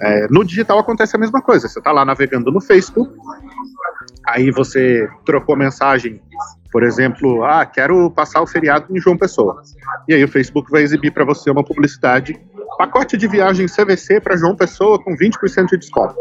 É, 0.00 0.26
no 0.30 0.44
digital 0.44 0.78
acontece 0.78 1.16
a 1.16 1.18
mesma 1.18 1.42
coisa. 1.42 1.68
Você 1.68 1.78
está 1.78 1.92
lá 1.92 2.04
navegando 2.04 2.50
no 2.50 2.60
Facebook, 2.60 3.12
aí 4.26 4.50
você 4.50 5.08
trocou 5.24 5.56
mensagem, 5.56 6.20
por 6.70 6.82
exemplo, 6.82 7.44
ah, 7.44 7.64
quero 7.64 8.10
passar 8.10 8.42
o 8.42 8.46
feriado 8.46 8.86
em 8.96 9.00
João 9.00 9.16
Pessoa. 9.16 9.62
E 10.08 10.14
aí 10.14 10.22
o 10.22 10.28
Facebook 10.28 10.70
vai 10.70 10.82
exibir 10.82 11.12
para 11.12 11.24
você 11.24 11.50
uma 11.50 11.64
publicidade, 11.64 12.38
pacote 12.78 13.16
de 13.16 13.26
viagem 13.26 13.66
CVC 13.66 14.20
para 14.20 14.36
João 14.36 14.54
Pessoa 14.54 15.02
com 15.02 15.16
20% 15.16 15.70
de 15.70 15.78
desconto. 15.78 16.14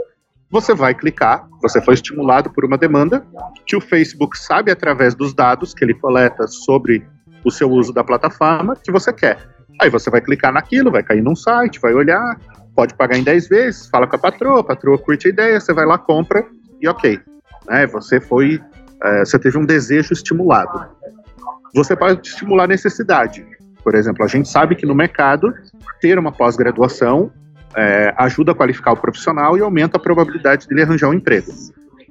Você 0.49 0.73
vai 0.73 0.93
clicar, 0.93 1.47
você 1.61 1.81
foi 1.81 1.95
estimulado 1.95 2.49
por 2.51 2.63
uma 2.63 2.77
demanda 2.77 3.25
que 3.65 3.75
o 3.75 3.81
Facebook 3.81 4.37
sabe 4.37 4.71
através 4.71 5.15
dos 5.15 5.33
dados 5.33 5.73
que 5.73 5.83
ele 5.83 5.93
coleta 5.93 6.47
sobre 6.47 7.05
o 7.43 7.51
seu 7.51 7.69
uso 7.69 7.91
da 7.91 8.03
plataforma 8.03 8.75
que 8.75 8.91
você 8.91 9.11
quer. 9.11 9.37
Aí 9.81 9.89
você 9.89 10.09
vai 10.09 10.21
clicar 10.21 10.53
naquilo, 10.53 10.91
vai 10.91 11.03
cair 11.03 11.21
num 11.21 11.35
site, 11.35 11.79
vai 11.79 11.93
olhar, 11.93 12.39
pode 12.75 12.93
pagar 12.95 13.17
em 13.17 13.23
10 13.23 13.47
vezes, 13.47 13.87
fala 13.87 14.05
com 14.05 14.15
a 14.15 14.19
patroa, 14.19 14.59
a 14.59 14.63
patroa 14.63 14.97
curte 14.97 15.27
a 15.27 15.31
ideia, 15.31 15.59
você 15.59 15.73
vai 15.73 15.85
lá, 15.85 15.97
compra 15.97 16.45
e 16.81 16.87
ok 16.87 17.19
né? 17.67 17.85
Você 17.87 18.19
foi, 18.19 18.61
é, 19.03 19.19
você 19.19 19.37
teve 19.37 19.57
um 19.57 19.65
desejo 19.65 20.13
estimulado. 20.13 20.87
Você 21.73 21.95
pode 21.95 22.27
estimular 22.27 22.67
necessidade. 22.67 23.45
Por 23.83 23.95
exemplo, 23.95 24.23
a 24.23 24.27
gente 24.27 24.49
sabe 24.49 24.75
que 24.75 24.85
no 24.85 24.95
mercado 24.95 25.53
ter 25.99 26.17
uma 26.17 26.31
pós-graduação 26.31 27.31
é, 27.75 28.13
ajuda 28.17 28.53
a 28.53 28.55
qualificar 28.55 28.93
o 28.93 28.97
profissional 28.97 29.57
e 29.57 29.61
aumenta 29.61 29.97
a 29.97 29.99
probabilidade 29.99 30.67
dele 30.67 30.83
arranjar 30.83 31.09
um 31.09 31.13
emprego. 31.13 31.51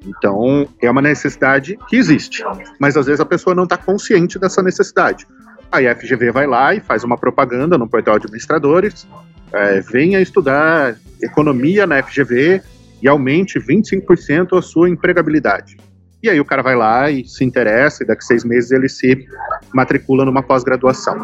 Então, 0.07 0.69
é 0.83 0.91
uma 0.91 1.01
necessidade 1.01 1.79
que 1.89 1.97
existe, 1.97 2.45
mas 2.79 2.95
às 2.95 3.07
vezes 3.07 3.21
a 3.21 3.25
pessoa 3.25 3.57
não 3.57 3.65
está 3.65 3.79
consciente 3.79 4.39
dessa 4.39 4.63
necessidade. 4.63 5.27
A 5.73 5.79
FGV 5.95 6.31
vai 6.31 6.47
lá 6.47 6.75
e 6.75 6.81
faz 6.81 7.03
uma 7.03 7.17
propaganda 7.17 7.79
no 7.79 7.89
portal 7.89 8.19
de 8.19 8.27
administradores, 8.27 9.09
é, 9.55 9.81
venha 9.81 10.21
estudar 10.21 10.97
economia 11.23 11.87
na 11.87 12.03
FGV 12.03 12.61
e 13.01 13.09
aumente 13.09 13.59
25% 13.59 14.59
a 14.59 14.63
sua 14.63 14.91
empregabilidade. 14.91 15.77
E 16.23 16.31
aí 16.31 16.41
o 16.41 16.45
cara 16.45 16.63
vai 16.63 16.75
lá 16.75 17.11
e 17.11 17.27
se 17.27 17.45
interessa, 17.45 18.03
e 18.03 18.07
daqui 18.07 18.23
a 18.25 18.27
seis 18.27 18.45
meses 18.45 18.71
ele 18.71 18.89
se 18.89 19.27
matricula 19.75 20.25
numa 20.25 20.43
pós-graduação. 20.43 21.23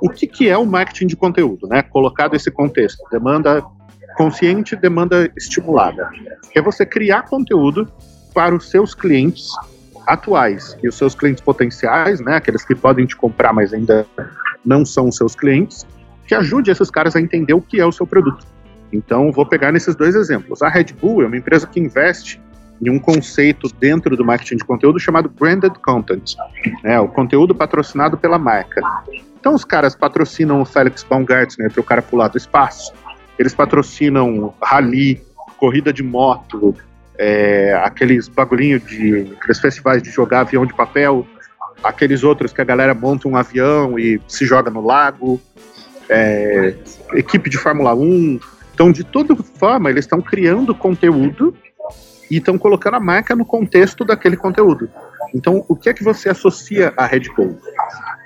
O 0.00 0.08
que, 0.08 0.26
que 0.26 0.48
é 0.48 0.56
o 0.56 0.64
marketing 0.64 1.08
de 1.08 1.16
conteúdo, 1.16 1.66
né? 1.68 1.82
Colocado 1.82 2.34
esse 2.34 2.50
contexto, 2.50 3.04
demanda 3.10 3.62
consciente, 4.16 4.74
demanda 4.76 5.30
estimulada. 5.36 6.08
É 6.56 6.62
você 6.62 6.86
criar 6.86 7.24
conteúdo 7.24 7.86
para 8.32 8.54
os 8.54 8.70
seus 8.70 8.94
clientes 8.94 9.50
atuais 10.06 10.76
e 10.82 10.88
os 10.88 10.96
seus 10.96 11.14
clientes 11.14 11.42
potenciais, 11.42 12.18
né? 12.20 12.36
Aqueles 12.36 12.64
que 12.64 12.74
podem 12.74 13.04
te 13.04 13.16
comprar, 13.16 13.52
mas 13.52 13.74
ainda 13.74 14.06
não 14.64 14.86
são 14.86 15.08
os 15.08 15.16
seus 15.16 15.36
clientes, 15.36 15.86
que 16.26 16.34
ajude 16.34 16.70
esses 16.70 16.90
caras 16.90 17.14
a 17.16 17.20
entender 17.20 17.54
o 17.54 17.60
que 17.60 17.80
é 17.80 17.86
o 17.86 17.92
seu 17.92 18.06
produto. 18.06 18.46
Então, 18.92 19.32
vou 19.32 19.46
pegar 19.46 19.72
nesses 19.72 19.94
dois 19.94 20.14
exemplos. 20.14 20.62
A 20.62 20.68
Red 20.68 20.86
Bull 21.00 21.22
é 21.22 21.26
uma 21.26 21.36
empresa 21.36 21.66
que 21.66 21.80
investe 21.80 22.40
em 22.80 22.90
um 22.90 22.98
conceito 22.98 23.68
dentro 23.78 24.16
do 24.16 24.24
marketing 24.24 24.56
de 24.56 24.64
conteúdo 24.64 24.98
chamado 24.98 25.28
branded 25.28 25.74
content, 25.82 26.34
né, 26.82 26.98
o 27.00 27.08
conteúdo 27.08 27.54
patrocinado 27.54 28.16
pela 28.16 28.38
marca. 28.38 28.82
Então, 29.38 29.54
os 29.54 29.64
caras 29.64 29.94
patrocinam 29.94 30.60
o 30.60 30.64
Felix 30.64 31.02
Baumgartner 31.02 31.70
para 31.70 31.80
o 31.80 31.84
cara 31.84 32.02
pular 32.02 32.28
do 32.28 32.38
espaço, 32.38 32.92
eles 33.38 33.54
patrocinam 33.54 34.54
rally, 34.62 35.20
corrida 35.58 35.92
de 35.92 36.02
moto, 36.02 36.74
é, 37.18 37.74
aqueles 37.84 38.28
bagulhinho 38.28 38.80
de 38.80 39.32
aqueles 39.36 39.60
festivais 39.60 40.02
de 40.02 40.10
jogar 40.10 40.40
avião 40.40 40.66
de 40.66 40.74
papel. 40.74 41.26
aqueles 41.82 42.24
outros 42.24 42.52
que 42.52 42.60
a 42.62 42.64
galera 42.64 42.94
monta 42.94 43.28
um 43.28 43.36
avião 43.36 43.98
e 43.98 44.20
se 44.26 44.46
joga 44.46 44.70
no 44.70 44.80
lago, 44.80 45.40
é, 46.08 46.74
equipe 47.14 47.48
de 47.50 47.58
Fórmula 47.58 47.94
1. 47.94 48.40
Então, 48.74 48.90
de 48.90 49.04
toda 49.04 49.36
forma, 49.36 49.90
eles 49.90 50.04
estão 50.04 50.20
criando 50.20 50.74
conteúdo 50.74 51.56
e 52.30 52.38
estão 52.38 52.58
colocando 52.58 52.94
a 52.94 53.00
marca 53.00 53.36
no 53.36 53.44
contexto 53.44 54.04
daquele 54.04 54.36
conteúdo. 54.36 54.90
Então, 55.34 55.64
o 55.68 55.76
que 55.76 55.88
é 55.88 55.94
que 55.94 56.04
você 56.04 56.28
associa 56.28 56.92
a 56.96 57.06
Red 57.06 57.28
Bull? 57.36 57.58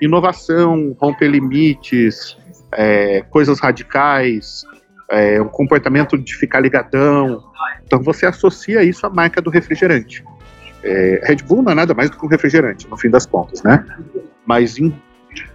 Inovação, 0.01 0.95
romper 0.99 1.27
limites, 1.27 2.37
é, 2.71 3.21
coisas 3.29 3.59
radicais, 3.59 4.63
é, 5.09 5.41
um 5.41 5.47
comportamento 5.47 6.17
de 6.17 6.35
ficar 6.35 6.59
ligadão. 6.59 7.43
Então, 7.83 8.01
você 8.01 8.25
associa 8.25 8.83
isso 8.83 9.05
à 9.05 9.09
marca 9.09 9.41
do 9.41 9.49
refrigerante. 9.49 10.23
É, 10.83 11.21
Red 11.23 11.37
Bull 11.37 11.61
não 11.61 11.71
é 11.71 11.75
nada 11.75 11.93
mais 11.93 12.09
do 12.09 12.17
que 12.17 12.25
um 12.25 12.29
refrigerante, 12.29 12.87
no 12.87 12.97
fim 12.97 13.09
das 13.09 13.25
contas, 13.25 13.61
né? 13.63 13.85
Mas 14.45 14.77
em, 14.77 14.93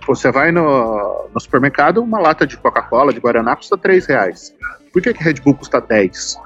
você 0.07 0.31
vai 0.31 0.53
no, 0.53 1.29
no, 1.33 1.41
supermercado, 1.41 2.03
uma 2.03 2.21
lata 2.21 2.47
de 2.47 2.57
Coca-Cola, 2.57 3.13
de 3.13 3.21
Guaraná, 3.21 3.57
custa 3.57 3.77
3 3.77 4.07
reais. 4.07 4.55
Por 4.93 5.03
que, 5.03 5.13
que 5.13 5.23
Red 5.23 5.35
Bull 5.35 5.55
custa 5.55 5.81
10? 5.81 6.39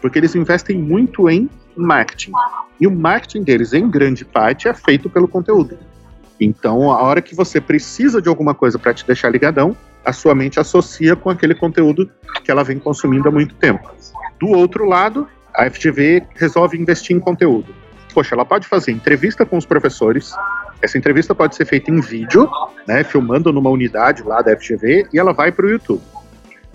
Porque 0.00 0.18
eles 0.18 0.34
investem 0.34 0.76
muito 0.78 1.28
em 1.28 1.48
marketing. 1.76 2.32
E 2.80 2.86
o 2.86 2.90
marketing 2.90 3.42
deles, 3.42 3.72
em 3.72 3.88
grande 3.88 4.24
parte, 4.24 4.68
é 4.68 4.74
feito 4.74 5.08
pelo 5.08 5.28
conteúdo. 5.28 5.78
Então, 6.40 6.90
a 6.90 7.02
hora 7.02 7.22
que 7.22 7.34
você 7.34 7.60
precisa 7.60 8.20
de 8.20 8.28
alguma 8.28 8.54
coisa 8.54 8.78
para 8.78 8.92
te 8.92 9.06
deixar 9.06 9.30
ligadão, 9.30 9.76
a 10.04 10.12
sua 10.12 10.34
mente 10.34 10.58
associa 10.58 11.14
com 11.14 11.30
aquele 11.30 11.54
conteúdo 11.54 12.10
que 12.42 12.50
ela 12.50 12.64
vem 12.64 12.78
consumindo 12.78 13.28
há 13.28 13.30
muito 13.30 13.54
tempo. 13.54 13.88
Do 14.40 14.48
outro 14.48 14.84
lado, 14.84 15.28
a 15.54 15.70
FGV 15.70 16.24
resolve 16.34 16.76
investir 16.76 17.16
em 17.16 17.20
conteúdo 17.20 17.72
poxa, 18.12 18.34
ela 18.34 18.44
pode 18.44 18.66
fazer 18.68 18.92
entrevista 18.92 19.44
com 19.44 19.56
os 19.56 19.66
professores, 19.66 20.32
essa 20.82 20.98
entrevista 20.98 21.34
pode 21.34 21.54
ser 21.54 21.64
feita 21.64 21.90
em 21.90 22.00
vídeo, 22.00 22.50
né, 22.86 23.04
filmando 23.04 23.52
numa 23.52 23.70
unidade 23.70 24.22
lá 24.22 24.42
da 24.42 24.56
FGV, 24.56 25.06
e 25.12 25.18
ela 25.18 25.32
vai 25.32 25.52
para 25.52 25.64
o 25.64 25.70
YouTube. 25.70 26.02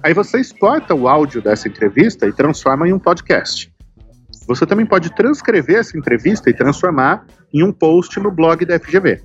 Aí 0.02 0.14
você 0.14 0.40
exporta 0.40 0.96
o 0.96 1.08
áudio 1.08 1.42
dessa 1.42 1.68
entrevista 1.68 2.26
e 2.26 2.32
transforma 2.32 2.88
em 2.88 2.94
um 2.94 3.00
podcast. 3.00 3.72
Você 4.48 4.66
também 4.66 4.86
pode 4.86 5.14
transcrever 5.14 5.78
essa 5.78 5.98
entrevista 5.98 6.50
e 6.50 6.54
transformar 6.54 7.26
em 7.54 7.64
um 7.64 7.72
post 7.74 8.18
no 8.20 8.32
blog 8.32 8.64
da 8.66 8.80
FGV. 8.80 9.22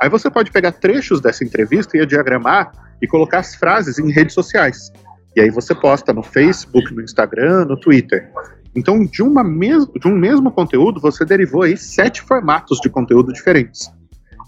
Aí 0.00 0.08
você 0.08 0.30
pode 0.30 0.50
pegar 0.50 0.72
trechos 0.72 1.20
dessa 1.20 1.44
entrevista 1.44 1.98
e 1.98 2.06
diagramar 2.06 2.72
e 3.02 3.06
colocar 3.06 3.40
as 3.40 3.54
frases 3.54 3.98
em 3.98 4.10
redes 4.10 4.34
sociais. 4.34 4.90
E 5.34 5.40
aí 5.42 5.50
você 5.50 5.74
posta 5.74 6.14
no 6.14 6.22
Facebook, 6.22 6.94
no 6.94 7.02
Instagram, 7.02 7.66
no 7.66 7.78
Twitter. 7.78 8.30
Então, 8.74 9.04
de, 9.04 9.22
uma 9.22 9.44
mes 9.44 9.86
de 9.86 10.08
um 10.08 10.16
mesmo 10.16 10.50
conteúdo, 10.50 11.00
você 11.00 11.24
derivou 11.24 11.62
aí 11.62 11.76
sete 11.76 12.22
formatos 12.22 12.78
de 12.80 12.88
conteúdo 12.88 13.32
diferentes. 13.32 13.90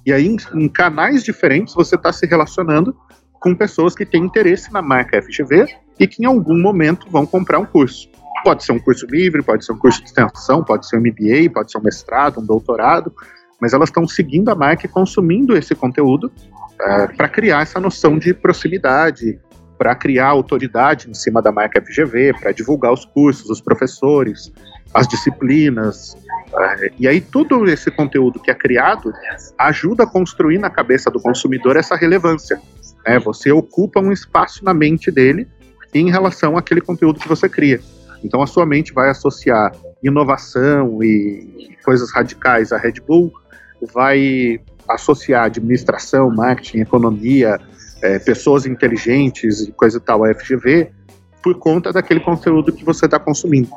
E 0.09 0.13
aí, 0.15 0.27
em, 0.55 0.69
canais 0.71 1.23
diferentes, 1.23 1.75
você 1.75 1.95
está 1.95 2.11
se 2.11 2.25
relacionando 2.25 2.97
com 3.35 3.55
pessoas 3.55 3.95
que 3.95 4.07
têm 4.07 4.25
interesse 4.25 4.73
na 4.73 4.81
marca 4.81 5.21
FGV 5.21 5.67
e 6.01 6.07
que 6.07 6.23
em 6.23 6.25
algum 6.25 6.59
momento 6.59 7.07
vão 7.11 7.27
comprar 7.27 7.59
um 7.59 7.67
curso. 7.67 8.09
Pode 8.43 8.65
ser 8.65 8.73
um 8.73 8.79
curso 8.79 9.05
livre, 9.05 9.43
pode 9.43 9.67
ser 9.67 9.73
um 9.73 9.77
curso 9.77 10.01
de 10.01 10.07
extensão, 10.07 10.65
pode 10.65 10.89
ser 10.89 10.97
um 10.97 11.01
MBA, 11.01 11.53
pode 11.53 11.71
ser 11.71 11.77
um 11.77 11.83
mestrado, 11.83 12.41
um 12.41 12.47
doutorado, 12.47 13.13
mas 13.61 13.75
elas 13.75 13.91
estão 13.91 14.09
seguindo 14.09 14.49
a 14.49 14.55
marca 14.55 14.87
e 14.87 14.89
consumindo 14.89 15.55
esse 15.55 15.75
conteúdo 15.75 16.33
é, 16.81 17.09
para 17.09 17.29
criar 17.29 17.61
essa 17.61 17.79
noção 17.79 18.19
de 18.19 18.33
proximidade, 18.33 19.39
para 19.77 19.95
criar 19.95 20.29
autoridade 20.29 21.11
em 21.11 21.13
cima 21.13 21.43
da 21.43 21.53
marca 21.53 21.83
FGV, 21.83 22.33
para 22.41 22.53
divulgar 22.53 22.95
os 22.95 23.05
cursos, 23.05 23.51
os 23.51 23.61
professores, 23.61 24.51
as 24.95 25.07
disciplinas. 25.07 26.17
É, 26.57 26.91
e 26.99 27.07
aí, 27.07 27.21
todo 27.21 27.69
esse 27.69 27.91
conteúdo 27.91 28.41
que 28.41 28.51
é 28.51 28.55
criado 28.55 29.13
ajuda 29.59 30.05
a 30.05 30.07
construir 30.07 30.59
na 30.59 30.71
cabeça 30.71 31.11
do 31.11 31.21
consumidor 31.21 31.77
essa 31.77 31.95
relevância. 31.95 32.61
É, 33.05 33.19
você 33.19 33.51
ocupa 33.51 34.01
um 34.01 34.13
espaço 34.13 34.65
na 34.65 34.75
mente 34.75 35.11
dele 35.11 35.47
em 35.95 36.11
relação 36.11 36.57
àquele 36.57 36.81
conteúdo 36.81 37.21
que 37.21 37.29
você 37.29 37.49
cria. 37.49 37.81
Então, 38.23 38.43
a 38.43 38.47
sua 38.47 38.67
mente 38.67 38.93
vai 38.93 39.11
associar 39.11 39.73
inovação 40.03 41.03
e 41.03 41.77
coisas 41.85 42.11
radicais 42.13 42.73
à 42.73 42.79
Red 42.79 43.01
Bull, 43.07 43.33
vai 43.93 44.61
associar 44.89 45.45
administração, 45.45 46.31
marketing, 46.31 46.81
economia, 46.81 47.59
é, 48.03 48.19
pessoas 48.19 48.67
inteligentes 48.67 49.61
e 49.61 49.73
coisa 49.73 49.99
e 49.99 50.01
tal, 50.01 50.25
a 50.25 50.35
FGV, 50.35 50.91
por 51.43 51.55
conta 51.59 51.93
daquele 51.93 52.21
conteúdo 52.21 52.73
que 52.73 52.85
você 52.85 53.05
está 53.05 53.19
consumindo. 53.19 53.69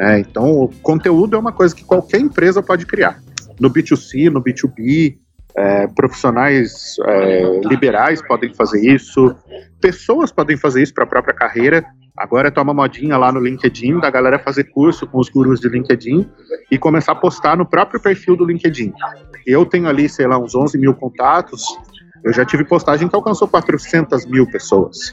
Né? 0.00 0.20
Então, 0.20 0.62
o 0.62 0.68
conteúdo 0.80 1.36
é 1.36 1.38
uma 1.38 1.52
coisa 1.52 1.76
que 1.76 1.84
qualquer 1.84 2.20
empresa 2.20 2.62
pode 2.62 2.86
criar. 2.86 3.20
No 3.60 3.70
B2C, 3.70 4.30
no 4.30 4.42
B2B, 4.42 5.18
é, 5.54 5.86
profissionais 5.88 6.96
é, 7.04 7.60
liberais 7.66 8.26
podem 8.26 8.54
fazer 8.54 8.80
isso, 8.80 9.36
pessoas 9.78 10.32
podem 10.32 10.56
fazer 10.56 10.82
isso 10.82 10.94
para 10.94 11.04
a 11.04 11.06
própria 11.06 11.34
carreira. 11.34 11.84
Agora 12.16 12.50
toma 12.50 12.72
modinha 12.72 13.18
lá 13.18 13.30
no 13.30 13.40
LinkedIn 13.40 14.00
da 14.00 14.08
galera 14.08 14.38
fazer 14.38 14.64
curso 14.64 15.06
com 15.06 15.18
os 15.18 15.28
gurus 15.28 15.60
de 15.60 15.68
LinkedIn 15.68 16.26
e 16.70 16.78
começar 16.78 17.12
a 17.12 17.16
postar 17.16 17.58
no 17.58 17.66
próprio 17.66 18.00
perfil 18.00 18.36
do 18.36 18.46
LinkedIn. 18.46 18.94
Eu 19.46 19.66
tenho 19.66 19.86
ali, 19.86 20.08
sei 20.08 20.26
lá, 20.26 20.38
uns 20.38 20.54
11 20.54 20.78
mil 20.78 20.94
contatos, 20.94 21.62
eu 22.24 22.32
já 22.32 22.44
tive 22.44 22.64
postagem 22.64 23.08
que 23.08 23.16
alcançou 23.16 23.48
400 23.48 24.26
mil 24.26 24.46
pessoas. 24.50 25.12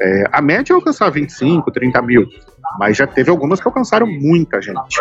É, 0.00 0.24
a 0.32 0.40
média 0.40 0.72
é 0.72 0.74
alcançar 0.74 1.10
25, 1.10 1.70
30 1.70 2.02
mil, 2.02 2.26
mas 2.78 2.96
já 2.96 3.06
teve 3.06 3.30
algumas 3.30 3.60
que 3.60 3.66
alcançaram 3.66 4.06
muita 4.06 4.60
gente. 4.62 5.00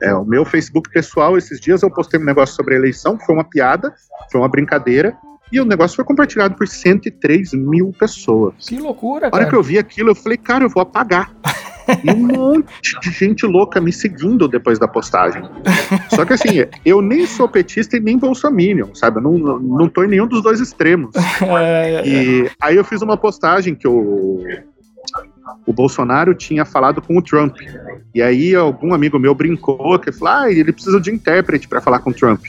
É, 0.00 0.14
o 0.14 0.24
meu 0.24 0.44
Facebook 0.44 0.90
pessoal, 0.90 1.36
esses 1.36 1.60
dias 1.60 1.82
eu 1.82 1.90
postei 1.90 2.20
um 2.20 2.24
negócio 2.24 2.54
sobre 2.54 2.74
a 2.74 2.78
eleição, 2.78 3.16
que 3.16 3.26
foi 3.26 3.34
uma 3.34 3.44
piada, 3.44 3.92
foi 4.30 4.40
uma 4.40 4.48
brincadeira, 4.48 5.16
e 5.52 5.60
o 5.60 5.64
negócio 5.64 5.96
foi 5.96 6.04
compartilhado 6.04 6.54
por 6.54 6.66
103 6.66 7.52
mil 7.52 7.94
pessoas. 7.98 8.54
Que 8.58 8.78
loucura, 8.78 9.30
cara. 9.30 9.36
A 9.36 9.36
hora 9.36 9.50
que 9.50 9.54
eu 9.54 9.62
vi 9.62 9.78
aquilo, 9.78 10.10
eu 10.10 10.14
falei, 10.14 10.38
cara, 10.38 10.64
eu 10.64 10.70
vou 10.70 10.82
apagar. 10.82 11.30
E 12.02 12.10
um 12.10 12.16
monte 12.26 12.98
de 13.00 13.10
gente 13.10 13.44
louca 13.44 13.80
me 13.80 13.92
seguindo 13.92 14.48
depois 14.48 14.78
da 14.78 14.88
postagem. 14.88 15.42
Só 16.10 16.24
que 16.24 16.32
assim, 16.32 16.64
eu 16.84 17.02
nem 17.02 17.26
sou 17.26 17.48
petista 17.48 17.96
e 17.96 18.00
nem 18.00 18.16
bolsominion, 18.16 18.94
sabe? 18.94 19.18
Eu 19.18 19.22
não, 19.22 19.58
não 19.58 19.88
tô 19.88 20.04
em 20.04 20.08
nenhum 20.08 20.26
dos 20.26 20.42
dois 20.42 20.58
extremos. 20.58 21.14
É, 21.60 22.02
e 22.06 22.50
aí 22.60 22.76
eu 22.76 22.84
fiz 22.84 23.02
uma 23.02 23.16
postagem 23.16 23.74
que 23.74 23.86
o, 23.86 24.42
o 25.66 25.72
Bolsonaro 25.72 26.34
tinha 26.34 26.64
falado 26.64 27.02
com 27.02 27.18
o 27.18 27.22
Trump. 27.22 27.56
E 28.14 28.22
aí 28.22 28.54
algum 28.54 28.94
amigo 28.94 29.18
meu 29.18 29.34
brincou 29.34 29.98
que 29.98 30.12
falou: 30.12 30.34
ah, 30.34 30.50
ele 30.50 30.72
precisa 30.72 31.00
de 31.00 31.10
intérprete 31.10 31.68
para 31.68 31.80
falar 31.80 31.98
com 31.98 32.10
o 32.10 32.14
Trump. 32.14 32.44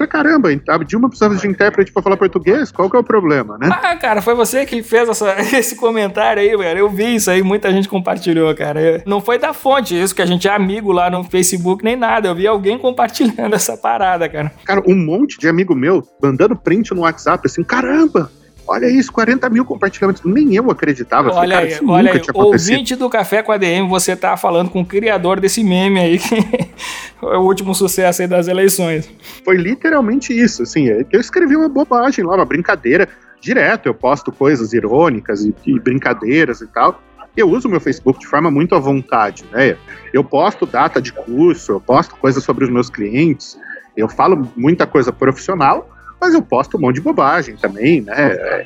Falei, 0.00 0.08
caramba, 0.08 0.48
a 0.68 0.78
Dilma 0.78 1.08
precisava 1.10 1.36
de 1.36 1.46
intérprete 1.46 1.92
pra 1.92 2.02
falar 2.02 2.16
português? 2.16 2.72
Qual 2.72 2.88
que 2.88 2.96
é 2.96 3.00
o 3.00 3.04
problema, 3.04 3.58
né? 3.58 3.68
Ah, 3.70 3.94
cara, 3.96 4.22
foi 4.22 4.34
você 4.34 4.64
que 4.64 4.82
fez 4.82 5.06
essa, 5.06 5.36
esse 5.58 5.76
comentário 5.76 6.40
aí, 6.40 6.56
cara. 6.56 6.78
Eu 6.78 6.88
vi 6.88 7.16
isso 7.16 7.30
aí, 7.30 7.42
muita 7.42 7.70
gente 7.70 7.86
compartilhou, 7.86 8.54
cara. 8.54 9.02
Não 9.04 9.20
foi 9.20 9.38
da 9.38 9.52
fonte 9.52 10.00
isso, 10.00 10.14
que 10.14 10.22
a 10.22 10.26
gente 10.26 10.48
é 10.48 10.54
amigo 10.54 10.90
lá 10.90 11.10
no 11.10 11.22
Facebook, 11.22 11.84
nem 11.84 11.96
nada. 11.96 12.28
Eu 12.28 12.34
vi 12.34 12.46
alguém 12.46 12.78
compartilhando 12.78 13.52
essa 13.54 13.76
parada, 13.76 14.26
cara. 14.26 14.50
Cara, 14.64 14.82
um 14.86 14.96
monte 14.96 15.38
de 15.38 15.46
amigo 15.46 15.74
meu 15.74 16.02
mandando 16.22 16.56
print 16.56 16.94
no 16.94 17.02
WhatsApp, 17.02 17.42
assim, 17.44 17.62
caramba, 17.62 18.30
Olha 18.70 18.86
isso, 18.86 19.10
40 19.10 19.50
mil 19.50 19.64
compartilhamentos. 19.64 20.22
Nem 20.24 20.54
eu 20.54 20.70
acreditava. 20.70 21.32
Olha 21.32 21.56
Falei, 21.56 21.74
aí, 21.74 21.80
olha 21.84 22.12
aí. 22.12 22.22
Ouvinte 22.32 22.94
do 22.94 23.10
Café 23.10 23.42
com 23.42 23.50
a 23.50 23.56
DM, 23.56 23.88
você 23.88 24.14
tá 24.14 24.36
falando 24.36 24.70
com 24.70 24.82
o 24.82 24.86
criador 24.86 25.40
desse 25.40 25.64
meme 25.64 25.98
aí, 25.98 26.18
que 26.20 26.36
é 27.20 27.36
o 27.36 27.40
último 27.40 27.74
sucesso 27.74 28.22
aí 28.22 28.28
das 28.28 28.46
eleições. 28.46 29.10
Foi 29.44 29.56
literalmente 29.56 30.32
isso, 30.32 30.62
assim. 30.62 30.88
É 30.88 31.04
eu 31.10 31.20
escrevi 31.20 31.56
uma 31.56 31.68
bobagem 31.68 32.24
lá, 32.24 32.36
uma 32.36 32.44
brincadeira. 32.44 33.08
Direto, 33.40 33.86
eu 33.86 33.94
posto 33.94 34.30
coisas 34.30 34.72
irônicas 34.72 35.44
e, 35.44 35.52
e 35.66 35.80
brincadeiras 35.80 36.60
e 36.60 36.68
tal. 36.68 37.02
Eu 37.36 37.50
uso 37.50 37.68
meu 37.68 37.80
Facebook 37.80 38.20
de 38.20 38.26
forma 38.28 38.52
muito 38.52 38.76
à 38.76 38.78
vontade, 38.78 39.44
né? 39.50 39.76
Eu 40.12 40.22
posto 40.22 40.64
data 40.64 41.02
de 41.02 41.12
curso, 41.12 41.72
eu 41.72 41.80
posto 41.80 42.14
coisas 42.14 42.44
sobre 42.44 42.64
os 42.64 42.70
meus 42.70 42.88
clientes, 42.88 43.58
eu 43.96 44.08
falo 44.08 44.48
muita 44.54 44.86
coisa 44.86 45.12
profissional, 45.12 45.88
mas 46.20 46.34
eu 46.34 46.42
posto 46.42 46.76
um 46.76 46.80
monte 46.80 46.96
de 46.96 47.00
bobagem 47.00 47.56
também, 47.56 48.00
né? 48.00 48.14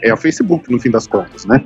É, 0.03 0.09
é 0.09 0.15
o 0.15 0.17
Facebook, 0.17 0.71
no 0.71 0.79
fim 0.79 0.91
das 0.91 1.07
contas, 1.07 1.45
né? 1.47 1.65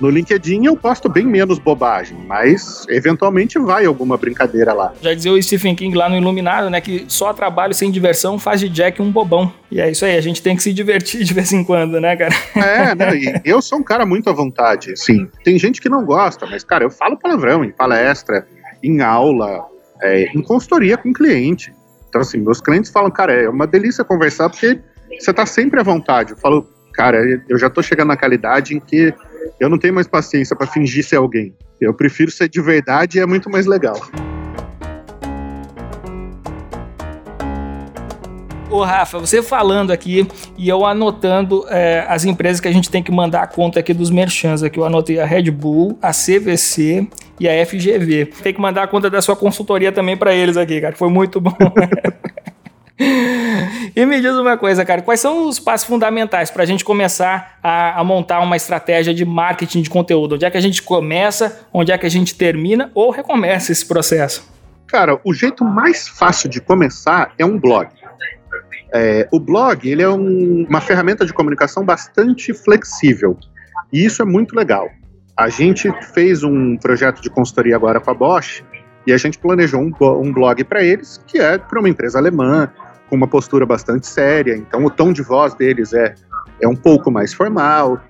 No 0.00 0.10
LinkedIn 0.10 0.66
eu 0.66 0.76
posto 0.76 1.08
bem 1.08 1.24
menos 1.24 1.58
bobagem, 1.58 2.18
mas 2.26 2.84
eventualmente 2.88 3.58
vai 3.58 3.86
alguma 3.86 4.16
brincadeira 4.16 4.72
lá. 4.72 4.92
Já 5.00 5.14
dizia 5.14 5.32
o 5.32 5.40
Stephen 5.40 5.74
King 5.74 5.96
lá 5.96 6.08
no 6.08 6.16
Iluminado, 6.16 6.68
né, 6.68 6.80
que 6.80 7.04
só 7.06 7.32
trabalho 7.32 7.72
sem 7.72 7.90
diversão 7.90 8.38
faz 8.38 8.60
de 8.60 8.68
Jack 8.68 9.00
um 9.00 9.10
bobão. 9.10 9.52
E 9.70 9.80
é 9.80 9.90
isso 9.90 10.04
aí, 10.04 10.16
a 10.16 10.20
gente 10.20 10.42
tem 10.42 10.56
que 10.56 10.62
se 10.62 10.72
divertir 10.72 11.22
de 11.22 11.32
vez 11.32 11.52
em 11.52 11.62
quando, 11.62 12.00
né, 12.00 12.16
cara? 12.16 12.34
É, 12.56 12.94
né, 12.96 13.16
e 13.16 13.40
eu 13.44 13.62
sou 13.62 13.78
um 13.78 13.84
cara 13.84 14.04
muito 14.04 14.28
à 14.28 14.32
vontade, 14.32 14.96
sim. 14.96 15.28
Tem 15.44 15.58
gente 15.58 15.80
que 15.80 15.88
não 15.88 16.04
gosta, 16.04 16.44
mas, 16.44 16.64
cara, 16.64 16.84
eu 16.84 16.90
falo 16.90 17.16
palavrão 17.16 17.64
em 17.64 17.70
palestra, 17.70 18.46
em 18.82 19.00
aula, 19.00 19.64
é, 20.02 20.24
em 20.34 20.42
consultoria 20.42 20.96
com 20.96 21.12
cliente. 21.12 21.72
Então, 22.08 22.20
assim, 22.20 22.38
meus 22.38 22.60
clientes 22.60 22.90
falam, 22.90 23.10
cara, 23.10 23.32
é 23.32 23.48
uma 23.48 23.66
delícia 23.66 24.04
conversar 24.04 24.50
porque 24.50 24.80
você 25.18 25.32
tá 25.32 25.46
sempre 25.46 25.80
à 25.80 25.82
vontade. 25.82 26.32
Eu 26.32 26.36
falo, 26.36 26.68
cara, 26.92 27.18
eu 27.48 27.58
já 27.58 27.68
tô 27.68 27.82
chegando 27.82 28.08
naquela 28.08 28.34
idade 28.34 28.74
em 28.74 28.80
que 28.80 29.12
eu 29.60 29.68
não 29.68 29.78
tenho 29.78 29.94
mais 29.94 30.06
paciência 30.06 30.56
para 30.56 30.66
fingir 30.66 31.04
ser 31.04 31.16
alguém. 31.16 31.54
Eu 31.80 31.92
prefiro 31.94 32.30
ser 32.30 32.48
de 32.48 32.60
verdade 32.60 33.18
e 33.18 33.20
é 33.20 33.26
muito 33.26 33.50
mais 33.50 33.66
legal. 33.66 34.00
Ô, 38.70 38.82
Rafa, 38.82 39.20
você 39.20 39.40
falando 39.40 39.92
aqui 39.92 40.26
e 40.58 40.68
eu 40.68 40.84
anotando 40.84 41.64
é, 41.68 42.04
as 42.08 42.24
empresas 42.24 42.60
que 42.60 42.66
a 42.66 42.72
gente 42.72 42.90
tem 42.90 43.02
que 43.02 43.12
mandar 43.12 43.42
a 43.42 43.46
conta 43.46 43.78
aqui 43.78 43.94
dos 43.94 44.10
merchants. 44.10 44.64
Aqui 44.64 44.78
eu 44.78 44.84
anotei 44.84 45.20
a 45.20 45.24
Red 45.24 45.50
Bull, 45.50 45.96
a 46.02 46.10
CVC 46.10 47.06
e 47.38 47.48
a 47.48 47.66
FGV. 47.66 48.32
Tem 48.42 48.52
que 48.52 48.60
mandar 48.60 48.82
a 48.82 48.86
conta 48.88 49.08
da 49.08 49.22
sua 49.22 49.36
consultoria 49.36 49.92
também 49.92 50.16
para 50.16 50.34
eles 50.34 50.56
aqui, 50.56 50.80
cara. 50.80 50.96
Foi 50.96 51.08
muito 51.08 51.40
bom. 51.40 51.56
E 53.96 54.04
me 54.04 54.20
diz 54.20 54.32
uma 54.32 54.56
coisa, 54.56 54.84
cara, 54.84 55.02
quais 55.02 55.20
são 55.20 55.48
os 55.48 55.60
passos 55.60 55.86
fundamentais 55.86 56.50
para 56.50 56.64
a 56.64 56.66
gente 56.66 56.84
começar 56.84 57.58
a, 57.62 58.00
a, 58.00 58.04
montar 58.04 58.40
uma 58.40 58.56
estratégia 58.56 59.14
de 59.14 59.24
marketing 59.24 59.82
de 59.82 59.90
conteúdo? 59.90 60.34
Onde 60.34 60.44
é 60.44 60.50
que 60.50 60.56
a 60.56 60.60
gente 60.60 60.82
começa, 60.82 61.66
onde 61.72 61.92
é 61.92 61.98
que 61.98 62.04
a 62.04 62.08
gente 62.08 62.34
termina 62.34 62.90
ou 62.92 63.10
recomeça 63.10 63.70
esse 63.70 63.86
processo? 63.86 64.52
Cara, 64.88 65.20
o 65.24 65.32
jeito 65.32 65.64
mais 65.64 66.08
fácil 66.08 66.48
de 66.48 66.60
começar 66.60 67.32
é 67.38 67.44
um 67.44 67.58
blog. 67.58 67.88
É, 68.92 69.28
o 69.30 69.40
blog 69.40 69.88
ele 69.88 70.02
é 70.02 70.08
um, 70.08 70.66
uma 70.68 70.80
ferramenta 70.80 71.24
de 71.24 71.32
comunicação 71.32 71.84
bastante 71.84 72.52
flexível 72.52 73.36
e 73.92 74.04
isso 74.04 74.22
é 74.22 74.24
muito 74.24 74.54
legal. 74.54 74.88
A 75.36 75.48
gente 75.48 75.92
fez 76.12 76.44
um 76.44 76.76
projeto 76.76 77.20
de 77.20 77.28
consultoria 77.28 77.74
agora 77.74 78.00
com 78.00 78.10
a 78.10 78.14
Bosch 78.14 78.62
e 79.06 79.12
a 79.12 79.16
gente 79.16 79.38
planejou 79.38 79.80
um, 79.80 79.92
um 80.20 80.32
blog 80.32 80.62
para 80.64 80.82
eles 80.82 81.20
que 81.26 81.38
é 81.38 81.58
para 81.58 81.78
uma 81.78 81.88
empresa 81.88 82.18
alemã 82.18 82.70
com 83.14 83.16
uma 83.16 83.28
postura 83.28 83.64
bastante 83.64 84.08
séria. 84.08 84.56
Então 84.56 84.84
o 84.84 84.90
tom 84.90 85.12
de 85.12 85.22
voz 85.22 85.54
deles 85.54 85.92
é, 85.92 86.14
é 86.60 86.66
um 86.66 86.74
pouco 86.74 87.10
mais 87.10 87.32
formal. 87.32 88.00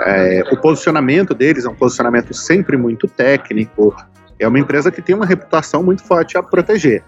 É, 0.00 0.42
o 0.52 0.60
posicionamento 0.60 1.34
deles 1.34 1.64
é 1.64 1.68
um 1.68 1.74
posicionamento 1.74 2.32
sempre 2.32 2.76
muito 2.76 3.08
técnico. 3.08 3.94
É 4.38 4.46
uma 4.46 4.58
empresa 4.58 4.92
que 4.92 5.02
tem 5.02 5.14
uma 5.14 5.26
reputação 5.26 5.82
muito 5.82 6.04
forte 6.04 6.38
a 6.38 6.42
proteger. 6.42 7.02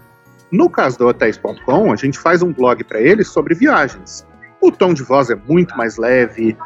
No 0.51 0.69
caso 0.69 0.97
do 0.97 1.07
Hotéis.com, 1.07 1.91
a 1.91 1.95
gente 1.95 2.19
faz 2.19 2.41
um 2.41 2.51
blog 2.51 2.83
para 2.83 3.01
eles 3.01 3.29
sobre 3.29 3.55
viagens. 3.55 4.25
O 4.61 4.71
tom 4.71 4.93
de 4.93 5.03
voz 5.03 5.29
é 5.29 5.35
muito 5.47 5.75
mais 5.77 5.97
leve, 5.97 6.57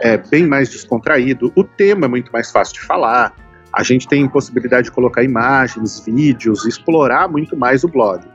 é 0.00 0.16
bem 0.16 0.46
mais 0.46 0.68
descontraído, 0.68 1.52
o 1.56 1.64
tema 1.64 2.06
é 2.06 2.08
muito 2.08 2.30
mais 2.32 2.50
fácil 2.50 2.74
de 2.74 2.80
falar. 2.80 3.34
A 3.72 3.82
gente 3.82 4.06
tem 4.06 4.28
possibilidade 4.28 4.84
de 4.84 4.90
colocar 4.90 5.22
imagens, 5.22 6.00
vídeos, 6.00 6.66
explorar 6.66 7.28
muito 7.28 7.56
mais 7.56 7.82
o 7.82 7.88
blog. 7.88 8.29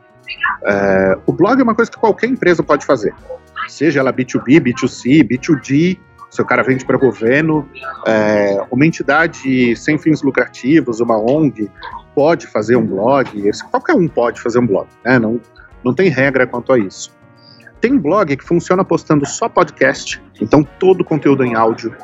É, 0.63 1.17
o 1.25 1.33
blog 1.33 1.59
é 1.59 1.63
uma 1.63 1.75
coisa 1.75 1.91
que 1.91 1.97
qualquer 1.97 2.27
empresa 2.27 2.63
pode 2.63 2.85
fazer, 2.85 3.13
seja 3.67 3.99
ela 3.99 4.13
B2B, 4.13 4.59
B2C, 4.61 5.23
B2D, 5.23 5.99
se 6.29 6.41
o 6.41 6.45
cara 6.45 6.63
vende 6.63 6.85
para 6.85 6.97
governo, 6.97 7.67
é, 8.05 8.61
uma 8.69 8.85
entidade 8.85 9.75
sem 9.75 9.97
fins 9.97 10.21
lucrativos, 10.21 10.99
uma 10.99 11.17
ONG, 11.17 11.69
pode 12.13 12.47
fazer 12.47 12.75
um 12.75 12.85
blog, 12.85 13.49
qualquer 13.71 13.93
um 13.93 14.07
pode 14.07 14.41
fazer 14.41 14.59
um 14.59 14.67
blog, 14.67 14.87
né? 15.03 15.17
não, 15.17 15.39
não 15.83 15.93
tem 15.93 16.09
regra 16.09 16.45
quanto 16.45 16.73
a 16.73 16.79
isso. 16.79 17.15
Tem 17.79 17.97
blog 17.97 18.35
que 18.35 18.43
funciona 18.43 18.83
postando 18.83 19.25
só 19.27 19.47
podcast, 19.47 20.21
então 20.41 20.63
todo 20.63 21.05
conteúdo 21.05 21.45
em 21.45 21.53
áudio. 21.53 21.95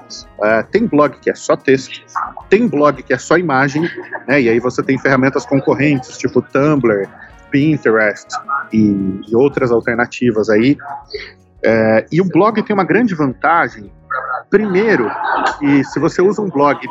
É, 0.44 0.62
tem 0.64 0.86
blog 0.86 1.18
que 1.20 1.30
é 1.30 1.36
só 1.36 1.56
texto, 1.56 2.02
tem 2.50 2.68
blog 2.68 3.02
que 3.02 3.14
é 3.14 3.18
só 3.18 3.38
imagem, 3.38 3.90
né? 4.28 4.42
e 4.42 4.50
aí 4.50 4.60
você 4.60 4.84
tem 4.84 4.98
ferramentas 4.98 5.46
concorrentes, 5.46 6.18
tipo 6.18 6.42
Tumblr, 6.42 7.10
Pinterest 7.52 8.28
e, 8.74 9.22
e 9.28 9.36
outras 9.36 9.72
alternativas 9.72 10.50
aí. 10.50 10.78
É, 11.64 12.06
e 12.12 12.20
o 12.20 12.26
blog 12.26 12.64
tem 12.64 12.74
uma 12.74 12.84
grande 12.84 13.14
vantagem 13.14 13.92
Primeiro, 14.52 15.10
que 15.58 15.82
se 15.86 15.98
você 15.98 16.22
usa 16.22 16.42
um 16.42 16.50
blog 16.50 16.86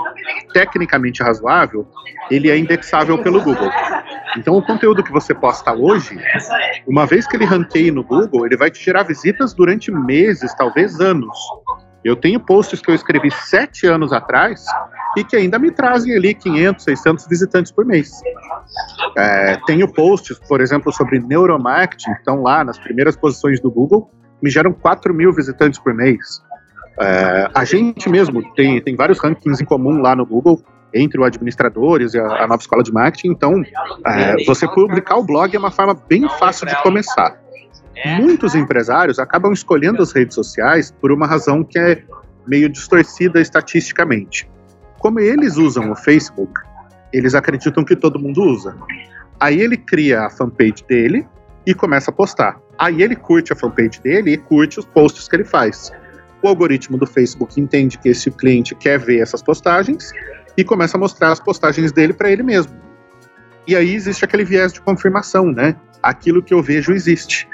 tecnicamente 0.54 1.22
razoável, 1.22 1.86
ele 2.30 2.50
é 2.50 2.56
indexável 2.56 3.22
pelo 3.22 3.42
Google. 3.42 3.70
Então, 4.38 4.56
o 4.56 4.62
conteúdo 4.62 5.04
que 5.04 5.12
você 5.12 5.34
posta 5.34 5.70
hoje, 5.74 6.18
uma 6.86 7.04
vez 7.04 7.26
que 7.26 7.36
ele 7.36 7.44
ranqueie 7.44 7.90
no 7.90 8.02
Google, 8.02 8.46
ele 8.46 8.56
vai 8.56 8.70
te 8.70 8.82
gerar 8.82 9.02
visitas 9.02 9.52
durante 9.52 9.90
meses, 9.90 10.54
talvez 10.54 11.00
anos. 11.00 11.36
Eu 12.04 12.16
tenho 12.16 12.40
posts 12.40 12.80
que 12.80 12.90
eu 12.90 12.94
escrevi 12.94 13.30
sete 13.30 13.86
anos 13.86 14.12
atrás 14.12 14.64
e 15.16 15.24
que 15.24 15.36
ainda 15.36 15.58
me 15.58 15.70
trazem 15.70 16.14
ali 16.16 16.34
500, 16.34 16.84
600 16.84 17.26
visitantes 17.26 17.72
por 17.72 17.84
mês. 17.84 18.10
É, 19.16 19.58
tenho 19.66 19.92
posts, 19.92 20.38
por 20.48 20.60
exemplo, 20.60 20.92
sobre 20.92 21.18
neuromarketing, 21.18 22.12
estão 22.12 22.42
lá 22.42 22.64
nas 22.64 22.78
primeiras 22.78 23.16
posições 23.16 23.60
do 23.60 23.70
Google, 23.70 24.10
me 24.42 24.50
geram 24.50 24.72
4 24.72 25.12
mil 25.12 25.32
visitantes 25.32 25.78
por 25.78 25.92
mês. 25.92 26.42
É, 27.00 27.48
a 27.54 27.64
gente 27.64 28.08
mesmo 28.08 28.42
tem, 28.54 28.80
tem 28.80 28.96
vários 28.96 29.18
rankings 29.18 29.62
em 29.62 29.66
comum 29.66 30.00
lá 30.00 30.14
no 30.14 30.24
Google, 30.24 30.62
entre 30.94 31.20
os 31.20 31.26
administradores 31.26 32.14
e 32.14 32.18
a, 32.18 32.24
a 32.24 32.46
nova 32.46 32.60
escola 32.60 32.82
de 32.82 32.92
marketing. 32.92 33.28
Então, 33.28 33.62
é, 34.06 34.44
você 34.44 34.66
publicar 34.66 35.16
o 35.16 35.24
blog 35.24 35.54
é 35.54 35.58
uma 35.58 35.70
forma 35.70 35.94
bem 36.08 36.28
fácil 36.38 36.66
de 36.66 36.82
começar. 36.82 37.36
Muitos 38.18 38.54
empresários 38.54 39.18
acabam 39.18 39.52
escolhendo 39.52 40.02
as 40.02 40.12
redes 40.12 40.34
sociais 40.34 40.90
por 40.90 41.12
uma 41.12 41.26
razão 41.26 41.62
que 41.64 41.78
é 41.78 42.02
meio 42.46 42.68
distorcida 42.68 43.40
estatisticamente. 43.40 44.48
Como 44.98 45.20
eles 45.20 45.56
usam 45.56 45.90
o 45.90 45.96
Facebook, 45.96 46.52
eles 47.12 47.34
acreditam 47.34 47.84
que 47.84 47.96
todo 47.96 48.18
mundo 48.18 48.42
usa. 48.42 48.76
Aí 49.38 49.60
ele 49.60 49.76
cria 49.76 50.22
a 50.26 50.30
fanpage 50.30 50.84
dele 50.88 51.26
e 51.66 51.74
começa 51.74 52.10
a 52.10 52.14
postar. 52.14 52.58
Aí 52.78 53.02
ele 53.02 53.16
curte 53.16 53.52
a 53.52 53.56
fanpage 53.56 54.00
dele 54.00 54.32
e 54.32 54.36
curte 54.38 54.78
os 54.78 54.86
posts 54.86 55.28
que 55.28 55.36
ele 55.36 55.44
faz. 55.44 55.92
O 56.42 56.48
algoritmo 56.48 56.96
do 56.96 57.06
Facebook 57.06 57.60
entende 57.60 57.98
que 57.98 58.08
esse 58.08 58.30
cliente 58.30 58.74
quer 58.74 58.98
ver 58.98 59.20
essas 59.20 59.42
postagens 59.42 60.12
e 60.56 60.64
começa 60.64 60.96
a 60.96 61.00
mostrar 61.00 61.32
as 61.32 61.40
postagens 61.40 61.92
dele 61.92 62.12
para 62.12 62.30
ele 62.30 62.42
mesmo. 62.42 62.74
E 63.66 63.76
aí 63.76 63.94
existe 63.94 64.24
aquele 64.24 64.44
viés 64.44 64.72
de 64.72 64.80
confirmação, 64.80 65.52
né? 65.52 65.76
Aquilo 66.02 66.42
que 66.42 66.54
eu 66.54 66.62
vejo 66.62 66.92
existe. 66.92 67.46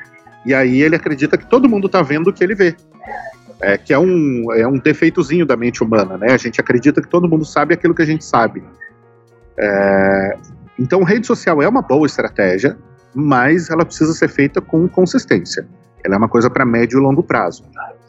E 0.46 0.54
aí 0.54 0.80
ele 0.80 0.94
acredita 0.94 1.36
que 1.36 1.44
todo 1.44 1.68
mundo 1.68 1.86
está 1.86 2.00
vendo 2.02 2.28
o 2.28 2.32
que 2.32 2.42
ele 2.42 2.54
vê. 2.54 2.76
É, 3.60 3.76
que 3.76 3.92
é 3.92 3.98
um, 3.98 4.52
é 4.52 4.66
um 4.66 4.78
defeitozinho 4.78 5.44
da 5.44 5.56
mente 5.56 5.82
humana, 5.82 6.16
né? 6.16 6.32
A 6.32 6.36
gente 6.36 6.60
acredita 6.60 7.02
que 7.02 7.08
todo 7.08 7.28
mundo 7.28 7.44
sabe 7.44 7.74
aquilo 7.74 7.94
que 7.94 8.02
a 8.02 8.06
gente 8.06 8.24
sabe. 8.24 8.62
É, 9.58 10.36
então, 10.78 11.02
rede 11.02 11.26
social 11.26 11.60
é 11.60 11.68
uma 11.68 11.82
boa 11.82 12.06
estratégia, 12.06 12.78
mas 13.12 13.70
ela 13.70 13.84
precisa 13.84 14.12
ser 14.12 14.28
feita 14.28 14.60
com 14.60 14.86
consistência. 14.86 15.66
Ela 16.04 16.14
é 16.14 16.18
uma 16.18 16.28
coisa 16.28 16.48
para 16.48 16.64
médio 16.64 17.00
e 17.00 17.02
longo 17.02 17.22
prazo. 17.24 17.64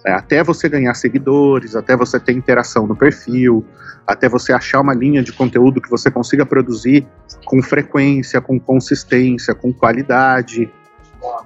É, 0.05 0.11
até 0.11 0.43
você 0.43 0.69
ganhar 0.69 0.93
seguidores, 0.93 1.75
até 1.75 1.95
você 1.95 2.19
ter 2.19 2.33
interação 2.33 2.85
no 2.85 2.95
perfil, 2.95 3.65
até 4.05 4.29
você 4.29 4.53
achar 4.53 4.81
uma 4.81 4.93
linha 4.93 5.23
de 5.23 5.33
conteúdo 5.33 5.81
que 5.81 5.89
você 5.89 6.11
consiga 6.11 6.45
produzir 6.45 7.07
com 7.45 7.63
frequência, 7.63 8.39
com 8.39 8.59
consistência, 8.59 9.55
com 9.55 9.73
qualidade, 9.73 10.71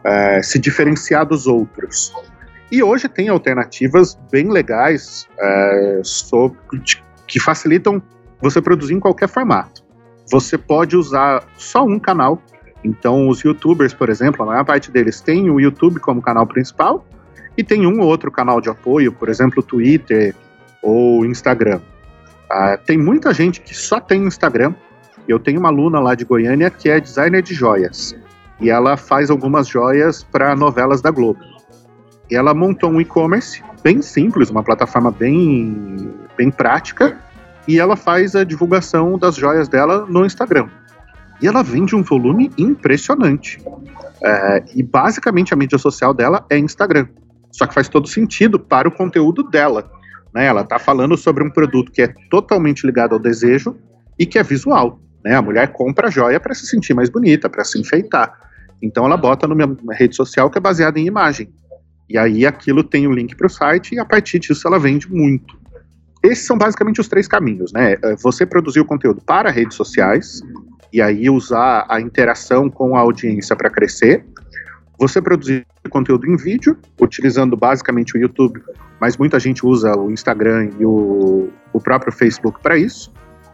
é, 0.03 0.41
se 0.41 0.59
diferenciar 0.59 1.25
dos 1.25 1.47
outros. 1.47 2.13
E 2.71 2.81
hoje 2.81 3.09
tem 3.09 3.27
alternativas 3.27 4.17
bem 4.31 4.49
legais 4.49 5.27
é, 5.37 6.01
sobre, 6.03 6.57
que 7.27 7.39
facilitam 7.39 8.01
você 8.41 8.61
produzir 8.61 8.93
em 8.93 8.99
qualquer 8.99 9.27
formato. 9.27 9.83
Você 10.31 10.57
pode 10.57 10.95
usar 10.95 11.43
só 11.57 11.83
um 11.83 11.99
canal. 11.99 12.41
Então, 12.83 13.27
os 13.27 13.41
youtubers, 13.41 13.93
por 13.93 14.09
exemplo, 14.09 14.43
a 14.43 14.45
maior 14.45 14.63
parte 14.63 14.89
deles 14.89 15.19
tem 15.19 15.49
o 15.49 15.59
YouTube 15.59 15.99
como 15.99 16.21
canal 16.21 16.47
principal 16.47 17.05
e 17.57 17.63
tem 17.63 17.85
um 17.85 17.99
ou 17.99 18.07
outro 18.07 18.31
canal 18.31 18.61
de 18.61 18.69
apoio, 18.69 19.11
por 19.11 19.27
exemplo, 19.27 19.61
Twitter 19.61 20.33
ou 20.81 21.25
Instagram. 21.25 21.81
Ah, 22.49 22.77
tem 22.77 22.97
muita 22.97 23.33
gente 23.33 23.61
que 23.61 23.75
só 23.75 23.99
tem 23.99 24.23
Instagram. 24.23 24.73
Eu 25.27 25.39
tenho 25.39 25.59
uma 25.59 25.69
aluna 25.69 25.99
lá 25.99 26.15
de 26.15 26.25
Goiânia 26.25 26.69
que 26.69 26.89
é 26.89 26.99
designer 26.99 27.41
de 27.41 27.53
joias 27.53 28.15
e 28.61 28.69
ela 28.69 28.95
faz 28.95 29.29
algumas 29.29 29.67
joias 29.67 30.23
para 30.23 30.55
novelas 30.55 31.01
da 31.01 31.09
Globo. 31.09 31.39
E 32.29 32.35
ela 32.35 32.53
montou 32.53 32.91
um 32.91 33.01
e-commerce 33.01 33.61
bem 33.83 34.01
simples, 34.01 34.49
uma 34.49 34.63
plataforma 34.63 35.11
bem, 35.11 36.13
bem 36.37 36.51
prática, 36.51 37.17
e 37.67 37.79
ela 37.79 37.95
faz 37.95 38.35
a 38.35 38.43
divulgação 38.43 39.17
das 39.17 39.35
joias 39.35 39.67
dela 39.67 40.05
no 40.07 40.25
Instagram. 40.25 40.69
E 41.41 41.47
ela 41.47 41.63
vende 41.63 41.95
um 41.95 42.03
volume 42.03 42.51
impressionante. 42.57 43.61
É, 44.23 44.63
e 44.75 44.83
basicamente 44.83 45.53
a 45.53 45.57
mídia 45.57 45.79
social 45.79 46.13
dela 46.13 46.45
é 46.49 46.57
Instagram. 46.57 47.07
Só 47.51 47.65
que 47.65 47.73
faz 47.73 47.89
todo 47.89 48.07
sentido 48.07 48.59
para 48.59 48.87
o 48.87 48.91
conteúdo 48.91 49.43
dela. 49.43 49.91
Né? 50.33 50.45
Ela 50.45 50.61
está 50.61 50.77
falando 50.77 51.17
sobre 51.17 51.43
um 51.43 51.49
produto 51.49 51.91
que 51.91 52.03
é 52.03 52.13
totalmente 52.29 52.85
ligado 52.85 53.13
ao 53.13 53.19
desejo 53.19 53.75
e 54.17 54.25
que 54.25 54.37
é 54.37 54.43
visual. 54.43 54.99
Né? 55.25 55.35
A 55.35 55.41
mulher 55.41 55.73
compra 55.73 56.07
a 56.07 56.11
joia 56.11 56.39
para 56.39 56.53
se 56.53 56.67
sentir 56.67 56.93
mais 56.93 57.09
bonita, 57.09 57.49
para 57.49 57.63
se 57.63 57.79
enfeitar. 57.79 58.50
Então 58.81 59.05
ela 59.05 59.17
bota 59.17 59.47
numa 59.47 59.77
rede 59.91 60.15
social 60.15 60.49
que 60.49 60.57
é 60.57 60.61
baseada 60.61 60.99
em 60.99 61.05
imagem. 61.05 61.49
E 62.09 62.17
aí 62.17 62.45
aquilo 62.45 62.83
tem 62.83 63.07
o 63.07 63.11
um 63.11 63.13
link 63.13 63.35
para 63.35 63.47
o 63.47 63.49
site 63.49 63.95
e 63.95 63.99
a 63.99 64.05
partir 64.05 64.39
disso 64.39 64.67
ela 64.67 64.79
vende 64.79 65.09
muito. 65.11 65.59
Esses 66.23 66.45
são 66.45 66.57
basicamente 66.57 66.99
os 66.99 67.07
três 67.07 67.27
caminhos, 67.27 67.71
né? 67.71 67.97
É, 68.03 68.15
você 68.15 68.45
produzir 68.45 68.79
o 68.79 68.85
conteúdo 68.85 69.21
para 69.21 69.49
redes 69.49 69.75
sociais 69.75 70.41
e 70.93 71.01
aí 71.01 71.29
usar 71.29 71.85
a 71.89 71.99
interação 71.99 72.69
com 72.69 72.95
a 72.95 72.99
audiência 72.99 73.55
para 73.55 73.69
crescer. 73.69 74.25
Você 74.99 75.21
produzir 75.21 75.65
conteúdo 75.89 76.27
em 76.27 76.35
vídeo, 76.35 76.77
utilizando 76.99 77.57
basicamente 77.57 78.15
o 78.15 78.19
YouTube, 78.19 78.61
mas 78.99 79.17
muita 79.17 79.39
gente 79.39 79.65
usa 79.65 79.97
o 79.97 80.11
Instagram 80.11 80.69
e 80.79 80.85
o, 80.85 81.49
o 81.73 81.79
próprio 81.79 82.11
Facebook 82.11 82.61
para 82.61 82.77
isso. 82.77 83.11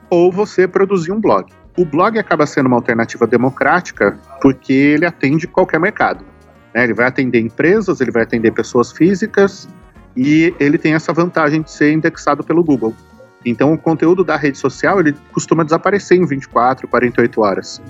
Ou 0.10 0.32
você 0.32 0.68
produzir 0.68 1.12
um 1.12 1.22
blog. 1.22 1.54
O 1.78 1.86
blog 1.86 2.18
acaba 2.18 2.48
sendo 2.48 2.66
uma 2.66 2.78
alternativa 2.78 3.28
democrática 3.28 4.18
porque 4.42 4.74
ele 4.74 5.06
atende 5.06 5.46
qualquer 5.48 5.80
mercado. 5.80 6.26
Né? 6.74 6.84
Ele 6.84 6.94
vai 6.94 7.06
atender 7.06 7.40
empresas, 7.40 8.02
ele 8.02 8.12
vai 8.12 8.24
atender 8.24 8.52
pessoas 8.52 8.92
físicas 8.92 9.70
e 10.16 10.54
ele 10.60 10.80
tem 10.80 10.96
essa 10.96 11.14
vantagem 11.14 11.62
de 11.62 11.72
ser 11.72 11.94
indexado 11.94 12.44
pelo 12.44 12.64
Google. 12.64 12.96
Então, 13.46 13.72
o 13.74 13.78
conteúdo 13.78 14.24
da 14.24 14.36
rede 14.36 14.58
social 14.58 15.00
ele 15.00 15.16
costuma 15.32 15.64
desaparecer 15.64 16.18
em 16.18 16.26
24, 16.26 16.88
48 16.88 17.42
horas. 17.42 17.82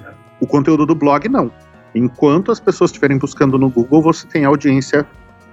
O 0.42 0.46
conteúdo 0.46 0.86
do 0.86 0.94
blog 0.94 1.30
não. 1.30 1.50
Enquanto 1.96 2.52
as 2.52 2.60
pessoas 2.60 2.90
estiverem 2.90 3.18
buscando 3.18 3.58
no 3.58 3.70
Google, 3.70 4.02
você 4.02 4.28
tem 4.28 4.44
audiência 4.44 5.08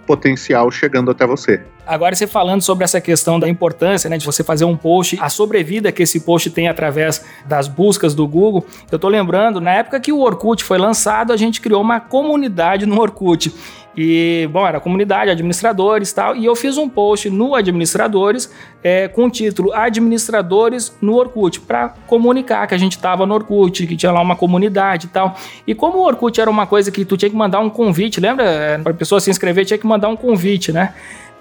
potencial 0.05 0.70
chegando 0.70 1.11
até 1.11 1.26
você. 1.26 1.61
Agora 1.86 2.14
você 2.14 2.26
falando 2.26 2.62
sobre 2.62 2.84
essa 2.84 3.00
questão 3.00 3.38
da 3.38 3.48
importância, 3.48 4.09
né, 4.09 4.16
de 4.16 4.24
você 4.24 4.42
fazer 4.42 4.64
um 4.64 4.76
post, 4.76 5.18
a 5.20 5.28
sobrevida 5.28 5.92
que 5.92 6.02
esse 6.02 6.20
post 6.20 6.50
tem 6.50 6.68
através 6.68 7.24
das 7.46 7.68
buscas 7.68 8.14
do 8.14 8.26
Google. 8.26 8.64
Eu 8.90 8.98
tô 8.98 9.09
lembrando, 9.09 9.61
na 9.61 9.72
época 9.72 10.00
que 10.00 10.12
o 10.12 10.20
Orkut 10.20 10.64
foi 10.64 10.78
lançado, 10.78 11.32
a 11.32 11.36
gente 11.36 11.61
criou 11.61 11.82
uma 11.82 12.00
comunidade 12.00 12.86
no 12.86 12.98
Orkut. 12.98 13.52
E, 13.97 14.49
bom, 14.53 14.66
era 14.66 14.80
comunidade, 14.80 15.30
administradores 15.30 16.11
e 16.11 16.14
tal. 16.14 16.36
E 16.36 16.45
eu 16.45 16.55
fiz 16.57 16.76
um 16.76 16.88
post 16.88 17.30
no 17.30 17.55
Administradores 17.55 18.53
é, 18.82 19.09
com 19.09 19.26
o 19.26 19.30
título 19.30 19.72
Administradores 19.72 20.97
no 21.01 21.14
Orkut, 21.14 21.61
para 21.61 21.90
comunicar 22.07 22.66
que 22.66 22.74
a 22.74 22.78
gente 22.78 22.97
estava 22.97 23.24
no 23.24 23.34
Orkut, 23.34 23.86
que 23.86 23.97
tinha 23.97 24.12
lá 24.12 24.20
uma 24.20 24.36
comunidade 24.36 25.07
e 25.07 25.11
tal. 25.11 25.36
E 25.66 25.74
como 25.74 25.99
o 25.99 26.07
Orkut 26.07 26.40
era 26.40 26.51
uma 26.51 26.66
coisa 26.66 26.90
que 26.90 27.05
tu 27.05 27.16
tinha 27.16 27.30
que 27.30 27.36
mandar 27.36 27.61
um 27.61 27.70
convite, 27.70 28.20
lembra? 28.20 28.45
É, 28.45 28.78
Para 28.78 28.92
a 28.92 28.97
pessoa 28.97 29.20
se 29.20 29.30
inscrever, 29.30 29.64
tinha 29.64 29.78
que 29.78 29.86
mandar 29.86 30.09
um 30.09 30.16
convite, 30.16 30.72
né? 30.72 30.95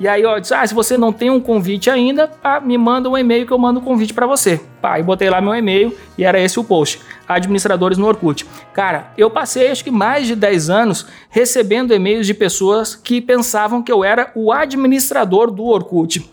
E 0.03 0.07
aí, 0.09 0.25
ó, 0.25 0.37
disse, 0.37 0.53
ah, 0.53 0.67
se 0.67 0.73
você 0.73 0.97
não 0.97 1.13
tem 1.13 1.29
um 1.29 1.39
convite 1.39 1.89
ainda, 1.89 2.27
pá, 2.27 2.59
me 2.59 2.77
manda 2.77 3.09
um 3.09 3.17
e-mail 3.17 3.47
que 3.47 3.53
eu 3.53 3.57
mando 3.57 3.79
o 3.79 3.81
um 3.81 3.85
convite 3.85 4.13
para 4.13 4.27
você. 4.27 4.59
Pá, 4.81 4.99
e 4.99 5.01
botei 5.01 5.29
lá 5.29 5.39
meu 5.39 5.55
e-mail 5.55 5.95
e 6.17 6.25
era 6.25 6.37
esse 6.41 6.59
o 6.59 6.63
post. 6.65 6.99
Administradores 7.25 7.97
no 7.97 8.05
Orkut. 8.05 8.45
Cara, 8.73 9.13
eu 9.17 9.29
passei 9.29 9.71
acho 9.71 9.81
que 9.81 9.89
mais 9.89 10.27
de 10.27 10.35
10 10.35 10.69
anos 10.69 11.07
recebendo 11.29 11.93
e-mails 11.93 12.27
de 12.27 12.33
pessoas 12.33 12.97
que 12.97 13.21
pensavam 13.21 13.81
que 13.81 13.89
eu 13.89 14.03
era 14.03 14.29
o 14.35 14.51
administrador 14.51 15.49
do 15.49 15.63
Orkut 15.63 16.29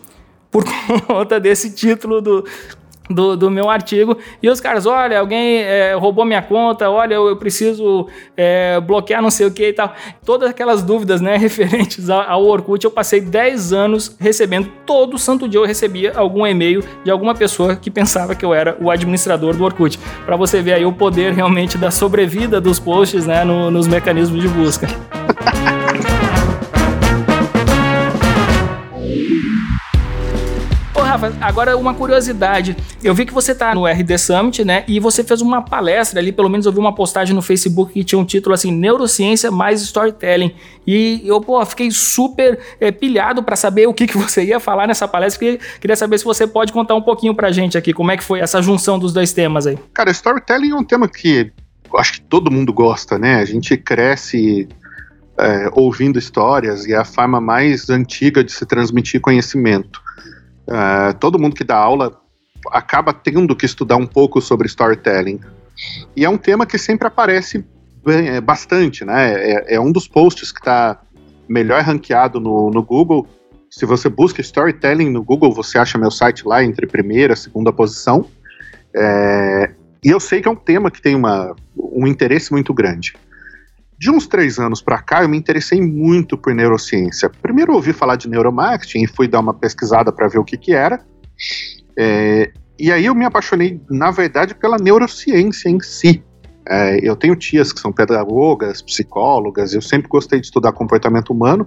por 0.51 0.65
conta 1.07 1.39
desse 1.39 1.73
título 1.73 2.19
do, 2.19 2.45
do, 3.09 3.35
do, 3.35 3.49
meu 3.49 3.69
artigo. 3.69 4.17
E 4.41 4.49
os 4.49 4.59
caras, 4.59 4.85
olha, 4.85 5.19
alguém 5.19 5.59
é, 5.59 5.93
roubou 5.93 6.25
minha 6.25 6.41
conta, 6.41 6.89
olha, 6.89 7.15
eu, 7.15 7.27
eu 7.27 7.35
preciso 7.35 8.07
é, 8.35 8.79
bloquear 8.79 9.21
não 9.21 9.29
sei 9.29 9.45
o 9.45 9.51
que 9.51 9.69
e 9.69 9.73
tal. 9.73 9.93
Todas 10.25 10.49
aquelas 10.49 10.81
dúvidas, 10.81 11.21
né, 11.21 11.35
referentes 11.37 12.09
ao, 12.09 12.21
ao, 12.21 12.45
Orkut, 12.45 12.83
eu 12.83 12.91
passei 12.91 13.21
10 13.21 13.73
anos 13.73 14.15
recebendo, 14.19 14.69
todo 14.85 15.17
santo 15.17 15.47
dia 15.47 15.59
eu 15.59 15.65
recebia 15.65 16.13
algum 16.15 16.45
e-mail 16.45 16.83
de 17.03 17.11
alguma 17.11 17.35
pessoa 17.35 17.75
que 17.75 17.89
pensava 17.89 18.35
que 18.35 18.45
eu 18.45 18.53
era 18.53 18.77
o 18.79 18.89
administrador 18.89 19.55
do 19.55 19.63
Orkut. 19.63 19.99
Para 20.25 20.35
você 20.35 20.61
ver 20.61 20.73
aí 20.73 20.85
o 20.85 20.93
poder 20.93 21.33
realmente 21.33 21.77
da 21.77 21.91
sobrevida 21.91 22.61
dos 22.61 22.79
posts, 22.79 23.25
né, 23.25 23.43
no, 23.43 23.69
nos 23.69 23.87
mecanismos 23.87 24.41
de 24.41 24.47
busca. 24.47 24.87
Rafa, 31.11 31.33
agora 31.41 31.75
uma 31.75 31.93
curiosidade. 31.93 32.73
Eu 33.03 33.13
vi 33.13 33.25
que 33.25 33.33
você 33.33 33.53
tá 33.53 33.75
no 33.75 33.85
RD 33.85 34.17
Summit, 34.17 34.63
né? 34.63 34.85
E 34.87 34.97
você 34.97 35.25
fez 35.25 35.41
uma 35.41 35.61
palestra 35.61 36.21
ali, 36.21 36.31
pelo 36.31 36.47
menos 36.47 36.65
eu 36.65 36.71
vi 36.71 36.79
uma 36.79 36.95
postagem 36.95 37.35
no 37.35 37.41
Facebook 37.41 37.91
que 37.91 38.01
tinha 38.01 38.17
um 38.17 38.23
título 38.23 38.55
assim: 38.55 38.71
Neurociência 38.71 39.51
mais 39.51 39.81
Storytelling. 39.81 40.55
E 40.87 41.21
eu, 41.25 41.41
pô, 41.41 41.63
fiquei 41.65 41.91
super 41.91 42.57
é, 42.79 42.91
pilhado 42.91 43.43
para 43.43 43.57
saber 43.57 43.87
o 43.87 43.93
que, 43.93 44.07
que 44.07 44.17
você 44.17 44.41
ia 44.45 44.57
falar 44.57 44.87
nessa 44.87 45.05
palestra. 45.05 45.39
Queria, 45.39 45.59
queria 45.81 45.95
saber 45.97 46.17
se 46.17 46.23
você 46.23 46.47
pode 46.47 46.71
contar 46.71 46.95
um 46.95 47.01
pouquinho 47.01 47.35
pra 47.35 47.51
gente 47.51 47.77
aqui, 47.77 47.91
como 47.91 48.09
é 48.09 48.15
que 48.15 48.23
foi 48.23 48.39
essa 48.39 48.61
junção 48.61 48.97
dos 48.97 49.11
dois 49.11 49.33
temas 49.33 49.67
aí. 49.67 49.77
Cara, 49.93 50.11
storytelling 50.11 50.71
é 50.71 50.75
um 50.75 50.83
tema 50.83 51.09
que 51.09 51.51
acho 51.97 52.13
que 52.13 52.21
todo 52.21 52.49
mundo 52.49 52.71
gosta, 52.71 53.19
né? 53.19 53.35
A 53.35 53.45
gente 53.45 53.75
cresce 53.75 54.65
é, 55.37 55.69
ouvindo 55.73 56.17
histórias 56.17 56.85
e 56.85 56.93
é 56.93 56.97
a 56.97 57.03
forma 57.03 57.41
mais 57.41 57.89
antiga 57.89 58.41
de 58.41 58.53
se 58.53 58.65
transmitir 58.65 59.19
conhecimento. 59.19 60.01
Uh, 60.67 61.17
todo 61.19 61.39
mundo 61.39 61.55
que 61.55 61.63
dá 61.63 61.75
aula 61.75 62.21
acaba 62.71 63.13
tendo 63.13 63.55
que 63.55 63.65
estudar 63.65 63.95
um 63.97 64.05
pouco 64.05 64.41
sobre 64.41 64.67
storytelling. 64.67 65.39
E 66.15 66.23
é 66.23 66.29
um 66.29 66.37
tema 66.37 66.65
que 66.65 66.77
sempre 66.77 67.07
aparece 67.07 67.65
é, 68.05 68.39
bastante, 68.41 69.03
né? 69.05 69.33
É, 69.33 69.75
é, 69.75 69.79
um 69.79 69.91
dos 69.91 70.07
posts 70.07 70.51
que 70.51 70.59
está 70.59 70.99
melhor 71.47 71.81
ranqueado 71.81 72.39
no, 72.39 72.69
no 72.69 72.83
Google. 72.83 73.27
Se 73.69 73.85
você 73.85 74.09
busca 74.09 74.41
storytelling 74.41 75.09
no 75.09 75.23
Google, 75.23 75.51
você 75.53 75.77
acha 75.77 75.97
meu 75.97 76.11
site 76.11 76.47
lá 76.47 76.63
entre 76.63 76.85
primeira 76.85 77.33
e 77.33 77.37
segunda 77.37 77.71
posição. 77.71 78.25
É, 78.95 79.71
e 80.03 80.09
eu 80.09 80.19
sei 80.19 80.41
que 80.41 80.47
é 80.47 80.51
um 80.51 80.55
tema 80.55 80.91
que 80.91 81.01
tem 81.01 81.15
uma, 81.15 81.55
um 81.75 82.07
interesse 82.07 82.51
muito 82.51 82.73
grande. 82.73 83.13
De 84.01 84.09
uns 84.09 84.25
três 84.25 84.57
anos 84.57 84.81
para 84.81 84.97
cá, 84.97 85.21
eu 85.21 85.29
me 85.29 85.37
interessei 85.37 85.79
muito 85.79 86.35
por 86.35 86.55
neurociência. 86.55 87.29
Primeiro 87.29 87.75
ouvi 87.75 87.93
falar 87.93 88.15
de 88.15 88.27
neuromarketing 88.27 89.03
e 89.03 89.07
fui 89.07 89.27
dar 89.27 89.39
uma 89.39 89.53
pesquisada 89.53 90.11
para 90.11 90.27
ver 90.27 90.39
o 90.39 90.43
que, 90.43 90.57
que 90.57 90.73
era. 90.73 91.05
É, 91.95 92.51
e 92.79 92.91
aí 92.91 93.05
eu 93.05 93.13
me 93.13 93.25
apaixonei, 93.25 93.79
na 93.91 94.09
verdade, 94.09 94.55
pela 94.55 94.77
neurociência 94.77 95.69
em 95.69 95.79
si. 95.81 96.23
É, 96.67 96.97
eu 97.07 97.15
tenho 97.15 97.35
tias 97.35 97.71
que 97.71 97.79
são 97.79 97.91
pedagogas, 97.91 98.81
psicólogas, 98.81 99.75
eu 99.75 99.83
sempre 99.83 100.07
gostei 100.07 100.39
de 100.39 100.47
estudar 100.47 100.71
comportamento 100.71 101.29
humano 101.29 101.63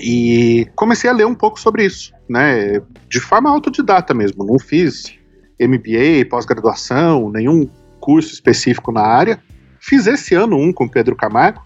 e 0.00 0.68
comecei 0.76 1.10
a 1.10 1.12
ler 1.12 1.26
um 1.26 1.34
pouco 1.34 1.58
sobre 1.58 1.84
isso, 1.84 2.12
né, 2.28 2.80
de 3.08 3.18
forma 3.18 3.50
autodidata 3.50 4.14
mesmo. 4.14 4.44
Não 4.44 4.56
fiz 4.56 5.18
MBA, 5.60 6.28
pós-graduação, 6.30 7.28
nenhum 7.28 7.68
curso 7.98 8.32
específico 8.32 8.92
na 8.92 9.02
área. 9.02 9.42
Fiz 9.86 10.08
esse 10.08 10.34
ano 10.34 10.56
um 10.56 10.72
com 10.72 10.88
Pedro 10.88 11.14
Camargo. 11.14 11.64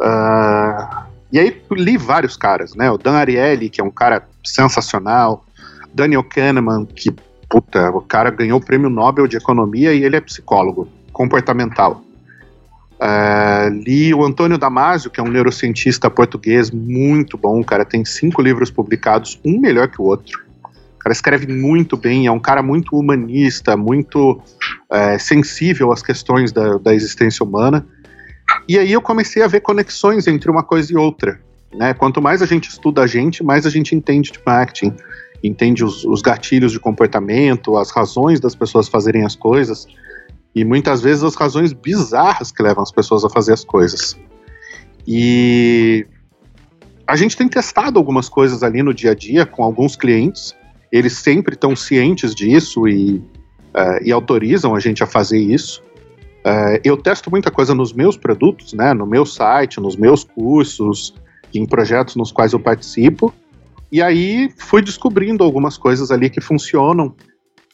Uh, 0.00 1.06
e 1.30 1.38
aí 1.38 1.62
li 1.70 1.96
vários 1.96 2.36
caras, 2.36 2.74
né? 2.74 2.90
O 2.90 2.98
Dan 2.98 3.12
Ariely, 3.12 3.70
que 3.70 3.80
é 3.80 3.84
um 3.84 3.92
cara 3.92 4.26
sensacional. 4.44 5.44
Daniel 5.94 6.24
Kahneman, 6.24 6.84
que, 6.84 7.14
puta, 7.48 7.90
o 7.90 8.00
cara 8.00 8.30
ganhou 8.30 8.58
o 8.58 8.64
prêmio 8.64 8.90
Nobel 8.90 9.28
de 9.28 9.36
Economia 9.36 9.94
e 9.94 10.02
ele 10.02 10.16
é 10.16 10.20
psicólogo 10.20 10.88
comportamental. 11.12 12.02
Uh, 12.94 13.70
li 13.84 14.12
o 14.12 14.24
Antônio 14.24 14.58
Damasio, 14.58 15.08
que 15.08 15.20
é 15.20 15.22
um 15.22 15.28
neurocientista 15.28 16.10
português 16.10 16.72
muito 16.72 17.38
bom, 17.38 17.60
o 17.60 17.64
cara 17.64 17.84
tem 17.84 18.04
cinco 18.04 18.42
livros 18.42 18.68
publicados, 18.68 19.38
um 19.44 19.60
melhor 19.60 19.86
que 19.86 20.02
o 20.02 20.04
outro. 20.04 20.47
O 20.98 21.00
cara 21.00 21.12
escreve 21.12 21.46
muito 21.46 21.96
bem, 21.96 22.26
é 22.26 22.32
um 22.32 22.40
cara 22.40 22.60
muito 22.60 22.96
humanista, 22.96 23.76
muito 23.76 24.42
é, 24.90 25.16
sensível 25.16 25.92
às 25.92 26.02
questões 26.02 26.50
da, 26.50 26.76
da 26.76 26.92
existência 26.92 27.46
humana. 27.46 27.86
E 28.68 28.76
aí 28.76 28.92
eu 28.92 29.00
comecei 29.00 29.42
a 29.42 29.46
ver 29.46 29.60
conexões 29.60 30.26
entre 30.26 30.50
uma 30.50 30.64
coisa 30.64 30.92
e 30.92 30.96
outra. 30.96 31.40
Né? 31.72 31.94
Quanto 31.94 32.20
mais 32.20 32.42
a 32.42 32.46
gente 32.46 32.68
estuda 32.68 33.02
a 33.02 33.06
gente, 33.06 33.44
mais 33.44 33.64
a 33.64 33.70
gente 33.70 33.94
entende 33.94 34.32
de 34.32 34.40
marketing, 34.44 34.92
entende 35.42 35.84
os, 35.84 36.04
os 36.04 36.20
gatilhos 36.20 36.72
de 36.72 36.80
comportamento, 36.80 37.76
as 37.76 37.90
razões 37.90 38.40
das 38.40 38.56
pessoas 38.56 38.88
fazerem 38.88 39.24
as 39.24 39.36
coisas 39.36 39.86
e 40.52 40.64
muitas 40.64 41.00
vezes 41.00 41.22
as 41.22 41.36
razões 41.36 41.72
bizarras 41.72 42.50
que 42.50 42.60
levam 42.60 42.82
as 42.82 42.90
pessoas 42.90 43.24
a 43.24 43.30
fazer 43.30 43.52
as 43.52 43.64
coisas. 43.64 44.18
E 45.06 46.04
a 47.06 47.14
gente 47.14 47.36
tem 47.36 47.46
testado 47.46 47.98
algumas 47.98 48.28
coisas 48.28 48.64
ali 48.64 48.82
no 48.82 48.92
dia 48.92 49.12
a 49.12 49.14
dia 49.14 49.46
com 49.46 49.62
alguns 49.62 49.94
clientes 49.94 50.57
eles 50.90 51.14
sempre 51.14 51.54
estão 51.54 51.76
cientes 51.76 52.34
disso 52.34 52.88
e, 52.88 53.16
uh, 53.16 54.02
e 54.02 54.12
autorizam 54.12 54.74
a 54.74 54.80
gente 54.80 55.02
a 55.02 55.06
fazer 55.06 55.38
isso. 55.38 55.82
Uh, 56.46 56.80
eu 56.84 56.96
testo 56.96 57.30
muita 57.30 57.50
coisa 57.50 57.74
nos 57.74 57.92
meus 57.92 58.16
produtos, 58.16 58.72
né, 58.72 58.94
no 58.94 59.06
meu 59.06 59.26
site, 59.26 59.80
nos 59.80 59.96
meus 59.96 60.24
cursos, 60.24 61.14
em 61.54 61.66
projetos 61.66 62.16
nos 62.16 62.32
quais 62.32 62.52
eu 62.52 62.60
participo, 62.60 63.34
e 63.90 64.02
aí 64.02 64.50
fui 64.56 64.82
descobrindo 64.82 65.42
algumas 65.42 65.76
coisas 65.76 66.10
ali 66.10 66.28
que 66.30 66.40
funcionam. 66.40 67.14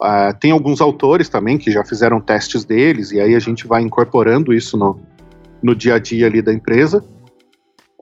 Uh, 0.00 0.36
tem 0.40 0.50
alguns 0.50 0.80
autores 0.80 1.28
também 1.28 1.58
que 1.58 1.70
já 1.70 1.84
fizeram 1.84 2.20
testes 2.20 2.64
deles, 2.64 3.12
e 3.12 3.20
aí 3.20 3.34
a 3.34 3.38
gente 3.38 3.66
vai 3.66 3.82
incorporando 3.82 4.52
isso 4.52 4.76
no, 4.76 5.00
no 5.62 5.74
dia 5.74 5.94
a 5.94 5.98
dia 5.98 6.26
ali 6.26 6.42
da 6.42 6.52
empresa. 6.52 7.04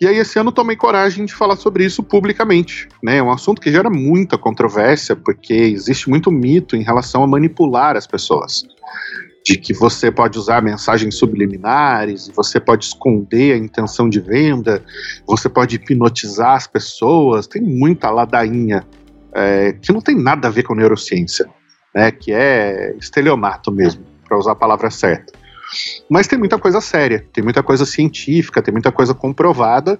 E 0.03 0.09
aí 0.09 0.19
esse 0.19 0.37
ano 0.37 0.51
tomei 0.51 0.75
coragem 0.75 1.25
de 1.25 1.33
falar 1.33 1.55
sobre 1.55 1.85
isso 1.85 2.03
publicamente, 2.03 2.89
né? 3.01 3.19
É 3.19 3.23
um 3.23 3.31
assunto 3.31 3.63
que 3.63 3.71
gera 3.71 3.89
muita 3.89 4.37
controvérsia, 4.37 5.15
porque 5.15 5.55
existe 5.55 6.11
muito 6.11 6.29
mito 6.29 6.75
em 6.75 6.83
relação 6.83 7.23
a 7.23 7.27
manipular 7.29 7.97
as 7.97 8.05
pessoas. 8.05 8.65
De 9.47 9.57
que 9.57 9.73
você 9.73 10.11
pode 10.11 10.37
usar 10.37 10.61
mensagens 10.61 11.15
subliminares, 11.15 12.29
você 12.35 12.59
pode 12.59 12.87
esconder 12.87 13.53
a 13.53 13.57
intenção 13.57 14.11
de 14.11 14.19
venda, 14.19 14.85
você 15.25 15.49
pode 15.49 15.77
hipnotizar 15.77 16.57
as 16.57 16.67
pessoas, 16.67 17.47
tem 17.47 17.63
muita 17.63 18.11
ladainha 18.11 18.85
é, 19.33 19.73
que 19.73 19.93
não 19.93 20.01
tem 20.01 20.21
nada 20.21 20.49
a 20.49 20.51
ver 20.51 20.65
com 20.65 20.75
neurociência, 20.75 21.49
né? 21.95 22.11
Que 22.11 22.33
é 22.33 22.93
estelionato 22.99 23.71
mesmo, 23.71 24.05
para 24.27 24.37
usar 24.37 24.51
a 24.51 24.57
palavra 24.57 24.91
certa. 24.91 25.42
Mas 26.09 26.27
tem 26.27 26.39
muita 26.39 26.59
coisa 26.59 26.81
séria, 26.81 27.25
tem 27.33 27.43
muita 27.43 27.63
coisa 27.63 27.85
científica, 27.87 28.63
tem 28.63 28.73
muita 28.73 28.93
coisa 28.93 29.15
comprovada. 29.15 29.99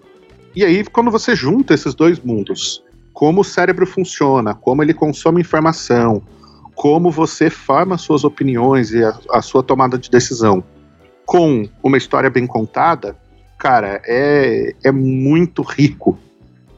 E 0.55 0.65
aí, 0.65 0.85
quando 0.85 1.11
você 1.11 1.35
junta 1.35 1.73
esses 1.75 1.95
dois 1.95 2.21
mundos, 2.21 2.83
como 3.13 3.41
o 3.41 3.45
cérebro 3.45 3.87
funciona, 3.87 4.55
como 4.55 4.83
ele 4.83 4.93
consome 4.93 5.41
informação, 5.41 6.23
como 6.75 7.11
você 7.11 7.49
forma 7.49 7.99
suas 7.99 8.25
opiniões 8.25 8.93
e 8.93 9.03
a, 9.03 9.19
a 9.31 9.43
sua 9.43 9.63
tomada 9.63 9.99
de 9.99 10.11
decisão, 10.11 10.63
com 11.25 11.69
uma 11.83 11.97
história 11.97 12.29
bem 12.29 12.47
contada, 12.47 13.17
cara, 13.59 14.03
é, 14.05 14.75
é 14.83 14.93
muito 14.93 15.63
rico. 15.63 16.19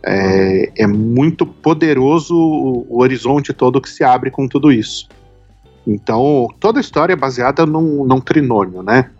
É, 0.06 0.70
é 0.76 0.86
muito 0.86 1.46
poderoso 1.46 2.36
o, 2.36 2.86
o 2.90 3.00
horizonte 3.00 3.54
todo 3.54 3.80
que 3.80 3.88
se 3.88 4.04
abre 4.04 4.30
com 4.30 4.46
tudo 4.46 4.70
isso. 4.70 5.08
Então, 5.86 6.48
toda 6.58 6.78
a 6.78 6.80
história 6.80 7.12
é 7.12 7.16
baseada 7.16 7.66
num, 7.66 8.04
num 8.04 8.20
trinômio, 8.20 8.82
né? 8.82 9.10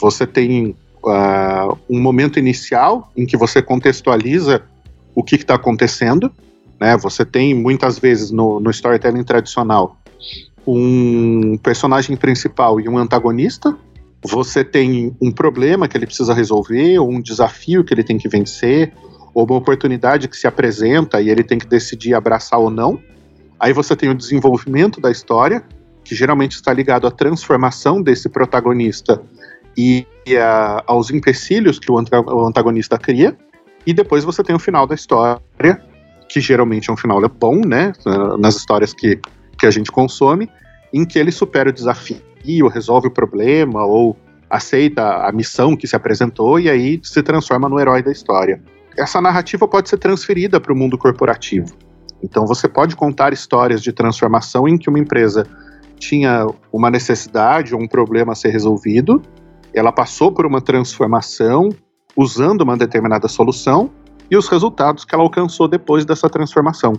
Você 0.00 0.26
tem 0.26 0.74
uh, 1.02 1.78
um 1.88 2.00
momento 2.00 2.38
inicial 2.38 3.10
em 3.16 3.24
que 3.24 3.36
você 3.36 3.62
contextualiza 3.62 4.62
o 5.14 5.22
que 5.22 5.36
está 5.36 5.54
acontecendo, 5.54 6.30
né? 6.80 6.96
Você 6.96 7.24
tem 7.24 7.54
muitas 7.54 7.98
vezes 7.98 8.30
no, 8.30 8.60
no 8.60 8.70
storytelling 8.70 9.24
tradicional 9.24 9.96
um 10.66 11.56
personagem 11.62 12.16
principal 12.16 12.78
e 12.80 12.88
um 12.88 12.98
antagonista. 12.98 13.76
Você 14.22 14.62
tem 14.62 15.16
um 15.20 15.30
problema 15.30 15.88
que 15.88 15.96
ele 15.96 16.06
precisa 16.06 16.34
resolver, 16.34 16.98
ou 16.98 17.10
um 17.10 17.20
desafio 17.20 17.84
que 17.84 17.94
ele 17.94 18.02
tem 18.02 18.18
que 18.18 18.28
vencer, 18.28 18.92
ou 19.32 19.44
uma 19.44 19.56
oportunidade 19.56 20.28
que 20.28 20.36
se 20.36 20.46
apresenta 20.46 21.22
e 21.22 21.30
ele 21.30 21.42
tem 21.42 21.58
que 21.58 21.66
decidir 21.66 22.14
abraçar 22.14 22.58
ou 22.58 22.70
não. 22.70 23.00
Aí 23.58 23.72
você 23.72 23.96
tem 23.96 24.08
o 24.08 24.14
desenvolvimento 24.14 25.00
da 25.00 25.10
história, 25.10 25.64
que 26.08 26.14
geralmente 26.14 26.52
está 26.52 26.72
ligado 26.72 27.06
à 27.06 27.10
transformação 27.10 28.00
desse 28.00 28.30
protagonista 28.30 29.20
e 29.76 30.06
a, 30.40 30.82
aos 30.86 31.10
empecilhos 31.10 31.78
que 31.78 31.92
o 31.92 31.98
antagonista 32.46 32.96
cria. 32.96 33.36
E 33.86 33.92
depois 33.92 34.24
você 34.24 34.42
tem 34.42 34.56
o 34.56 34.58
final 34.58 34.86
da 34.86 34.94
história, 34.94 35.38
que 36.26 36.40
geralmente 36.40 36.88
é 36.88 36.92
um 36.92 36.96
final 36.96 37.20
bom, 37.28 37.60
né? 37.60 37.92
Nas 38.38 38.56
histórias 38.56 38.94
que, 38.94 39.20
que 39.58 39.66
a 39.66 39.70
gente 39.70 39.92
consome, 39.92 40.48
em 40.94 41.04
que 41.04 41.18
ele 41.18 41.30
supera 41.30 41.68
o 41.68 41.72
desafio, 41.72 42.22
resolve 42.72 43.08
o 43.08 43.10
problema 43.10 43.84
ou 43.84 44.16
aceita 44.48 45.26
a 45.26 45.30
missão 45.30 45.76
que 45.76 45.86
se 45.86 45.94
apresentou 45.94 46.58
e 46.58 46.70
aí 46.70 46.98
se 47.02 47.22
transforma 47.22 47.68
no 47.68 47.78
herói 47.78 48.02
da 48.02 48.10
história. 48.10 48.62
Essa 48.96 49.20
narrativa 49.20 49.68
pode 49.68 49.90
ser 49.90 49.98
transferida 49.98 50.58
para 50.58 50.72
o 50.72 50.76
mundo 50.76 50.96
corporativo. 50.96 51.76
Então 52.22 52.46
você 52.46 52.66
pode 52.66 52.96
contar 52.96 53.34
histórias 53.34 53.82
de 53.82 53.92
transformação 53.92 54.66
em 54.66 54.78
que 54.78 54.88
uma 54.88 54.98
empresa 54.98 55.46
tinha 55.98 56.46
uma 56.72 56.90
necessidade 56.90 57.74
ou 57.74 57.80
um 57.80 57.88
problema 57.88 58.32
a 58.32 58.36
ser 58.36 58.50
resolvido, 58.50 59.22
ela 59.74 59.92
passou 59.92 60.32
por 60.32 60.46
uma 60.46 60.60
transformação 60.60 61.68
usando 62.16 62.62
uma 62.62 62.76
determinada 62.76 63.28
solução 63.28 63.90
e 64.30 64.36
os 64.36 64.48
resultados 64.48 65.04
que 65.04 65.14
ela 65.14 65.24
alcançou 65.24 65.68
depois 65.68 66.04
dessa 66.04 66.28
transformação. 66.28 66.94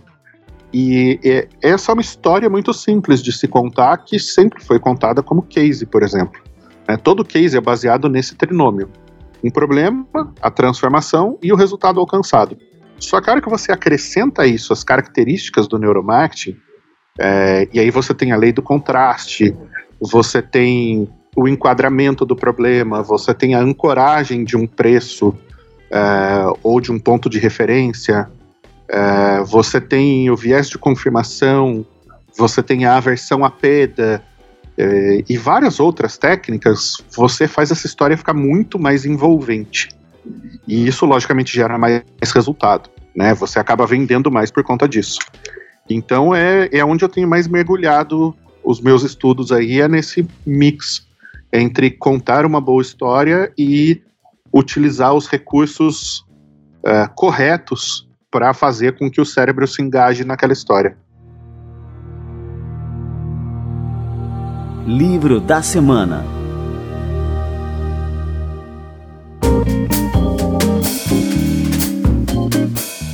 E 0.74 1.20
essa 1.62 1.92
é 1.92 1.94
uma 1.94 2.02
história 2.02 2.50
muito 2.50 2.74
simples 2.74 3.22
de 3.22 3.32
se 3.32 3.48
contar, 3.48 3.98
que 3.98 4.20
sempre 4.20 4.64
foi 4.64 4.80
contada 4.80 5.24
como 5.24 5.42
case, 5.42 5.86
por 5.86 6.04
exemplo. 6.04 6.42
É, 6.88 6.96
todo 6.96 7.26
case 7.26 7.58
é 7.58 7.62
baseado 7.62 8.08
nesse 8.08 8.36
trinômio: 8.36 8.90
um 9.44 9.50
problema, 9.50 10.06
a 10.42 10.52
transformação 10.52 11.38
e 11.42 11.52
o 11.52 11.56
resultado 11.56 12.00
alcançado. 12.00 12.58
Só 13.00 13.20
que 13.20 13.30
a 13.30 13.34
hora 13.34 13.42
que 13.42 13.50
você 13.50 13.72
acrescenta 13.72 14.46
isso, 14.46 14.74
as 14.74 14.84
características 14.84 15.68
do 15.68 15.80
neuromarketing, 15.80 16.58
é, 17.20 17.68
e 17.74 17.80
aí 17.80 17.92
você 17.92 18.14
tem 18.14 18.32
a 18.32 18.38
lei 18.38 18.54
do 18.54 18.62
contraste, 18.62 19.56
você 20.00 20.42
tem 20.42 21.10
o 21.36 21.48
enquadramento 21.48 22.26
do 22.26 22.36
problema, 22.36 23.04
você 23.04 23.34
tem 23.34 23.56
a 23.56 23.60
ancoragem 23.60 24.44
de 24.46 24.56
um 24.56 24.66
preço 24.66 25.36
é, 25.92 26.00
ou 26.64 26.80
de 26.80 26.92
um 26.92 26.98
ponto 26.98 27.30
de 27.30 27.38
referência, 27.38 28.30
é, 28.88 29.42
você 29.44 29.82
tem 29.82 30.30
o 30.30 30.36
viés 30.36 30.70
de 30.70 30.78
confirmação, 30.78 31.86
você 32.38 32.64
tem 32.64 32.86
a 32.86 32.96
aversão 32.96 33.44
à 33.44 33.52
perda 33.52 34.24
é, 34.78 35.24
e 35.28 35.38
várias 35.38 35.80
outras 35.80 36.18
técnicas, 36.18 36.98
você 37.14 37.48
faz 37.50 37.70
essa 37.70 37.86
história 37.86 38.16
ficar 38.16 38.34
muito 38.34 38.80
mais 38.80 39.06
envolvente. 39.06 39.90
E 40.66 40.88
isso, 40.88 41.06
logicamente, 41.06 41.54
gera 41.54 41.78
mais 41.78 42.02
resultado. 42.34 42.90
Né? 43.16 43.34
Você 43.34 43.60
acaba 43.60 43.86
vendendo 43.86 44.32
mais 44.32 44.52
por 44.52 44.64
conta 44.64 44.88
disso. 44.88 45.20
Então 45.90 46.36
é, 46.36 46.70
é 46.72 46.86
onde 46.86 47.04
eu 47.04 47.10
tenho 47.10 47.28
mais 47.28 47.48
mergulhado 47.48 48.36
os 48.64 48.80
meus 48.80 49.04
estudos 49.04 49.52
aí, 49.52 49.82
é 49.82 49.88
nesse 49.88 50.28
mix 50.46 51.08
entre 51.52 51.90
contar 51.90 52.46
uma 52.46 52.62
boa 52.62 52.82
história 52.82 53.52
e 53.58 54.02
utilizar 54.54 55.14
os 55.14 55.28
recursos 55.28 56.26
é, 56.86 57.08
corretos 57.16 58.08
para 58.30 58.54
fazer 58.54 58.98
com 58.98 59.10
que 59.10 59.20
o 59.20 59.26
cérebro 59.26 59.68
se 59.68 59.82
engaje 59.82 60.24
naquela 60.24 60.54
história. 60.54 60.96
Livro 64.86 65.40
da 65.40 65.62
Semana 65.62 66.39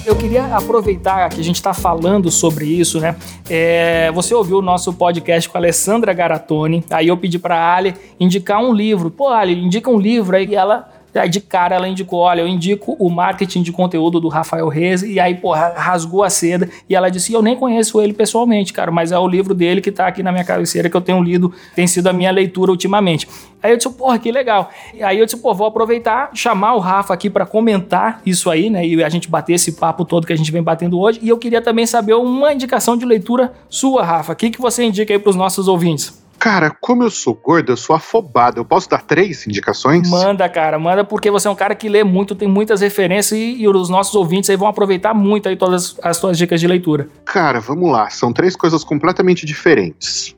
eu 0.06 0.16
queria 0.16 0.46
aproveitar 0.56 1.30
que 1.30 1.40
a 1.40 1.44
gente 1.44 1.56
está 1.56 1.74
falando 1.74 2.30
sobre 2.30 2.66
isso, 2.66 3.00
né? 3.00 3.16
É, 3.50 4.12
você 4.12 4.34
ouviu 4.34 4.60
o 4.60 4.62
nosso 4.62 4.94
podcast 4.94 5.50
com 5.50 5.58
a 5.58 5.62
Alessandra 5.62 6.14
Garatoni, 6.14 6.84
aí 6.92 7.08
eu 7.08 7.18
pedi 7.18 7.40
para 7.40 7.56
a 7.56 7.76
Ali 7.76 7.96
indicar 8.20 8.62
um 8.62 8.74
livro. 8.74 9.10
Pô, 9.10 9.30
Ali, 9.30 9.54
indica 9.54 9.90
um 9.90 10.00
livro 10.00 10.36
aí 10.36 10.54
ela 10.54 10.90
Aí 11.16 11.30
de 11.30 11.40
cara 11.40 11.76
ela 11.76 11.88
indicou: 11.88 12.20
olha, 12.20 12.42
eu 12.42 12.48
indico 12.48 12.96
o 13.00 13.10
marketing 13.10 13.62
de 13.62 13.72
conteúdo 13.72 14.20
do 14.20 14.28
Rafael 14.28 14.68
Reis, 14.68 15.02
e 15.02 15.20
aí, 15.20 15.36
porra, 15.36 15.74
rasgou 15.76 16.24
a 16.24 16.30
seda. 16.30 16.70
E 16.90 16.96
ela 16.96 17.10
disse: 17.10 17.34
eu 17.34 17.42
nem 17.42 17.56
conheço 17.56 18.02
ele 18.02 18.14
pessoalmente, 18.14 18.74
cara, 18.74 18.92
mas 18.92 19.12
é 19.12 19.20
o 19.20 19.28
livro 19.28 19.54
dele 19.54 19.82
que 19.82 19.92
tá 19.92 20.08
aqui 20.08 20.22
na 20.22 20.32
minha 20.32 20.44
cabeceira 20.44 20.90
que 20.90 20.96
eu 20.96 21.02
tenho 21.02 21.22
lido, 21.22 21.54
tem 21.76 21.88
sido 21.88 22.08
a 22.08 22.14
minha 22.14 22.32
leitura 22.32 22.72
ultimamente. 22.72 23.28
Aí 23.66 23.72
eu 23.72 23.78
disse, 23.78 23.90
porra, 23.90 24.20
que 24.20 24.32
legal. 24.32 24.70
E 24.94 25.02
aí 25.02 25.18
eu 25.18 25.26
disse, 25.26 25.38
pô, 25.38 25.52
vou 25.52 25.66
aproveitar, 25.66 26.30
chamar 26.36 26.76
o 26.76 26.80
Rafa 26.80 27.16
aqui 27.16 27.32
para 27.32 27.48
comentar 27.48 28.22
isso 28.24 28.52
aí, 28.52 28.70
né? 28.70 28.86
E 28.86 29.04
a 29.04 29.10
gente 29.10 29.28
bater 29.28 29.54
esse 29.54 29.72
papo 29.72 30.06
todo 30.06 30.28
que 30.28 30.34
a 30.34 30.36
gente 30.36 30.52
vem 30.52 30.62
batendo 30.62 31.00
hoje. 31.00 31.20
E 31.24 31.30
eu 31.30 31.38
queria 31.40 31.60
também 31.60 31.88
saber 31.88 32.14
uma 32.14 32.54
indicação 32.54 32.96
de 32.96 33.06
leitura 33.06 33.54
sua, 33.68 34.04
Rafa. 34.04 34.34
O 34.34 34.36
que, 34.36 34.52
que 34.52 34.62
você 34.62 34.84
indica 34.84 35.12
aí 35.12 35.18
para 35.18 35.32
os 35.32 35.36
nossos 35.36 35.68
ouvintes? 35.68 36.25
Cara, 36.40 36.70
como 36.70 37.04
eu 37.04 37.10
sou 37.10 37.34
gordo, 37.34 37.72
eu 37.72 37.78
sou 37.78 37.96
afobado. 37.96 38.60
Eu 38.60 38.66
posso 38.66 38.90
dar 38.90 39.02
três 39.02 39.48
indicações? 39.48 40.10
Manda, 40.10 40.48
cara, 40.48 40.78
manda, 40.78 41.04
porque 41.04 41.32
você 41.32 41.48
é 41.48 41.52
um 41.52 41.56
cara 41.56 41.74
que 41.74 41.90
lê 41.90 42.04
muito, 42.04 42.36
tem 42.36 42.48
muitas 42.48 42.82
referências 42.82 43.40
e, 43.40 43.62
e 43.62 43.68
os 43.68 43.90
nossos 43.90 44.14
ouvintes 44.16 44.50
aí 44.50 44.56
vão 44.56 44.68
aproveitar 44.68 45.14
muito 45.14 45.50
aí 45.50 45.56
todas 45.56 45.98
as 46.04 46.18
suas 46.18 46.38
dicas 46.38 46.60
de 46.60 46.68
leitura. 46.68 47.08
Cara, 47.26 47.60
vamos 47.60 47.92
lá. 47.92 48.10
São 48.10 48.32
três 48.32 48.56
coisas 48.56 48.84
completamente 48.84 49.46
diferentes. 49.46 50.36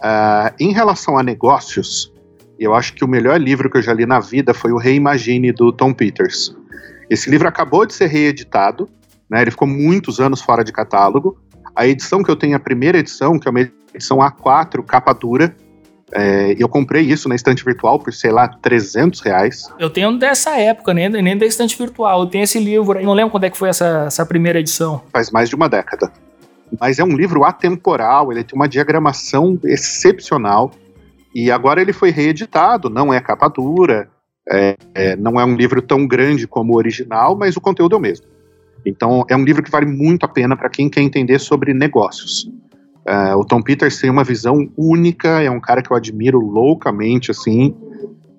Uh, 0.00 0.52
em 0.58 0.72
relação 0.72 1.16
a 1.16 1.22
negócios, 1.22 2.12
eu 2.58 2.74
acho 2.74 2.94
que 2.94 3.04
o 3.04 3.08
melhor 3.08 3.40
livro 3.40 3.70
que 3.70 3.78
eu 3.78 3.82
já 3.82 3.92
li 3.92 4.06
na 4.06 4.20
vida 4.20 4.52
foi 4.52 4.72
o 4.72 4.78
Reimagine, 4.78 5.52
do 5.52 5.72
Tom 5.72 5.92
Peters. 5.92 6.54
Esse 7.08 7.30
livro 7.30 7.46
acabou 7.46 7.86
de 7.86 7.94
ser 7.94 8.06
reeditado, 8.06 8.88
né? 9.28 9.42
Ele 9.42 9.50
ficou 9.50 9.68
muitos 9.68 10.20
anos 10.20 10.40
fora 10.40 10.64
de 10.64 10.72
catálogo. 10.72 11.38
A 11.76 11.86
edição 11.86 12.22
que 12.22 12.30
eu 12.30 12.36
tenho, 12.36 12.56
a 12.56 12.58
primeira 12.58 12.98
edição, 12.98 13.38
que 13.38 13.46
é 13.46 13.50
uma 13.50 13.60
edição 13.92 14.18
A4, 14.18 14.82
capa 14.82 15.12
dura. 15.12 15.54
É, 16.10 16.56
eu 16.58 16.68
comprei 16.68 17.02
isso 17.02 17.28
na 17.28 17.34
estante 17.34 17.62
virtual 17.62 17.98
por, 17.98 18.14
sei 18.14 18.30
lá, 18.30 18.48
300 18.48 19.20
reais. 19.20 19.68
Eu 19.78 19.90
tenho 19.90 20.18
dessa 20.18 20.58
época, 20.58 20.94
nem, 20.94 21.10
nem 21.10 21.36
da 21.36 21.44
estante 21.44 21.76
virtual. 21.76 22.20
Eu 22.20 22.26
tenho 22.26 22.44
esse 22.44 22.58
livro 22.58 22.96
aí, 22.96 23.04
não 23.04 23.12
lembro 23.12 23.30
quando 23.30 23.44
é 23.44 23.50
que 23.50 23.58
foi 23.58 23.68
essa, 23.68 24.04
essa 24.06 24.24
primeira 24.24 24.58
edição. 24.58 25.02
Faz 25.12 25.30
mais 25.30 25.50
de 25.50 25.54
uma 25.54 25.68
década. 25.68 26.10
Mas 26.80 26.98
é 26.98 27.04
um 27.04 27.14
livro 27.14 27.44
atemporal, 27.44 28.32
ele 28.32 28.42
tem 28.42 28.56
uma 28.56 28.68
diagramação 28.68 29.58
excepcional. 29.64 30.70
E 31.34 31.50
agora 31.50 31.82
ele 31.82 31.92
foi 31.92 32.10
reeditado, 32.10 32.88
não 32.88 33.12
é 33.12 33.20
capa 33.20 33.48
dura, 33.48 34.08
é, 34.50 34.76
é, 34.94 35.16
não 35.16 35.38
é 35.38 35.44
um 35.44 35.54
livro 35.54 35.82
tão 35.82 36.06
grande 36.06 36.46
como 36.46 36.72
o 36.72 36.76
original, 36.76 37.36
mas 37.36 37.54
o 37.54 37.60
conteúdo 37.60 37.94
é 37.94 37.98
o 37.98 38.00
mesmo. 38.00 38.26
Então, 38.86 39.24
é 39.28 39.36
um 39.36 39.44
livro 39.44 39.64
que 39.64 39.70
vale 39.70 39.84
muito 39.84 40.24
a 40.24 40.28
pena 40.28 40.56
para 40.56 40.70
quem 40.70 40.88
quer 40.88 41.02
entender 41.02 41.40
sobre 41.40 41.74
negócios. 41.74 42.48
Uh, 43.06 43.36
o 43.36 43.44
Tom 43.44 43.60
Peters 43.60 44.00
tem 44.00 44.08
uma 44.08 44.22
visão 44.22 44.70
única, 44.76 45.42
é 45.42 45.50
um 45.50 45.60
cara 45.60 45.82
que 45.82 45.90
eu 45.90 45.96
admiro 45.96 46.38
loucamente, 46.38 47.32
assim, 47.32 47.74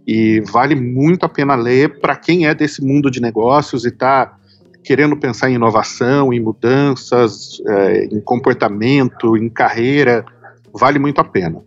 e 0.07 0.41
vale 0.49 0.73
muito 0.73 1.25
a 1.25 1.29
pena 1.29 1.53
ler 1.53 1.99
para 1.99 2.15
quem 2.15 2.47
é 2.47 2.55
desse 2.55 2.81
mundo 2.81 3.11
de 3.11 3.21
negócios 3.21 3.83
e 3.83 3.89
está 3.89 4.37
querendo 4.83 5.17
pensar 5.17 5.49
em 5.49 5.55
inovação, 5.55 6.31
em 6.31 6.39
mudanças, 6.39 7.61
é, 7.67 8.05
em 8.05 8.21
comportamento, 8.21 9.35
em 9.35 9.49
carreira, 9.49 10.25
vale 10.73 10.97
muito 10.97 11.19
a 11.19 11.25
pena. 11.25 11.61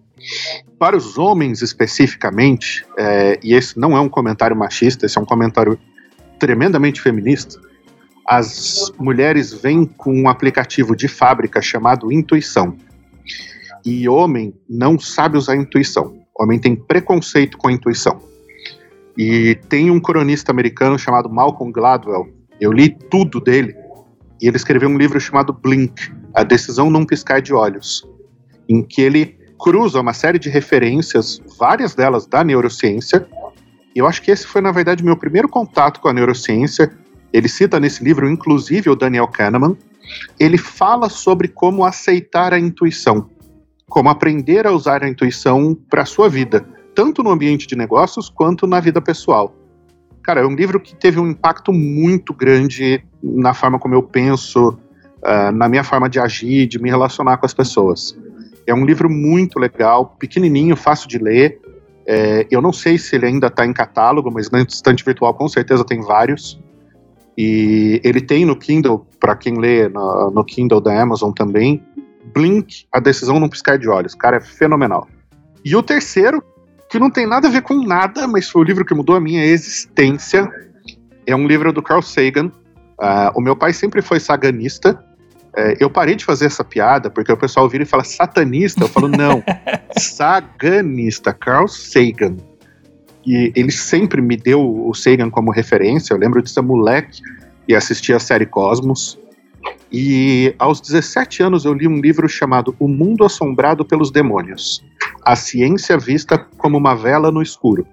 Para 0.79 0.97
os 0.97 1.19
homens 1.19 1.61
especificamente, 1.61 2.83
é, 2.99 3.39
e 3.43 3.53
esse 3.53 3.79
não 3.79 3.95
é 3.95 4.01
um 4.01 4.09
comentário 4.09 4.57
machista, 4.57 5.05
esse 5.05 5.19
é 5.19 5.21
um 5.21 5.27
comentário 5.27 5.79
tremendamente 6.39 7.03
feminista, 7.03 7.61
as 8.31 8.93
mulheres 8.97 9.53
vêm 9.53 9.85
com 9.85 10.15
um 10.15 10.29
aplicativo 10.29 10.95
de 10.95 11.09
fábrica 11.09 11.61
chamado 11.61 12.13
Intuição. 12.13 12.77
E 13.85 14.09
homem 14.09 14.55
não 14.69 15.01
sabe 15.01 15.37
usar 15.37 15.57
intuição. 15.57 16.17
Homem 16.39 16.57
tem 16.57 16.77
preconceito 16.77 17.59
com 17.59 17.67
a 17.67 17.73
intuição. 17.73 18.21
E 19.19 19.57
tem 19.69 19.91
um 19.91 19.99
cronista 19.99 20.53
americano 20.53 20.97
chamado 20.97 21.29
Malcolm 21.29 21.73
Gladwell. 21.73 22.29
Eu 22.61 22.73
li 22.73 22.97
tudo 23.11 23.41
dele. 23.41 23.75
E 24.41 24.47
ele 24.47 24.57
escreveu 24.57 24.89
um 24.89 24.97
livro 24.97 25.19
chamado 25.19 25.53
Blink 25.53 26.13
A 26.33 26.45
Decisão 26.45 26.89
Num 26.89 27.05
Piscar 27.05 27.43
de 27.43 27.53
Olhos 27.53 28.09
em 28.71 28.85
que 28.85 29.03
ele 29.03 29.37
cruza 29.59 30.01
uma 30.01 30.13
série 30.13 30.39
de 30.39 30.49
referências, 30.49 31.43
várias 31.59 31.93
delas 31.93 32.25
da 32.25 32.45
neurociência, 32.45 33.27
Eu 33.93 34.07
acho 34.07 34.23
que 34.23 34.31
esse 34.31 34.47
foi, 34.47 34.61
na 34.61 34.71
verdade, 34.71 35.05
meu 35.05 35.17
primeiro 35.17 35.49
contato 35.49 35.99
com 35.99 36.07
a 36.07 36.13
neurociência. 36.13 36.97
Ele 37.33 37.49
cita 37.49 37.79
nesse 37.79 38.03
livro, 38.03 38.29
inclusive, 38.29 38.91
o 38.91 38.97
Daniel 38.97 39.29
Kahneman. 39.29 39.77
Ele 40.39 40.59
fala 40.59 41.09
sobre 41.09 41.49
como 41.49 41.85
aceitar 41.85 42.53
a 42.53 42.59
intuição, 42.59 43.31
como 43.89 44.09
aprender 44.09 44.67
a 44.67 44.73
usar 44.73 45.05
a 45.05 45.09
intuição 45.09 45.77
para 45.89 46.03
a 46.03 46.07
sua 46.07 46.29
vida, 46.29 46.67
tanto 46.95 47.23
no 47.23 47.31
ambiente 47.31 47.67
de 47.67 47.77
negócios 47.77 48.29
quanto 48.29 48.67
na 48.67 48.81
vida 48.81 49.01
pessoal. 49.01 49.55
Cara, 50.23 50.41
é 50.41 50.47
um 50.47 50.55
livro 50.55 50.81
que 50.81 50.95
teve 50.95 51.19
um 51.19 51.29
impacto 51.29 51.73
muito 51.73 52.35
grande 52.35 53.03
na 53.23 53.55
forma 53.55 53.79
como 53.79 53.95
eu 53.95 54.03
penso, 54.03 54.71
uh, 54.71 55.53
na 55.53 55.69
minha 55.69 55.85
forma 55.85 56.09
de 56.09 56.19
agir, 56.19 56.67
de 56.67 56.79
me 56.79 56.91
relacionar 56.91 57.39
com 57.39 57.47
as 57.47 57.55
pessoas. 57.55 58.17
É 58.67 58.75
um 58.75 58.85
livro 58.85 59.09
muito 59.09 59.59
legal, 59.59 60.17
pequenininho, 60.19 60.77
fácil 60.77 61.09
de 61.09 61.19
ler. 61.19 61.59
É, 62.07 62.47
eu 62.51 62.61
não 62.61 62.73
sei 62.73 62.99
se 62.99 63.17
ele 63.17 63.27
ainda 63.27 63.47
está 63.47 63.65
em 63.65 63.73
catálogo, 63.73 64.31
mas 64.31 64.51
na 64.51 64.63
estante 64.63 65.05
virtual 65.05 65.35
com 65.35 65.49
certeza 65.49 65.85
tem 65.85 66.01
vários. 66.01 66.61
E 67.37 68.01
ele 68.05 68.21
tem 68.21 68.45
no 68.45 68.57
Kindle, 68.57 69.07
para 69.19 69.37
quem 69.37 69.59
lê 69.59 69.89
no, 69.89 70.31
no, 70.31 70.45
Kindle 70.45 70.81
da 70.81 71.01
Amazon 71.01 71.33
também, 71.33 71.83
Blink, 72.35 72.87
A 72.93 73.01
Decisão 73.01 73.41
Num 73.41 73.49
Piscar 73.49 73.79
de 73.79 73.89
Olhos. 73.89 74.15
Cara, 74.15 74.37
é 74.37 74.41
fenomenal. 74.41 75.09
E 75.65 75.75
o 75.75 75.83
terceiro, 75.83 76.43
que 76.91 76.99
não 76.99 77.11
tem 77.11 77.27
nada 77.27 77.49
a 77.49 77.51
ver 77.51 77.63
com 77.63 77.75
nada, 77.75 78.27
mas 78.27 78.49
foi 78.49 78.63
o 78.63 78.65
livro 78.65 78.85
que 78.85 78.95
mudou 78.95 79.17
a 79.17 79.21
minha 79.21 79.45
existência, 79.45 80.51
é 81.27 81.35
um 81.35 81.47
livro 81.47 81.73
do 81.73 81.83
Carl 81.83 82.03
Sagan. 82.03 82.47
Uh, 83.01 83.33
o 83.35 83.41
meu 83.41 83.57
pai 83.57 83.73
sempre 83.73 84.03
foi 84.03 84.21
saganista, 84.21 85.03
é, 85.57 85.77
eu 85.81 85.91
parei 85.91 86.15
de 86.15 86.25
fazer 86.25 86.47
essa 86.47 86.63
piada 86.63 87.11
porque 87.11 87.33
o 87.33 87.37
pessoal 87.37 87.69
vira 87.69 87.83
e 87.83 87.87
fala 87.87 88.05
satanista. 88.05 88.83
Eu 88.85 88.89
falo, 88.89 89.09
não, 89.09 89.43
saganista, 89.99 91.33
Carl 91.33 91.67
Sagan. 91.67 92.37
E 93.27 93.53
ele 93.55 93.71
sempre 93.71 94.21
me 94.23 94.37
deu 94.37 94.89
o 94.89 94.95
Sagan 94.95 95.31
como 95.31 95.51
referência. 95.51 96.15
Eu 96.15 96.19
lembro 96.19 96.43
de 96.43 96.51
ser 96.51 96.63
moleque 96.63 97.21
e 97.69 97.75
assistir 97.75 98.15
a 98.15 98.19
série 98.19 98.47
Cosmos. 98.47 99.19
E 99.93 100.55
aos 100.59 100.81
17 100.81 101.43
anos 101.43 101.65
eu 101.65 101.75
li 101.75 101.87
um 101.87 102.01
livro 102.01 102.29
chamado 102.29 102.75
O 102.79 102.89
Mundo 102.89 103.25
Assombrado 103.25 103.85
pelos 103.85 104.11
Demônios 104.11 104.83
A 105.23 105.35
Ciência 105.35 105.99
Vista 105.99 106.39
como 106.57 106.79
uma 106.79 106.95
Vela 106.95 107.31
no 107.31 107.43
Escuro. 107.43 107.87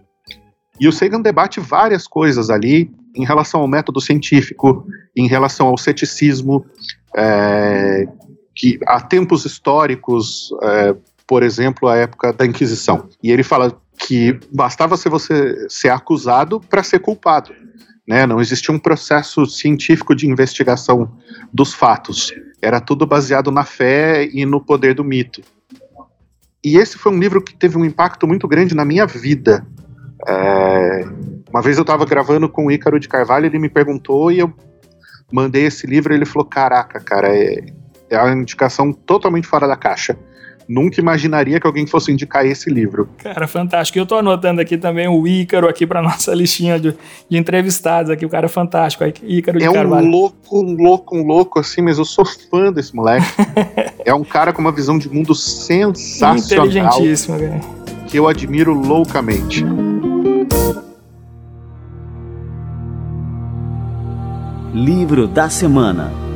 E 0.80 0.88
o 0.88 0.92
Sagan 0.92 1.22
debate 1.22 1.60
várias 1.60 2.08
coisas 2.08 2.50
ali 2.50 2.92
em 3.16 3.26
relação 3.26 3.62
ao 3.62 3.68
método 3.68 4.00
científico, 4.00 4.86
em 5.16 5.28
relação 5.28 5.68
ao 5.68 5.78
ceticismo, 5.78 6.64
é, 7.16 8.08
que 8.56 8.80
há 8.86 9.02
tempos 9.02 9.44
históricos, 9.44 10.50
é, 10.62 10.96
por 11.26 11.42
exemplo, 11.42 11.90
a 11.90 11.96
época 11.96 12.32
da 12.32 12.46
Inquisição. 12.46 13.10
E 13.24 13.32
ele 13.32 13.44
fala 13.44 13.76
que 13.98 14.40
bastava 14.54 14.96
ser 14.96 15.10
você 15.10 15.68
ser 15.70 15.90
acusado 15.90 16.60
para 16.60 16.84
ser 16.84 17.00
culpado. 17.00 17.54
Né? 18.08 18.26
Não 18.26 18.40
existia 18.40 18.74
um 18.74 18.80
processo 18.80 19.46
científico 19.46 20.16
de 20.16 20.28
investigação 20.28 21.12
dos 21.52 21.74
fatos. 21.74 22.34
Era 22.62 22.80
tudo 22.80 23.06
baseado 23.06 23.52
na 23.52 23.66
fé 23.66 24.26
e 24.32 24.46
no 24.46 24.64
poder 24.64 24.94
do 24.94 25.04
mito. 25.04 25.42
E 26.64 26.78
esse 26.78 26.98
foi 26.98 27.12
um 27.12 27.20
livro 27.20 27.42
que 27.42 27.56
teve 27.56 27.78
um 27.78 27.86
impacto 27.86 28.28
muito 28.28 28.48
grande 28.48 28.76
na 28.76 28.86
minha 28.86 29.06
vida. 29.06 29.66
É, 30.28 31.02
uma 31.50 31.62
vez 31.62 31.78
eu 31.78 31.82
estava 31.82 32.06
gravando 32.06 32.50
com 32.50 32.66
o 32.66 32.72
Ícaro 32.72 33.00
de 33.00 33.08
Carvalho, 33.08 33.46
ele 33.46 33.60
me 33.60 33.70
perguntou 33.70 34.32
e 34.32 34.40
eu 34.40 34.54
mandei 35.32 35.66
esse 35.66 35.86
livro 35.86 36.14
e 36.14 36.18
ele 36.18 36.26
falou: 36.26 36.48
Caraca, 36.48 37.00
cara, 37.00 37.30
é, 37.30 37.66
é 38.10 38.22
uma 38.22 38.34
indicação 38.34 38.92
totalmente 38.92 39.48
fora 39.48 39.68
da 39.68 39.76
caixa. 39.76 40.18
Nunca 40.68 41.00
imaginaria 41.00 41.62
que 41.62 41.66
alguém 41.66 41.88
fosse 41.88 42.12
indicar 42.12 42.46
esse 42.46 42.70
livro. 42.70 43.08
Cara, 43.20 43.48
fantástico. 43.48 43.98
Eu 43.98 44.06
tô 44.06 44.16
anotando 44.16 44.60
aqui 44.60 44.78
também 44.78 45.08
o 45.08 45.26
Ícaro 45.26 45.68
aqui 45.68 45.88
para 45.88 46.02
nossa 46.04 46.34
listinha 46.34 46.78
de, 46.78 46.94
de, 47.30 47.38
entrevistados 47.38 48.12
aqui. 48.12 48.26
O 48.26 48.30
cara 48.30 48.48
é 48.48 48.50
fantástico, 48.50 49.06
Ícaro 49.24 49.58
de 49.58 49.66
é 49.66 49.72
Carvalho. 49.72 50.06
É 50.06 50.08
um 50.08 50.12
louco, 50.12 50.60
um 50.60 50.76
louco, 50.76 51.18
um 51.18 51.26
louco 51.26 51.60
assim, 51.60 51.82
mas 51.82 51.98
eu 51.98 52.06
sou 52.06 52.26
fã 52.26 52.72
desse 52.72 52.94
moleque. 52.94 53.26
é 54.04 54.14
um 54.14 54.26
cara 54.26 54.52
com 54.52 54.60
uma 54.60 54.72
visão 54.72 55.00
de 55.00 55.10
mundo 55.10 55.34
sensacional. 55.34 56.38
Inteligentíssimo, 56.38 57.40
cara. 57.40 57.62
Que 58.08 58.20
eu 58.20 58.28
admiro 58.28 58.74
loucamente. 58.74 59.66
Livro 64.74 65.28
da 65.28 65.50
Semana 65.50 66.27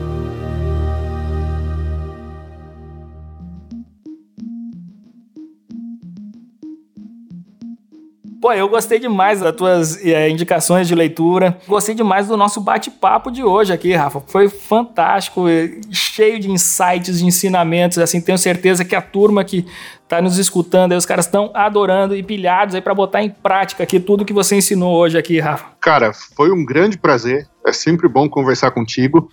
Pô, 8.41 8.51
eu 8.51 8.67
gostei 8.67 8.97
demais 8.97 9.39
das 9.39 9.55
tuas 9.55 10.03
é, 10.03 10.27
indicações 10.27 10.87
de 10.87 10.95
leitura. 10.95 11.55
Gostei 11.67 11.93
demais 11.93 12.27
do 12.27 12.35
nosso 12.35 12.59
bate-papo 12.59 13.29
de 13.29 13.43
hoje 13.43 13.71
aqui, 13.71 13.93
Rafa. 13.93 14.19
Foi 14.25 14.49
fantástico, 14.49 15.43
cheio 15.91 16.39
de 16.39 16.49
insights, 16.49 17.19
de 17.19 17.25
ensinamentos. 17.25 17.99
Assim, 17.99 18.19
tenho 18.19 18.39
certeza 18.39 18.83
que 18.83 18.95
a 18.95 19.01
turma 19.01 19.43
que 19.43 19.63
está 20.01 20.19
nos 20.19 20.39
escutando, 20.39 20.93
aí, 20.93 20.97
os 20.97 21.05
caras 21.05 21.25
estão 21.25 21.51
adorando 21.53 22.15
e 22.15 22.23
pilhados 22.23 22.73
aí 22.73 22.81
para 22.81 22.95
botar 22.95 23.21
em 23.21 23.29
prática 23.29 23.83
aqui 23.83 23.99
tudo 23.99 24.25
que 24.25 24.33
você 24.33 24.55
ensinou 24.55 24.97
hoje 24.97 25.19
aqui, 25.19 25.39
Rafa. 25.39 25.67
Cara, 25.79 26.11
foi 26.35 26.51
um 26.51 26.65
grande 26.65 26.97
prazer. 26.97 27.47
É 27.63 27.71
sempre 27.71 28.09
bom 28.09 28.27
conversar 28.27 28.71
contigo. 28.71 29.29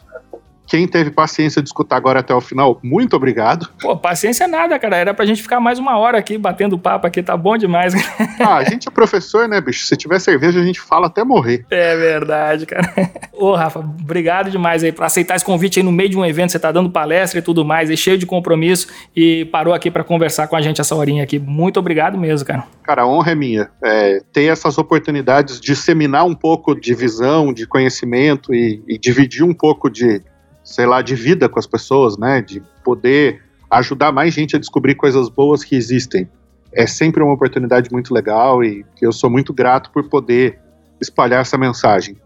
Quem 0.69 0.87
teve 0.87 1.11
paciência 1.11 1.62
de 1.62 1.69
escutar 1.69 1.97
agora 1.97 2.21
até 2.21 2.35
o 2.35 2.41
final, 2.43 2.79
muito 2.83 3.16
obrigado. 3.16 3.71
Pô, 3.81 3.97
paciência 3.97 4.47
nada, 4.47 4.79
cara. 4.79 4.97
Era 4.97 5.14
pra 5.14 5.25
gente 5.25 5.41
ficar 5.41 5.59
mais 5.61 5.79
uma 5.79 5.97
hora 5.97 6.19
aqui 6.19 6.37
batendo 6.37 6.79
papo 6.79 7.07
aqui, 7.07 7.23
tá 7.23 7.37
bom 7.37 7.57
demais. 7.57 7.95
Ah, 8.41 8.57
a 8.57 8.64
gente 8.64 8.87
é 8.87 8.91
professor, 8.91 9.49
né, 9.49 9.61
bicho? 9.61 9.85
Se 9.85 9.97
tiver 9.97 10.19
cerveja, 10.21 10.61
a 10.61 10.62
gente 10.64 10.81
fala 10.81 11.09
até 11.09 11.25
morrer. 11.25 11.64
É 11.71 11.97
verdade, 11.97 12.66
cara. 12.66 12.93
Ô, 13.35 13.53
Rafa, 13.55 13.81
obrigado 13.81 14.49
demais 14.49 14.85
aí 14.85 14.93
por 14.93 15.05
aceitar 15.05 15.35
esse 15.35 15.45
convite 15.45 15.81
aí 15.81 15.85
no 15.85 15.91
meio 15.91 16.09
de 16.09 16.16
um 16.16 16.25
evento, 16.25 16.53
você 16.53 16.59
tá 16.59 16.71
dando 16.71 16.89
palestra 16.89 17.41
e 17.41 17.43
tudo 17.43 17.64
mais, 17.64 17.91
aí 17.91 17.97
cheio 17.97 18.16
de 18.16 18.27
compromisso 18.27 18.87
e 19.14 19.45
parou 19.47 19.75
aqui 19.75 19.91
para 19.91 20.05
conversar 20.05 20.47
com 20.47 20.55
a 20.55 20.61
gente 20.61 20.81
essa 20.81 20.95
horinha 20.95 21.25
aqui. 21.25 21.39
Muito 21.39 21.81
obrigado 21.81 22.16
mesmo, 22.16 22.47
cara. 22.47 22.64
Cara, 22.85 23.03
a 23.03 23.09
honra 23.09 23.33
é 23.33 23.35
minha. 23.35 23.71
É, 23.83 24.21
ter 24.33 24.45
essas 24.45 24.79
oportunidades 24.79 25.61
de 25.61 25.66
disseminar 25.66 26.25
um 26.25 26.35
pouco 26.35 26.75
de 26.75 26.95
visão, 26.95 27.53
de 27.53 27.66
conhecimento 27.66 28.55
e, 28.55 28.83
e 28.87 28.99
dividir 28.99 29.45
um 29.45 29.55
pouco 29.55 29.91
de 29.91 30.23
sei 30.69 30.85
lá, 30.85 31.01
de 31.01 31.14
vida 31.14 31.49
com 31.49 31.59
as 31.59 31.66
pessoas, 31.66 32.19
né? 32.19 32.43
De 32.43 32.62
poder 32.85 33.43
ajudar 33.71 34.12
mais 34.12 34.35
gente 34.35 34.55
a 34.55 34.59
descobrir 34.59 34.95
coisas 34.95 35.31
boas 35.31 35.64
que 35.64 35.75
existem. 35.75 36.29
É 36.71 36.87
sempre 36.87 37.23
uma 37.23 37.33
oportunidade 37.33 37.91
muito 37.91 38.12
legal 38.12 38.62
e 38.62 38.85
eu 39.01 39.11
sou 39.11 39.31
muito 39.31 39.55
grato 39.55 39.91
por 39.91 40.05
poder 40.11 40.59
espalhar 41.01 41.41
essa 41.41 41.57
mensagem. 41.57 42.19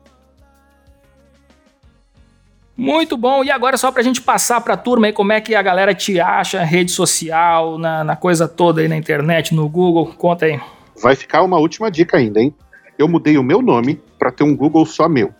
Muito 2.76 3.16
bom. 3.16 3.44
E 3.44 3.50
agora, 3.50 3.76
só 3.76 3.92
para 3.92 4.00
a 4.00 4.04
gente 4.04 4.20
passar 4.20 4.60
para 4.60 4.74
a 4.74 4.76
turma 4.76 5.06
aí, 5.06 5.12
como 5.12 5.32
é 5.32 5.40
que 5.40 5.54
a 5.54 5.62
galera 5.62 5.94
te 5.94 6.18
acha, 6.18 6.64
rede 6.64 6.90
social, 6.90 7.78
na, 7.78 8.02
na 8.02 8.16
coisa 8.16 8.48
toda 8.48 8.80
aí 8.80 8.88
na 8.88 8.96
internet, 8.96 9.54
no 9.54 9.68
Google? 9.68 10.06
Conta 10.18 10.46
aí. 10.46 10.60
Vai 11.00 11.14
ficar 11.14 11.42
uma 11.42 11.58
última 11.58 11.88
dica 11.92 12.16
ainda, 12.16 12.40
hein? 12.40 12.52
Eu 12.98 13.06
mudei 13.06 13.38
o 13.38 13.42
meu 13.44 13.62
nome 13.62 14.00
para 14.18 14.32
ter 14.32 14.42
um 14.42 14.56
Google 14.56 14.84
só 14.84 15.08
meu. 15.08 15.32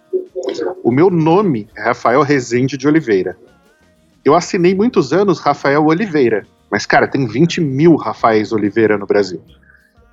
O 0.82 0.90
meu 0.90 1.10
nome 1.10 1.68
é 1.76 1.82
Rafael 1.82 2.22
Rezende 2.22 2.76
de 2.76 2.88
Oliveira. 2.88 3.36
Eu 4.24 4.34
assinei 4.34 4.74
muitos 4.74 5.12
anos 5.12 5.38
Rafael 5.38 5.84
Oliveira, 5.84 6.46
mas, 6.70 6.86
cara, 6.86 7.06
tem 7.06 7.26
20 7.26 7.60
mil 7.60 7.96
Rafaéis 7.96 8.52
Oliveira 8.52 8.96
no 8.96 9.06
Brasil. 9.06 9.42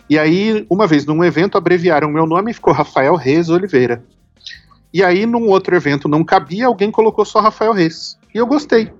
E 0.10 0.18
aí, 0.18 0.66
uma 0.70 0.88
vez 0.88 1.06
num 1.06 1.24
evento, 1.24 1.58
abreviaram 1.58 2.10
meu 2.10 2.26
nome 2.26 2.50
e 2.50 2.54
ficou 2.54 2.74
Rafael 2.74 3.16
Reis 3.16 3.48
Oliveira. 3.50 4.04
E 4.92 5.04
aí, 5.04 5.26
num 5.26 5.48
outro 5.48 5.76
evento 5.76 6.10
não 6.10 6.24
cabia, 6.24 6.66
alguém 6.66 6.90
colocou 6.90 7.24
só 7.24 7.40
Rafael 7.40 7.74
Reis. 7.74 8.18
E 8.34 8.40
eu 8.40 8.48
gostei. 8.48 8.92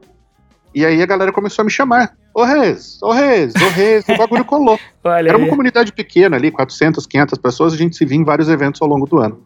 E 0.74 0.86
aí 0.86 1.02
a 1.02 1.06
galera 1.08 1.32
começou 1.32 1.64
a 1.64 1.66
me 1.66 1.72
chamar. 1.72 2.16
Ô 2.32 2.44
Reis, 2.44 3.02
ô 3.02 3.12
Reis, 3.12 3.54
ô 3.56 3.70
Reis, 3.70 4.08
o 4.08 4.16
bagulho 4.16 4.46
colou. 4.46 4.80
Olha 5.04 5.30
Era 5.30 5.38
uma 5.38 5.48
comunidade 5.48 5.92
pequena 5.92 6.38
ali, 6.38 6.52
400, 6.52 7.08
500 7.08 7.40
pessoas, 7.40 7.74
a 7.74 7.78
gente 7.78 7.98
se 7.98 8.06
via 8.06 8.20
em 8.20 8.24
vários 8.24 8.48
eventos 8.48 8.80
ao 8.80 8.88
longo 8.88 9.08
do 9.08 9.18
ano. 9.18 9.44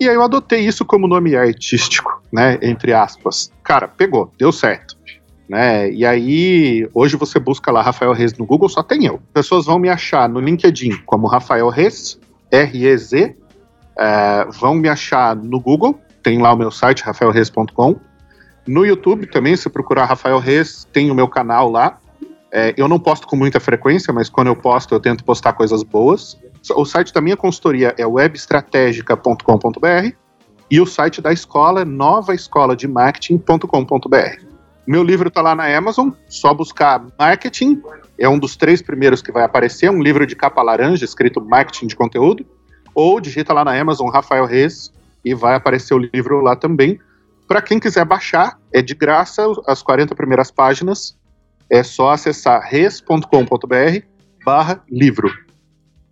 E 0.00 0.08
aí 0.08 0.14
eu 0.14 0.22
adotei 0.22 0.60
isso 0.60 0.84
como 0.84 1.06
nome 1.06 1.36
artístico, 1.36 2.22
né? 2.32 2.58
Entre 2.62 2.92
aspas. 2.92 3.52
Cara, 3.62 3.86
pegou, 3.86 4.32
deu 4.38 4.50
certo. 4.50 4.96
Né? 5.48 5.90
E 5.92 6.06
aí, 6.06 6.88
hoje 6.94 7.16
você 7.16 7.38
busca 7.38 7.70
lá 7.70 7.82
Rafael 7.82 8.12
Reis 8.12 8.32
no 8.38 8.46
Google, 8.46 8.68
só 8.68 8.82
tem 8.82 9.04
eu. 9.04 9.20
Pessoas 9.34 9.66
vão 9.66 9.78
me 9.78 9.88
achar 9.88 10.28
no 10.28 10.40
LinkedIn 10.40 11.02
como 11.04 11.26
Rafael 11.26 11.68
Reis, 11.68 12.18
R-E-Z. 12.50 13.36
É, 13.98 14.46
vão 14.50 14.74
me 14.74 14.88
achar 14.88 15.36
no 15.36 15.60
Google, 15.60 16.00
tem 16.22 16.40
lá 16.40 16.52
o 16.52 16.56
meu 16.56 16.70
site, 16.70 17.02
rafaelreis.com. 17.02 17.96
No 18.66 18.86
YouTube 18.86 19.26
também, 19.26 19.56
se 19.56 19.68
procurar 19.68 20.06
Rafael 20.06 20.38
Reis, 20.38 20.88
tem 20.92 21.10
o 21.10 21.14
meu 21.14 21.28
canal 21.28 21.70
lá. 21.70 21.98
É, 22.50 22.72
eu 22.76 22.86
não 22.86 22.98
posto 22.98 23.26
com 23.26 23.34
muita 23.34 23.58
frequência, 23.58 24.12
mas 24.12 24.28
quando 24.28 24.46
eu 24.46 24.56
posto, 24.56 24.94
eu 24.94 25.00
tento 25.00 25.24
postar 25.24 25.52
coisas 25.54 25.82
boas. 25.82 26.38
O 26.70 26.84
site 26.84 27.12
da 27.12 27.20
minha 27.20 27.36
consultoria 27.36 27.92
é 27.98 28.06
webestratégica.com.br 28.06 30.14
e 30.70 30.80
o 30.80 30.86
site 30.86 31.20
da 31.20 31.32
escola 31.32 31.80
é 31.82 31.84
novaescolademarketing.com.br. 31.84 34.46
Meu 34.86 35.02
livro 35.02 35.26
está 35.28 35.42
lá 35.42 35.54
na 35.54 35.76
Amazon, 35.76 36.10
só 36.28 36.54
buscar 36.54 37.04
marketing, 37.18 37.82
é 38.18 38.28
um 38.28 38.38
dos 38.38 38.56
três 38.56 38.80
primeiros 38.80 39.20
que 39.20 39.32
vai 39.32 39.44
aparecer, 39.44 39.90
um 39.90 40.02
livro 40.02 40.26
de 40.26 40.36
capa 40.36 40.62
laranja 40.62 41.04
escrito 41.04 41.40
marketing 41.40 41.88
de 41.88 41.96
conteúdo. 41.96 42.46
ou 42.94 43.20
digita 43.20 43.54
lá 43.54 43.64
na 43.64 43.78
Amazon 43.78 44.10
Rafael 44.10 44.44
Reis 44.44 44.92
e 45.24 45.34
vai 45.34 45.54
aparecer 45.54 45.94
o 45.94 45.98
livro 45.98 46.40
lá 46.40 46.54
também. 46.54 46.98
Para 47.48 47.62
quem 47.62 47.80
quiser 47.80 48.04
baixar, 48.04 48.58
é 48.72 48.82
de 48.82 48.94
graça 48.94 49.44
as 49.66 49.82
40 49.82 50.14
primeiras 50.14 50.50
páginas. 50.50 51.16
É 51.70 51.82
só 51.82 52.10
acessar 52.10 52.62
res.com.br 52.62 54.06
barra 54.44 54.82
livro. 54.90 55.30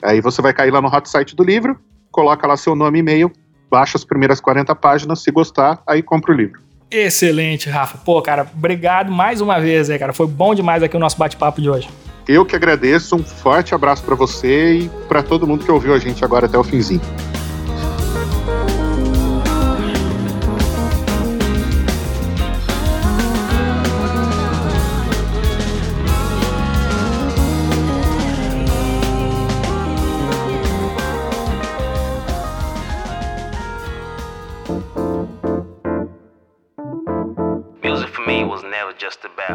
Aí 0.02 0.20
você 0.20 0.40
vai 0.40 0.52
cair 0.52 0.70
lá 0.70 0.80
no 0.80 0.88
hot 0.88 1.08
site 1.08 1.36
do 1.36 1.42
livro, 1.42 1.78
coloca 2.10 2.46
lá 2.46 2.56
seu 2.56 2.74
nome 2.74 2.98
e 2.98 3.00
e-mail, 3.00 3.32
baixa 3.70 3.96
as 3.96 4.04
primeiras 4.04 4.40
40 4.40 4.74
páginas, 4.74 5.22
se 5.22 5.30
gostar, 5.30 5.82
aí 5.86 6.02
compra 6.02 6.32
o 6.32 6.36
livro. 6.36 6.60
Excelente, 6.90 7.70
Rafa. 7.70 7.98
Pô, 7.98 8.20
cara, 8.20 8.46
obrigado 8.52 9.12
mais 9.12 9.40
uma 9.40 9.60
vez 9.60 9.88
aí, 9.88 9.98
cara. 9.98 10.12
Foi 10.12 10.26
bom 10.26 10.54
demais 10.54 10.82
aqui 10.82 10.96
o 10.96 11.00
nosso 11.00 11.16
bate-papo 11.16 11.60
de 11.60 11.70
hoje. 11.70 11.88
Eu 12.26 12.44
que 12.44 12.56
agradeço, 12.56 13.16
um 13.16 13.22
forte 13.22 13.74
abraço 13.74 14.02
para 14.02 14.14
você 14.14 14.74
e 14.74 14.88
para 15.08 15.22
todo 15.22 15.46
mundo 15.46 15.64
que 15.64 15.70
ouviu 15.70 15.94
a 15.94 15.98
gente 15.98 16.24
agora 16.24 16.46
até 16.46 16.58
o 16.58 16.64
finzinho. 16.64 17.00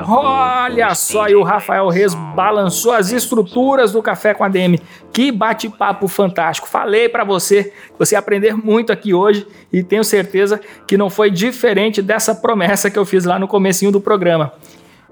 Olha 0.08 0.94
só, 0.94 1.28
e 1.28 1.36
o 1.36 1.42
Rafael 1.42 1.88
Reis 1.90 2.14
balançou 2.14 2.92
as 2.92 3.12
estruturas 3.12 3.92
do 3.92 4.04
Café 4.04 4.36
com 4.36 4.44
a 4.44 4.48
DM. 4.48 4.80
Que 5.12 5.32
bate-papo 5.32 6.08
fantástico. 6.08 6.68
Falei 6.68 7.10
para 7.10 7.24
você, 7.24 7.74
você 7.98 8.16
aprender 8.16 8.56
muito 8.56 8.92
aqui 8.92 9.14
hoje 9.14 9.48
e 9.74 9.82
tenho 9.82 10.04
certeza 10.04 10.62
que 10.88 10.98
não 10.98 11.10
foi 11.10 11.32
diferente 11.32 12.02
dessa 12.02 12.36
promessa 12.36 12.92
que 12.92 13.00
eu 13.00 13.06
fiz 13.06 13.26
lá 13.26 13.40
no 13.40 13.48
comecinho 13.48 13.92
do 13.92 14.00
programa. 14.00 14.54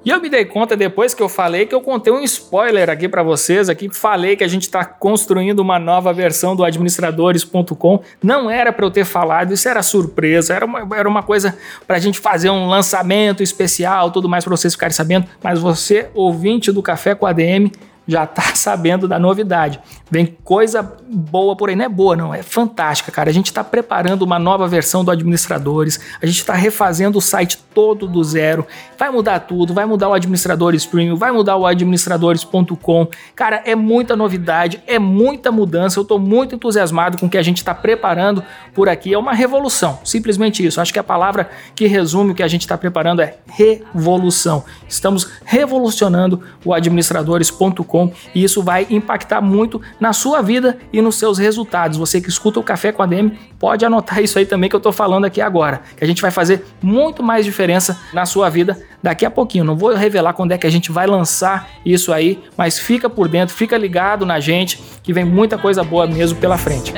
E 0.06 0.10
eu 0.10 0.20
me 0.20 0.28
dei 0.28 0.44
conta 0.44 0.76
depois 0.76 1.14
que 1.14 1.24
eu 1.24 1.30
falei 1.30 1.66
que 1.66 1.74
eu 1.74 1.80
contei 1.80 2.12
um 2.12 2.22
spoiler 2.24 2.90
aqui 2.90 3.08
para 3.08 3.24
vocês, 3.24 3.70
aqui 3.70 3.88
falei 3.90 4.36
que 4.36 4.44
a 4.44 4.48
gente 4.48 4.64
está 4.64 4.84
construindo 4.84 5.60
uma 5.60 5.80
nova 5.80 6.12
versão 6.12 6.58
do 6.58 6.64
administradores.com. 6.64 8.04
Não 8.22 8.50
era 8.50 8.74
para 8.74 8.86
eu 8.86 8.92
ter 8.92 9.06
falado, 9.06 9.54
isso 9.54 9.70
era 9.70 9.82
surpresa, 9.82 10.54
era 10.54 10.66
uma, 10.66 10.86
era 10.94 11.08
uma 11.08 11.24
coisa 11.24 11.58
para 11.88 11.96
a 11.96 12.00
gente 12.00 12.20
fazer 12.20 12.50
um 12.50 12.68
lançamento 12.68 13.42
especial, 13.42 14.12
tudo 14.12 14.28
mais 14.28 14.44
para 14.44 14.52
vocês 14.52 14.74
ficarem 14.74 14.94
sabendo. 14.94 15.26
Mas 15.42 15.60
você, 15.60 16.10
ouvinte 16.14 16.70
do 16.70 16.84
Café 16.84 17.16
com 17.16 17.26
ADM, 17.26 17.72
já 18.08 18.26
tá 18.26 18.44
sabendo 18.56 19.08
da 19.08 19.18
novidade. 19.18 19.80
Vem 20.10 20.38
coisa 20.44 20.84
boa 21.10 21.56
por 21.56 21.70
aí, 21.70 21.76
não 21.76 21.86
é 21.86 21.90
boa, 21.90 22.16
não, 22.16 22.34
é 22.34 22.44
fantástica, 22.44 23.12
cara. 23.12 23.30
A 23.30 23.34
gente 23.34 23.48
está 23.48 23.64
preparando 23.64 24.22
uma 24.22 24.38
nova 24.38 24.68
versão 24.68 25.04
do 25.04 25.12
Administradores, 25.12 26.00
a 26.22 26.26
gente 26.26 26.38
está 26.38 26.54
refazendo 26.54 27.18
o 27.18 27.22
site 27.22 27.58
todo 27.74 28.08
do 28.08 28.24
zero. 28.24 28.68
Vai 28.98 29.10
mudar 29.10 29.40
tudo, 29.40 29.74
vai 29.74 29.86
mudar 29.86 30.10
o 30.10 30.14
Administradores 30.14 30.86
Premium, 30.86 31.16
vai 31.16 31.32
mudar 31.32 31.58
o 31.58 31.66
administradores.com. 31.66 33.08
Cara, 33.36 33.64
é 33.66 33.76
muita 33.76 34.16
novidade, 34.16 34.82
é 34.86 35.00
muita 35.00 35.52
mudança. 35.52 35.98
Eu 35.98 36.04
estou 36.04 36.20
muito 36.20 36.54
entusiasmado 36.54 37.18
com 37.18 37.26
o 37.26 37.30
que 37.30 37.38
a 37.38 37.44
gente 37.44 37.58
está 37.58 37.74
preparando 37.74 38.44
por 38.74 38.88
aqui. 38.88 39.14
É 39.14 39.18
uma 39.18 39.34
revolução, 39.34 40.00
simplesmente 40.04 40.66
isso. 40.66 40.80
Acho 40.80 40.94
que 40.94 41.00
a 41.00 41.04
palavra 41.04 41.50
que 41.76 41.88
resume 41.88 42.32
o 42.32 42.36
que 42.36 42.44
a 42.44 42.48
gente 42.48 42.62
está 42.62 42.78
preparando 42.78 43.22
é 43.22 43.38
revolução. 43.48 44.64
Estamos 44.88 45.28
revolucionando 45.44 46.42
o 46.64 46.74
administradores.com 46.74 47.93
e 48.34 48.44
isso 48.44 48.64
vai 48.64 48.88
impactar 48.90 49.42
muito 49.42 49.82
na 50.00 50.14
sua 50.14 50.42
vida 50.42 50.78
e 50.92 51.02
nos 51.02 51.16
seus 51.16 51.38
resultados. 51.38 51.98
Você 51.98 52.20
que 52.20 52.30
escuta 52.30 52.60
o 52.60 52.64
Café 52.64 52.92
com 52.92 53.04
a 53.04 53.06
DM, 53.06 53.38
pode 53.60 53.86
anotar 53.86 54.22
isso 54.22 54.40
aí 54.40 54.46
também 54.46 54.70
que 54.70 54.76
eu 54.76 54.80
estou 54.80 54.92
falando 54.92 55.26
aqui 55.26 55.42
agora, 55.42 55.82
que 55.96 56.04
a 56.04 56.08
gente 56.08 56.22
vai 56.22 56.32
fazer 56.32 56.66
muito 56.82 57.22
mais 57.22 57.46
diferença 57.46 58.00
na 58.14 58.26
sua 58.26 58.50
vida 58.50 58.82
daqui 59.02 59.26
a 59.26 59.32
pouquinho. 59.32 59.64
Não 59.64 59.76
vou 59.76 59.94
revelar 59.94 60.34
quando 60.34 60.54
é 60.54 60.58
que 60.58 60.68
a 60.68 60.72
gente 60.72 60.92
vai 60.92 61.06
lançar 61.06 61.70
isso 61.86 62.12
aí, 62.12 62.42
mas 62.58 62.80
fica 62.80 63.10
por 63.10 63.28
dentro, 63.28 63.54
fica 63.54 63.78
ligado 63.78 64.26
na 64.26 64.40
gente, 64.40 64.82
que 65.02 65.14
vem 65.14 65.26
muita 65.26 65.58
coisa 65.58 65.84
boa 65.84 66.08
mesmo 66.08 66.40
pela 66.40 66.58
frente. 66.58 66.94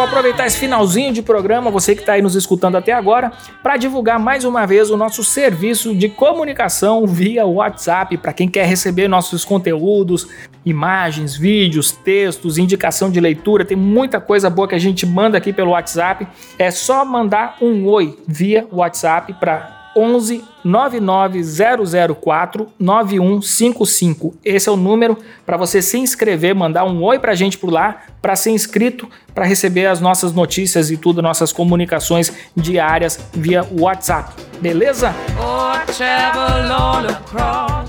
Vou 0.00 0.08
aproveitar 0.08 0.46
esse 0.46 0.56
finalzinho 0.56 1.12
de 1.12 1.20
programa, 1.20 1.70
você 1.70 1.94
que 1.94 2.00
está 2.00 2.14
aí 2.14 2.22
nos 2.22 2.34
escutando 2.34 2.74
até 2.74 2.90
agora, 2.90 3.32
para 3.62 3.76
divulgar 3.76 4.18
mais 4.18 4.46
uma 4.46 4.66
vez 4.66 4.90
o 4.90 4.96
nosso 4.96 5.22
serviço 5.22 5.94
de 5.94 6.08
comunicação 6.08 7.06
via 7.06 7.44
WhatsApp 7.44 8.16
para 8.16 8.32
quem 8.32 8.48
quer 8.48 8.64
receber 8.64 9.08
nossos 9.08 9.44
conteúdos, 9.44 10.26
imagens, 10.64 11.36
vídeos, 11.36 11.92
textos, 11.92 12.56
indicação 12.56 13.10
de 13.10 13.20
leitura, 13.20 13.62
tem 13.62 13.76
muita 13.76 14.18
coisa 14.18 14.48
boa 14.48 14.66
que 14.66 14.74
a 14.74 14.78
gente 14.78 15.04
manda 15.04 15.36
aqui 15.36 15.52
pelo 15.52 15.72
WhatsApp. 15.72 16.26
É 16.58 16.70
só 16.70 17.04
mandar 17.04 17.58
um 17.60 17.86
oi 17.86 18.18
via 18.26 18.66
WhatsApp 18.72 19.34
para 19.34 19.79
11 19.96 20.44
99004 20.64 22.68
9155. 22.78 24.34
Esse 24.44 24.68
é 24.68 24.72
o 24.72 24.76
número 24.76 25.18
para 25.44 25.56
você 25.56 25.82
se 25.82 25.98
inscrever, 25.98 26.54
mandar 26.54 26.84
um 26.84 27.02
oi 27.02 27.18
para 27.18 27.32
a 27.32 27.34
gente 27.34 27.58
por 27.58 27.70
lá, 27.70 28.02
para 28.20 28.36
ser 28.36 28.50
inscrito, 28.50 29.08
para 29.34 29.44
receber 29.44 29.86
as 29.86 30.00
nossas 30.00 30.32
notícias 30.32 30.90
e 30.90 30.96
tudo, 30.96 31.22
nossas 31.22 31.52
comunicações 31.52 32.32
diárias 32.54 33.18
via 33.32 33.66
WhatsApp. 33.72 34.32
Beleza? 34.60 35.14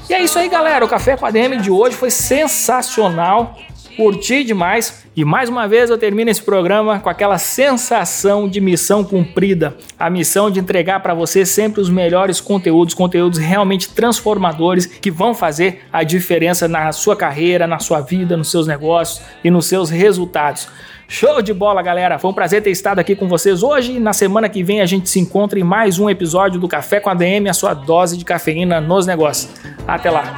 E 0.09 0.13
é 0.13 0.21
isso 0.21 0.39
aí, 0.39 0.47
galera. 0.47 0.85
O 0.85 0.87
Café 0.87 1.17
com 1.17 1.25
a 1.25 1.31
DM 1.31 1.57
de 1.57 1.69
hoje 1.69 1.95
foi 1.95 2.09
sensacional 2.09 3.57
curti 4.01 4.43
demais 4.43 5.05
e 5.15 5.23
mais 5.23 5.47
uma 5.47 5.67
vez 5.67 5.91
eu 5.91 5.97
termino 5.97 6.31
esse 6.31 6.41
programa 6.41 6.99
com 6.99 7.07
aquela 7.07 7.37
sensação 7.37 8.49
de 8.49 8.59
missão 8.59 9.03
cumprida, 9.03 9.77
a 9.99 10.09
missão 10.09 10.49
de 10.49 10.59
entregar 10.59 11.01
para 11.01 11.13
você 11.13 11.45
sempre 11.45 11.79
os 11.79 11.87
melhores 11.87 12.41
conteúdos, 12.41 12.95
conteúdos 12.95 13.37
realmente 13.37 13.93
transformadores 13.93 14.87
que 14.87 15.11
vão 15.11 15.35
fazer 15.35 15.83
a 15.93 16.01
diferença 16.01 16.67
na 16.67 16.91
sua 16.91 17.15
carreira, 17.15 17.67
na 17.67 17.77
sua 17.77 18.01
vida, 18.01 18.35
nos 18.35 18.49
seus 18.49 18.65
negócios 18.65 19.21
e 19.43 19.51
nos 19.51 19.67
seus 19.67 19.91
resultados. 19.91 20.67
Show 21.07 21.39
de 21.39 21.53
bola, 21.53 21.83
galera! 21.83 22.17
Foi 22.17 22.31
um 22.31 22.33
prazer 22.33 22.63
ter 22.63 22.71
estado 22.71 22.97
aqui 22.97 23.15
com 23.15 23.27
vocês 23.27 23.61
hoje. 23.61 23.99
Na 23.99 24.13
semana 24.13 24.49
que 24.49 24.63
vem 24.63 24.81
a 24.81 24.85
gente 24.87 25.11
se 25.11 25.19
encontra 25.19 25.59
em 25.59 25.63
mais 25.63 25.99
um 25.99 26.09
episódio 26.09 26.59
do 26.59 26.67
Café 26.67 26.99
com 26.99 27.09
a 27.11 27.13
DM, 27.13 27.47
a 27.47 27.53
sua 27.53 27.75
dose 27.75 28.17
de 28.17 28.25
cafeína 28.25 28.81
nos 28.81 29.05
negócios. 29.05 29.53
Até 29.87 30.09
lá! 30.09 30.37